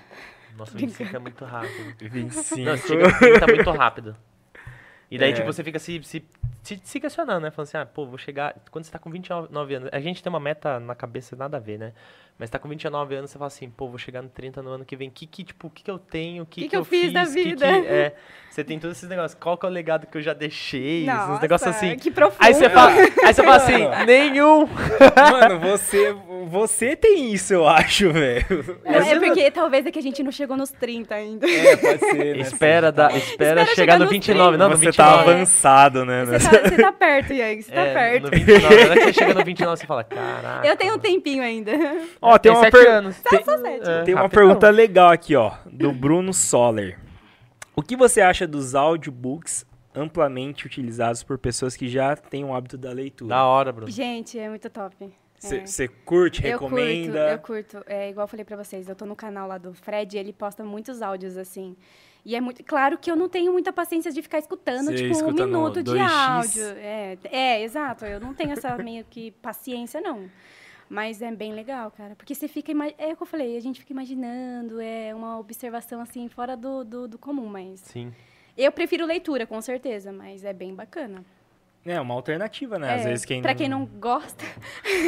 [0.57, 1.95] Nossa, 25 é muito rápido.
[2.01, 2.61] 25.
[2.63, 4.17] Não, você chega nos 30 muito rápido.
[5.11, 5.33] E daí, É.
[5.35, 6.23] tipo, você fica se, se,
[6.63, 7.51] se, se questionando, né?
[7.51, 8.55] Falando assim, ah, pô, vou chegar.
[8.71, 9.89] Quando você tá com 29 anos.
[9.91, 11.93] A gente tem uma meta na cabeça, nada a ver, né?
[12.39, 14.85] Mas tá com 29 anos, você fala assim, pô, vou chegar no 30 no ano
[14.85, 15.11] que vem.
[15.11, 16.45] Que que, tipo, o que que eu tenho?
[16.45, 17.67] O que, Que que, que eu fiz da que que- vida?
[17.67, 18.15] é,
[18.51, 19.37] você tem todos esses negócios.
[19.41, 21.05] Qual que é o legado que eu já deixei?
[21.07, 21.97] Nossa, uns negócios assim.
[21.97, 22.45] Que profundo.
[22.47, 23.57] Aí você fala, aí você fala
[23.97, 24.67] assim, nenhum.
[24.69, 26.13] Mano, você,
[26.47, 28.79] você tem isso, eu acho, velho.
[28.85, 31.49] Não, é porque talvez é que a gente não chegou nos 30 ainda.
[31.51, 32.43] É, pode ser, né?
[32.43, 34.57] Espera, da, espera, Espera chegar chegar no nos 29.
[34.57, 34.97] Não, no Você 29.
[34.97, 36.25] tá avançado, né?
[36.25, 38.25] Você tá, você tá perto, Yang, você tá É, perto.
[38.25, 38.61] No 29.
[38.61, 40.67] Na hora que você chega no 29, você fala, caraca.
[40.67, 41.73] Eu tenho um tempinho ainda.
[42.21, 43.21] Ó, tem Tem uma, sete per- anos.
[43.21, 43.89] tem, Só sete.
[43.89, 44.29] É, tem uma rapidão.
[44.29, 46.99] pergunta legal aqui, ó, do Bruno Soller.
[47.77, 49.65] O que você acha dos audiobooks
[49.95, 53.31] amplamente utilizados por pessoas que já têm o hábito da leitura?
[53.31, 53.91] Da hora, Bruno.
[53.91, 54.95] Gente, é muito top.
[55.45, 55.67] É.
[55.67, 57.39] Você curte, Eu recomenda?
[57.39, 57.91] curto, eu curto.
[57.91, 60.33] É igual eu falei pra vocês, eu tô no canal lá do Fred e ele
[60.33, 61.77] posta muitos áudios assim.
[62.25, 65.09] E é muito claro que eu não tenho muita paciência de ficar escutando, Você tipo,
[65.09, 66.11] um escuta no minuto de 2x?
[66.11, 66.65] áudio.
[66.79, 68.05] É, é, exato.
[68.05, 70.29] Eu não tenho essa meio que paciência, não.
[70.91, 72.17] Mas é bem legal, cara.
[72.17, 72.73] Porque você fica.
[72.99, 76.83] É o que eu falei, a gente fica imaginando, é uma observação assim, fora do,
[76.85, 77.81] do, do comum, mas.
[77.81, 78.13] Sim.
[78.57, 81.25] Eu prefiro leitura, com certeza, mas é bem bacana.
[81.91, 82.95] É uma alternativa, né?
[82.95, 84.45] Às É, vezes quem pra quem não gosta.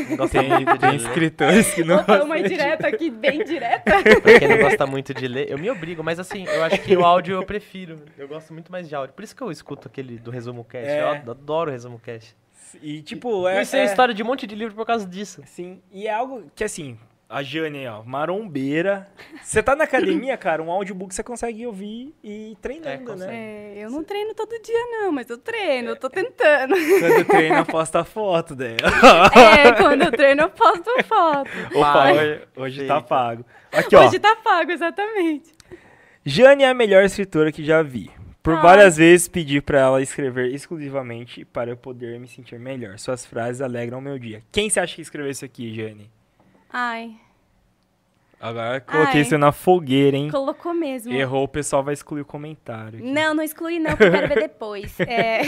[0.09, 3.91] Não gosta Tem, muito de tem escritores que não Opa, uma direta aqui, bem direta.
[4.23, 6.97] Pra quem não gosta muito de ler, eu me obrigo, mas assim, eu acho que
[6.97, 8.03] o áudio eu prefiro.
[8.17, 9.15] Eu gosto muito mais de áudio.
[9.15, 10.89] Por isso que eu escuto aquele do Resumo Cast.
[10.89, 11.03] É.
[11.03, 12.35] Eu adoro o Resumo Cast.
[12.83, 14.87] E tipo, É, é, eu sei a é- história de um monte de livro por
[14.87, 15.43] causa disso.
[15.45, 16.97] Sim, e é algo que assim,
[17.31, 19.07] a Jane aí, ó, marombeira.
[19.41, 23.27] Você tá na academia, cara, um audiobook você consegue ouvir e ir treinando, É, né?
[23.79, 26.75] É, eu não treino todo dia, não, mas eu treino, eu tô tentando.
[26.75, 28.77] Quando treina, posta foto dela.
[29.61, 31.51] É, quando eu treino, eu posto foto.
[31.75, 33.45] Opa, hoje, hoje tá pago.
[33.73, 34.07] Aqui, ó.
[34.07, 35.53] Hoje tá pago, exatamente.
[36.25, 38.11] Jane é a melhor escritora que já vi.
[38.43, 38.63] Por Ai.
[38.63, 42.99] várias vezes pedi pra ela escrever exclusivamente para eu poder me sentir melhor.
[42.99, 44.43] Suas frases alegram o meu dia.
[44.51, 46.11] Quem você acha que escreveu isso aqui, Jane?
[46.73, 47.17] Ai,
[48.43, 49.25] Agora coloquei Ai.
[49.25, 50.31] você na fogueira, hein?
[50.31, 51.13] colocou mesmo.
[51.13, 52.99] Errou, o pessoal vai excluir o comentário.
[52.99, 53.13] aqui.
[53.13, 54.99] Não, não exclui não, porque eu quero ver depois.
[55.01, 55.43] É,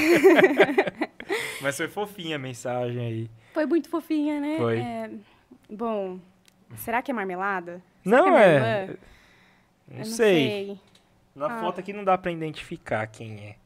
[1.63, 3.31] Mas foi fofinha a mensagem aí.
[3.55, 4.57] foi muito fofinha, né?
[4.59, 4.79] Foi.
[4.79, 5.11] É,
[5.71, 6.19] bom,
[6.77, 7.81] será que é marmelada?
[8.05, 8.55] Será Não que minha é.
[8.83, 8.95] irmã?
[9.89, 10.79] Não, Eu sei.
[11.35, 11.61] Na Ah.
[11.61, 13.57] foto aqui não dá pra identificar quem é.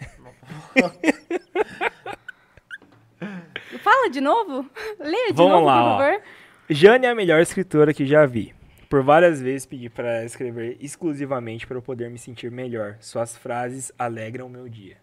[3.82, 4.66] Fala de novo?
[4.98, 5.98] Lê de Vamos novo, lá, por ó.
[5.98, 6.22] favor.
[6.70, 8.54] Jane é a melhor escritora que já vi.
[8.88, 12.96] Por várias vezes pedi para escrever exclusivamente para eu poder me sentir melhor.
[13.00, 14.98] Suas frases alegram o meu dia.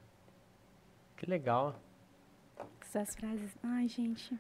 [1.18, 1.80] Que legal.
[2.82, 3.52] Essas frases.
[3.62, 4.38] Ai, gente.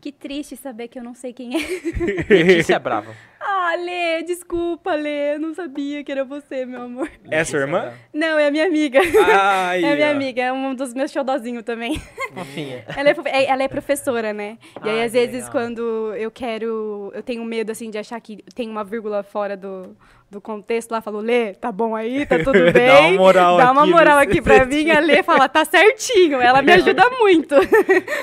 [0.00, 1.58] Que triste saber que eu não sei quem é.
[2.32, 3.14] Letícia Brava.
[3.38, 5.34] Ah, Lê, desculpa, Lê.
[5.34, 7.10] Eu não sabia que era você, meu amor.
[7.30, 7.92] É sua irmã?
[8.12, 8.98] Não, é a minha amiga.
[8.98, 10.10] Ai, é a minha ó.
[10.12, 12.00] amiga, é um dos meus xodozinhos também.
[12.34, 12.84] Fofinha.
[12.96, 14.56] Ela é, é- ela é professora, né?
[14.84, 15.50] E aí, Ah, às vezes, legal.
[15.52, 17.12] quando eu quero.
[17.14, 19.94] Eu tenho medo, assim, de achar que tem uma vírgula fora do,
[20.30, 22.86] do contexto, lá falo, Lê, tá bom aí, tá tudo bem.
[22.88, 26.40] Dá uma moral Dá uma aqui moral aqui pra mim, a Lê fala, tá certinho.
[26.40, 27.54] Ela me ajuda muito.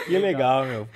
[0.07, 0.87] Que legal, meu.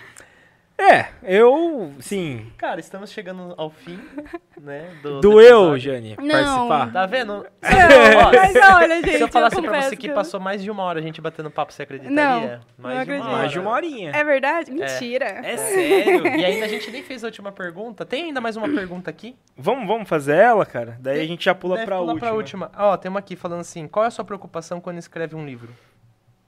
[0.81, 2.51] É, eu, sim.
[2.57, 3.99] Cara, estamos chegando ao fim,
[4.59, 4.89] né?
[5.03, 5.79] Do, Doeu, episódio.
[5.79, 6.67] Jane, Não.
[6.67, 6.91] participar.
[6.91, 7.33] Tá vendo?
[7.33, 7.45] Não,
[8.33, 9.17] mas olha, gente.
[9.17, 11.21] Se eu falasse pra confesso você que eu- passou mais de uma hora a gente
[11.21, 12.15] batendo papo, você acreditaria?
[12.15, 13.27] Não, mais não de acredito.
[13.27, 13.37] hora.
[13.37, 14.11] Mais de uma horinha.
[14.13, 14.71] É verdade?
[14.71, 15.25] Mentira.
[15.25, 16.25] É sério?
[16.27, 18.05] E ainda a gente nem fez a última pergunta.
[18.05, 19.35] Tem ainda mais uma pergunta aqui?
[19.55, 20.97] Vamos, vamos fazer ela, cara?
[20.99, 22.27] Daí a gente já pula Deve pra pular última.
[22.27, 22.71] pra última.
[22.77, 25.69] Ó, tem uma aqui falando assim: qual é a sua preocupação quando escreve um livro?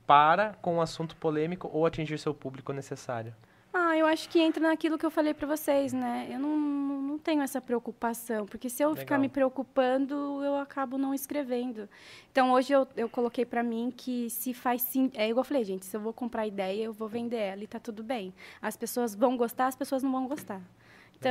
[0.06, 3.34] Para com um assunto polêmico ou atingir seu público necessário?
[3.74, 6.28] Ah, eu acho que entra naquilo que eu falei pra vocês, né?
[6.30, 9.22] Eu não, não tenho essa preocupação, porque se eu ficar Legal.
[9.22, 11.90] me preocupando, eu acabo não escrevendo.
[12.32, 15.12] Então, hoje eu, eu coloquei pra mim que se faz sim.
[15.16, 17.68] É igual eu falei, gente, se eu vou comprar ideia, eu vou vender ela e
[17.68, 18.32] tá tudo bem.
[18.62, 20.62] As pessoas vão gostar, as pessoas não vão gostar.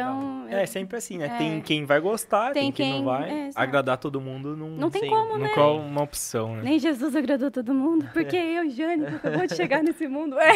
[0.01, 1.27] Então, eu- É sempre assim, né?
[1.27, 1.39] É.
[1.39, 3.31] Tem quem vai gostar, tem, Tem quem, quem- não vai.
[3.31, 3.51] é.
[3.55, 5.49] Agradar todo mundo não, não tem sim, como, né?
[5.49, 6.63] nunca é uma opção, né?
[6.63, 10.53] Nem Jesus agradou todo mundo, porque eu, Jane, acabou de chegar nesse mundo, é,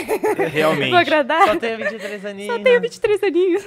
[0.49, 0.91] Realmente.
[0.91, 1.47] vou agradar.
[1.49, 2.55] Só tenho 23 aninhos.
[2.57, 3.65] Só tenho 23 aninhos.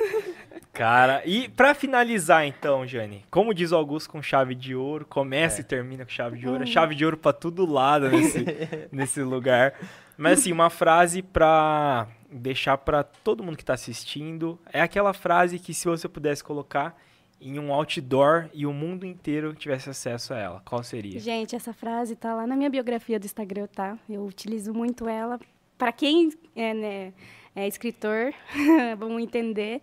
[0.74, 5.60] Cara, e pra finalizar então, Jane, como diz o Augusto com chave de ouro, começa
[5.60, 5.62] É.
[5.62, 6.52] e termina com chave de Hum.
[6.52, 8.46] ouro, é chave de ouro pra todo lado nesse,
[8.92, 9.74] nesse lugar.
[10.18, 15.60] Mas assim, uma frase pra deixar pra todo mundo que tá assistindo, é aquela frase
[15.60, 16.96] que se você pudesse colocar
[17.42, 21.20] em um outdoor e o mundo inteiro tivesse acesso a ela, qual seria?
[21.20, 23.98] Gente, essa frase tá lá na minha biografia do Instagram, tá?
[24.10, 25.40] Eu utilizo muito ela.
[25.78, 27.14] Para quem é, né,
[27.56, 28.34] é escritor,
[28.98, 29.82] vão entender.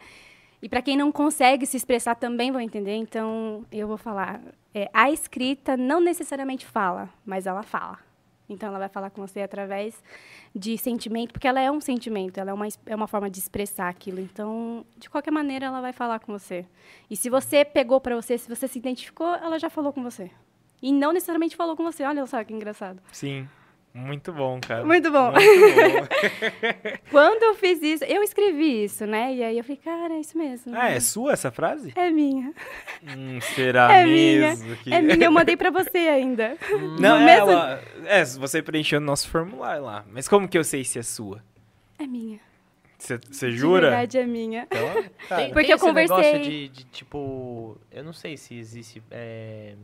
[0.61, 2.95] E para quem não consegue se expressar também vão entender.
[2.97, 4.41] Então, eu vou falar.
[4.75, 8.06] é, a escrita não necessariamente fala, mas ela fala.
[8.49, 10.03] Então, ela vai falar com você através
[10.55, 13.89] de sentimento, porque ela é um sentimento, ela é uma, é uma forma de expressar
[13.89, 14.21] aquilo.
[14.21, 16.65] Então, de qualquer maneira, ela vai falar com você.
[17.11, 20.31] E se você pegou para você, se você se identificou, ela já falou com você.
[20.81, 22.05] E não necessariamente falou com você.
[22.05, 23.01] Olha só que engraçado.
[23.11, 23.49] Sim,
[23.97, 24.85] muito bom, cara.
[24.85, 25.33] Muito bom.
[25.33, 26.07] Muito bom.
[27.11, 29.35] Quando eu fiz isso, eu escrevi isso, né?
[29.35, 30.77] E aí eu falei, cara, é isso mesmo.
[30.77, 31.93] ah, é sua essa frase?
[31.97, 32.53] É minha.
[33.03, 34.41] Hum, será É minha.
[34.51, 34.77] mesmo?
[34.77, 35.25] que- É minha.
[35.25, 36.57] Eu mandei pra você ainda.
[37.01, 40.05] Não, No é, mesmo- ela, é, você preencheu o nosso formulário lá.
[40.13, 41.43] Mas como que eu sei se é sua?
[41.99, 42.39] É minha.
[42.99, 43.91] Você jura?
[43.91, 44.63] verdade, é minha.
[44.71, 45.03] Então,
[45.37, 47.77] Tem, Porque tem eu esse negócio conversei- de, de, tipo.
[47.93, 49.03] Eu não sei se existe.
[49.11, 49.75] é,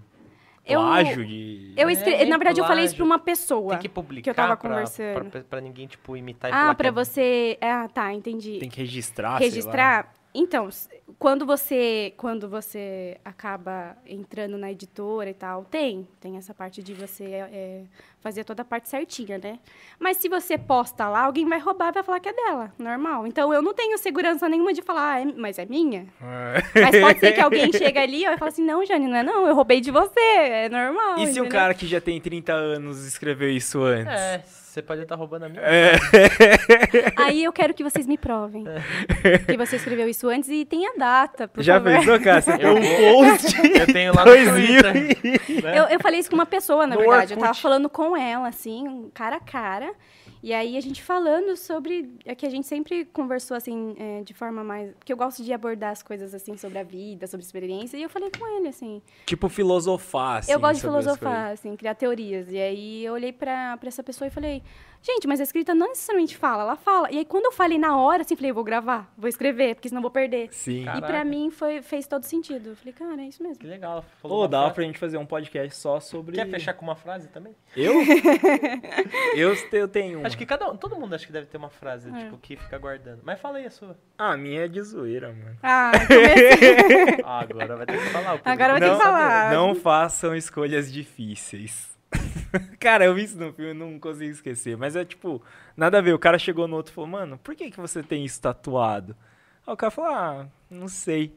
[0.64, 1.72] Eu, plágio de...
[1.76, 3.06] eu É, escrevi, nem na verdade, eu falei isso plágio.
[3.08, 3.70] pra uma pessoa.
[3.70, 5.30] Tem que publicar que eu tava pra, conversando.
[5.30, 7.58] pra, pra ninguém, tipo, imitar e Ah, falar pra que é- você.
[7.60, 8.58] Ah, tá, entendi.
[8.60, 9.54] Tem que registrar, sei lá.
[9.54, 10.12] registrar.
[10.34, 10.68] Então,
[11.18, 16.94] quando você quando você acaba entrando na editora e tal, tem, tem essa parte de
[16.94, 17.82] você é,
[18.20, 19.58] fazer toda a parte certinha, né?
[19.98, 23.26] Mas se você posta lá, alguém vai roubar e vai falar que é dela, normal.
[23.26, 26.06] Então eu não tenho segurança nenhuma de falar, ah, é- mas é minha.
[26.22, 26.80] É.
[26.80, 29.46] Mas pode ser que alguém chegue ali e fale assim, não, Jane, não é não,
[29.46, 31.18] eu roubei de você, é normal.
[31.18, 31.48] E se um entendeu?
[31.50, 34.12] cara que já tem 30 anos escreveu isso antes?
[34.12, 34.42] É,
[34.72, 35.60] você pode estar roubando a minha.
[35.62, 35.92] É.
[37.16, 38.64] Aí eu quero que vocês me provem
[39.46, 41.92] que você escreveu isso antes e tem a data, por Já favor.
[41.98, 42.18] pensou,
[42.58, 45.62] tem Eu um vou- post Eu tenho lá no 2000 Twitter.
[45.62, 45.78] né?
[45.78, 47.32] Eu, eu falei isso com uma pessoa, na No verdade.
[47.34, 47.62] Eu tava Orkut.
[47.62, 49.92] falando com ela, assim, cara a cara.
[50.42, 52.16] E aí a gente falando sobre.
[52.24, 54.92] É que a gente sempre conversou, assim, é, de forma mais.
[54.94, 57.96] Porque eu gosto de abordar as coisas, assim, sobre a vida, sobre experiência.
[57.96, 59.00] E eu falei com ele, assim.
[59.24, 62.50] Tipo filosofar, assim, eu gosto de filosofar, assim, criar teorias.
[62.50, 64.62] E aí eu olhei pra essa pessoa e falei.
[65.02, 67.10] Gente, mas a escrita não necessariamente fala, ela fala.
[67.10, 69.88] E aí quando eu falei na hora, assim, falei, eu vou gravar, vou escrever, porque
[69.88, 70.48] senão eu vou perder.
[70.52, 70.84] Sim.
[70.84, 71.24] Cara, E pra Caraca.
[71.28, 72.70] mim foi, fez todo sentido.
[72.70, 73.58] Eu falei, cara, é isso mesmo.
[73.58, 74.04] Que legal.
[74.20, 74.74] falou Pô, dava frase.
[74.76, 76.36] pra gente fazer um podcast só sobre...
[76.36, 77.54] Quer fechar com uma frase também?
[77.76, 77.94] Eu?
[79.34, 80.26] eu, eu tenho uma.
[80.26, 82.18] Acho que cada um, todo mundo acho que deve ter uma frase, É.
[82.24, 83.20] tipo, que fica guardando.
[83.24, 83.96] Mas fala aí a sua.
[84.16, 85.56] Ah, a minha é de zoeira, mano.
[85.62, 85.92] Ah.
[87.24, 88.40] Ah, agora vai ter que falar.
[88.44, 89.52] Agora vai ter que falar.
[89.52, 91.91] Não façam escolhas difíceis.
[92.78, 94.76] cara, eu vi isso no filme e não consigo esquecer.
[94.76, 95.42] Mas é tipo,
[95.76, 96.14] nada a ver.
[96.14, 99.16] O cara chegou no outro e falou, mano, por que, que você tem isso tatuado?
[99.66, 101.34] Aí o cara falou, ah, não sei.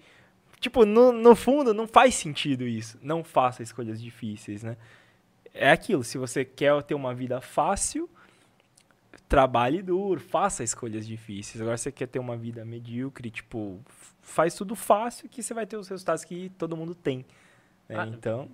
[0.59, 2.97] Tipo, no, no fundo, não faz sentido isso.
[3.01, 4.77] Não faça escolhas difíceis, né?
[5.53, 8.09] É aquilo, se você quer ter uma vida fácil,
[9.29, 11.61] trabalhe duro, faça escolhas difíceis.
[11.61, 13.79] Agora, se você quer ter uma vida medíocre, tipo,
[14.21, 17.25] faz tudo fácil que você vai ter os resultados que todo mundo tem.
[17.87, 17.95] né?
[17.99, 18.49] Ah, Então,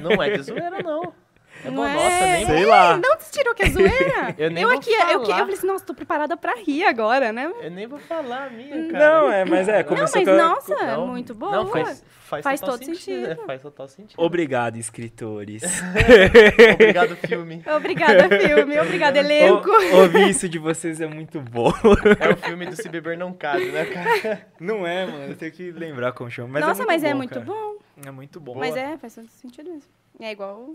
[0.00, 1.12] Não é de zoeira, não.
[1.64, 1.92] É Não bom, é?
[1.94, 2.96] nossa, nem sei lá.
[2.96, 4.34] Não tirou que é zoeira?
[4.38, 5.38] Eu nem vou aqui, eu, que- eu falar.
[5.40, 7.52] falei assim, nossa, tô preparada pra rir agora, né?
[7.60, 9.20] Eu nem vou falar a minha, cara.
[9.22, 11.52] Não, é, mas é, Não, começou mas com nossa, é Não, muito boa.
[11.52, 13.00] Não, faz, faz, Faz total todo sentido.
[13.26, 13.28] sentido.
[13.28, 13.46] né?
[13.46, 14.22] Faz total sentido.
[14.22, 15.62] Obrigado, escritores.
[16.74, 17.62] Obrigado, filme.
[17.76, 18.78] Obrigada, filme.
[18.80, 19.68] Obrigada, elenco.
[19.70, 21.72] O- ouvir isso de vocês é muito bom.
[22.18, 24.46] É o filme do Se Beber Não Cabe, né, cara?
[24.58, 26.48] Não é, mano, eu tenho que lembrar como chama.
[26.54, 27.44] Mas nossa, é mas bom, é muito cara.
[27.44, 27.74] bom.
[28.06, 28.54] É muito bom.
[28.56, 29.90] Mas é, faz todo sentido mesmo.
[30.20, 30.74] É igual.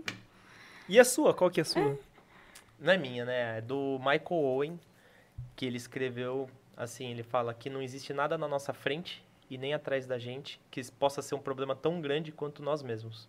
[0.88, 1.34] E a sua?
[1.34, 1.98] Qual que é a sua?
[2.78, 3.58] Não é minha, né?
[3.58, 4.80] É do Michael Owen,
[5.56, 9.74] que ele escreveu assim, ele fala que não existe nada na nossa frente e nem
[9.74, 13.28] atrás da gente que possa ser um problema tão grande quanto nós mesmos.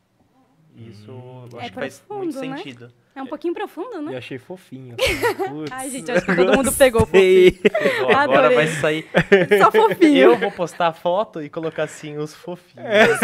[0.76, 2.58] E Isso eu É acho que faz muito profundo, né?
[2.58, 2.92] sentido.
[3.16, 4.14] É um pouquinho profundo, né?
[4.14, 4.96] Eu achei fofinho.
[5.50, 7.08] Putz, Ai, gente, acho que todo mundo pegou.
[7.08, 8.56] Pegou, Agora Adorei.
[8.56, 9.08] vai sair.
[9.60, 10.18] Só fofinho.
[10.18, 12.86] Eu vou postar a foto e colocar assim os fofinhos.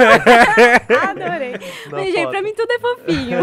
[1.09, 1.51] Adorei.
[1.51, 3.37] na Mas, gente, pra mim tudo é fofinho.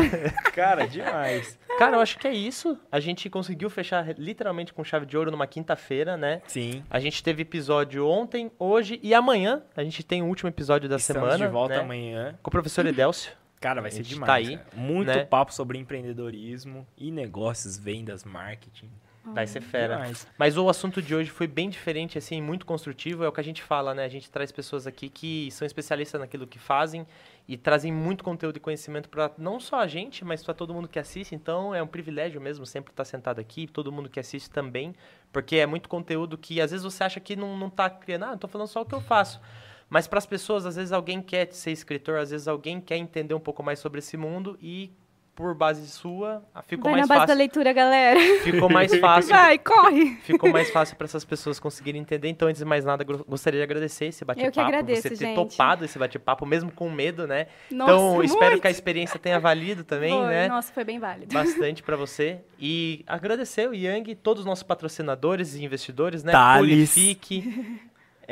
[0.53, 1.57] Cara, demais.
[1.79, 2.77] Cara, eu acho que é isso.
[2.91, 6.43] A gente conseguiu fechar literalmente com chave de ouro numa quinta-feira, né?
[6.49, 6.83] Sim.
[6.91, 9.63] A gente teve episódio ontem, hoje e amanhã.
[9.77, 11.47] A gente tem o último episódio da Estamos semana.
[11.47, 11.81] de volta né?
[11.81, 12.35] amanhã.
[12.43, 13.33] Com o professor Edélcio.
[13.61, 14.27] Cara, vai ser gente demais.
[14.27, 14.71] tá aí, cara.
[14.75, 15.25] Muito né?
[15.25, 18.91] papo sobre empreendedorismo e negócios, vendas, marketing.
[19.23, 19.97] Vai ser fera.
[19.97, 20.27] Demais.
[20.39, 23.23] Mas o assunto de hoje foi bem diferente, assim, muito construtivo.
[23.23, 24.05] É o que a gente fala, né?
[24.05, 27.07] A gente traz pessoas aqui que são especialistas naquilo que fazem
[27.47, 30.89] e trazem muito conteúdo e conhecimento para não só a gente, mas para todo mundo
[30.89, 31.35] que assiste.
[31.35, 34.95] Então é um privilégio mesmo sempre estar sentado aqui, todo mundo que assiste também,
[35.31, 38.31] porque é muito conteúdo que às vezes você acha que não, não tá criando, ah,
[38.31, 39.41] não tô falando só o que eu faço.
[39.91, 43.35] Mas para as pessoas, às vezes alguém quer ser escritor, às vezes alguém quer entender
[43.35, 44.93] um pouco mais sobre esse mundo e
[45.35, 47.39] por base sua, ah, ficou Vai mais na base da fácil.
[47.39, 48.21] leitura, galera.
[48.43, 50.17] Ficou mais fácil Vai, corre.
[50.17, 52.29] ficou mais fácil para essas pessoas conseguirem entender.
[52.29, 54.61] Então, antes de mais nada, gostaria de agradecer esse bate-papo.
[54.61, 55.35] agradeço, você ter gente.
[55.35, 57.47] topado esse bate-papo, mesmo com medo, né?
[57.71, 58.61] Nossa, então, espero muito.
[58.61, 60.49] que a experiência tenha valido também, Foi, né?
[60.49, 61.33] Nossa, foi bem válido.
[61.33, 62.41] Bastante para você.
[62.59, 66.33] E agradecer o Yang, todos os nossos patrocinadores e investidores, né?
[66.33, 66.93] Thales.
[66.93, 67.81] Purifique.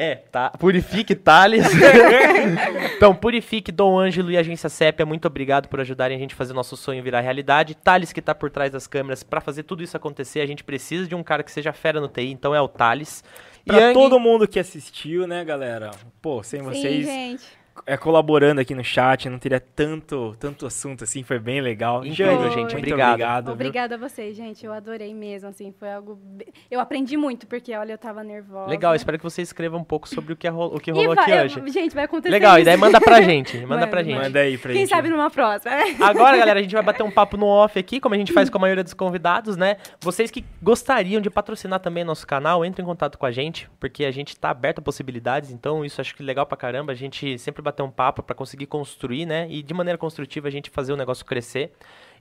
[0.00, 0.50] É, tá.
[0.50, 1.66] Purifique, Thales.
[2.96, 6.52] então, Purifique, Dom Ângelo e Agência Sépia, muito obrigado por ajudarem a gente a fazer
[6.52, 7.74] nosso sonho virar realidade.
[7.74, 11.08] Thales, que tá por trás das câmeras, para fazer tudo isso acontecer, a gente precisa
[11.08, 13.24] de um cara que seja fera no TI, então é o Thales.
[13.66, 15.90] Pra Yang- todo mundo que assistiu, né, galera?
[16.22, 17.44] Pô, sem Sim, vocês gente.
[17.88, 22.04] É, colaborando aqui no chat, não teria tanto, tanto assunto assim, foi bem legal.
[22.04, 23.10] Incrível, Jane, gente, muito obrigado.
[23.12, 23.52] obrigado.
[23.52, 24.64] Obrigada a vocês, gente.
[24.66, 26.16] Eu adorei mesmo, assim, foi algo...
[26.16, 28.68] be- Eu aprendi muito, porque, olha, eu tava nervosa.
[28.70, 31.14] Legal, espero que você escreva um pouco sobre o que, ro- o que E rolou
[31.14, 31.70] vai- aqui eu- hoje.
[31.72, 32.64] Gente, vai acontecer Legal, e isso.
[32.66, 33.56] daí manda pra gente.
[33.60, 34.18] Manda Manda, pra gente.
[34.20, 34.40] manda.
[34.40, 34.90] Aí pra Quem gente.
[34.90, 35.72] sabe numa próxima.
[36.06, 38.50] Agora, galera, a gente vai bater um papo no off aqui, como a gente faz
[38.50, 39.76] com a maioria dos convidados, né?
[40.00, 44.04] Vocês que gostariam de patrocinar também nosso canal, entrem em contato com a gente, porque
[44.04, 47.38] a gente tá aberto a possibilidades, então isso acho que legal pra caramba, a gente
[47.38, 49.46] sempre bater um papo pra conseguir construir, né?
[49.48, 51.72] E de maneira construtiva a gente fazer o negócio crescer.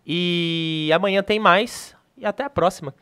[0.05, 2.93] E amanhã tem mais, e até a próxima.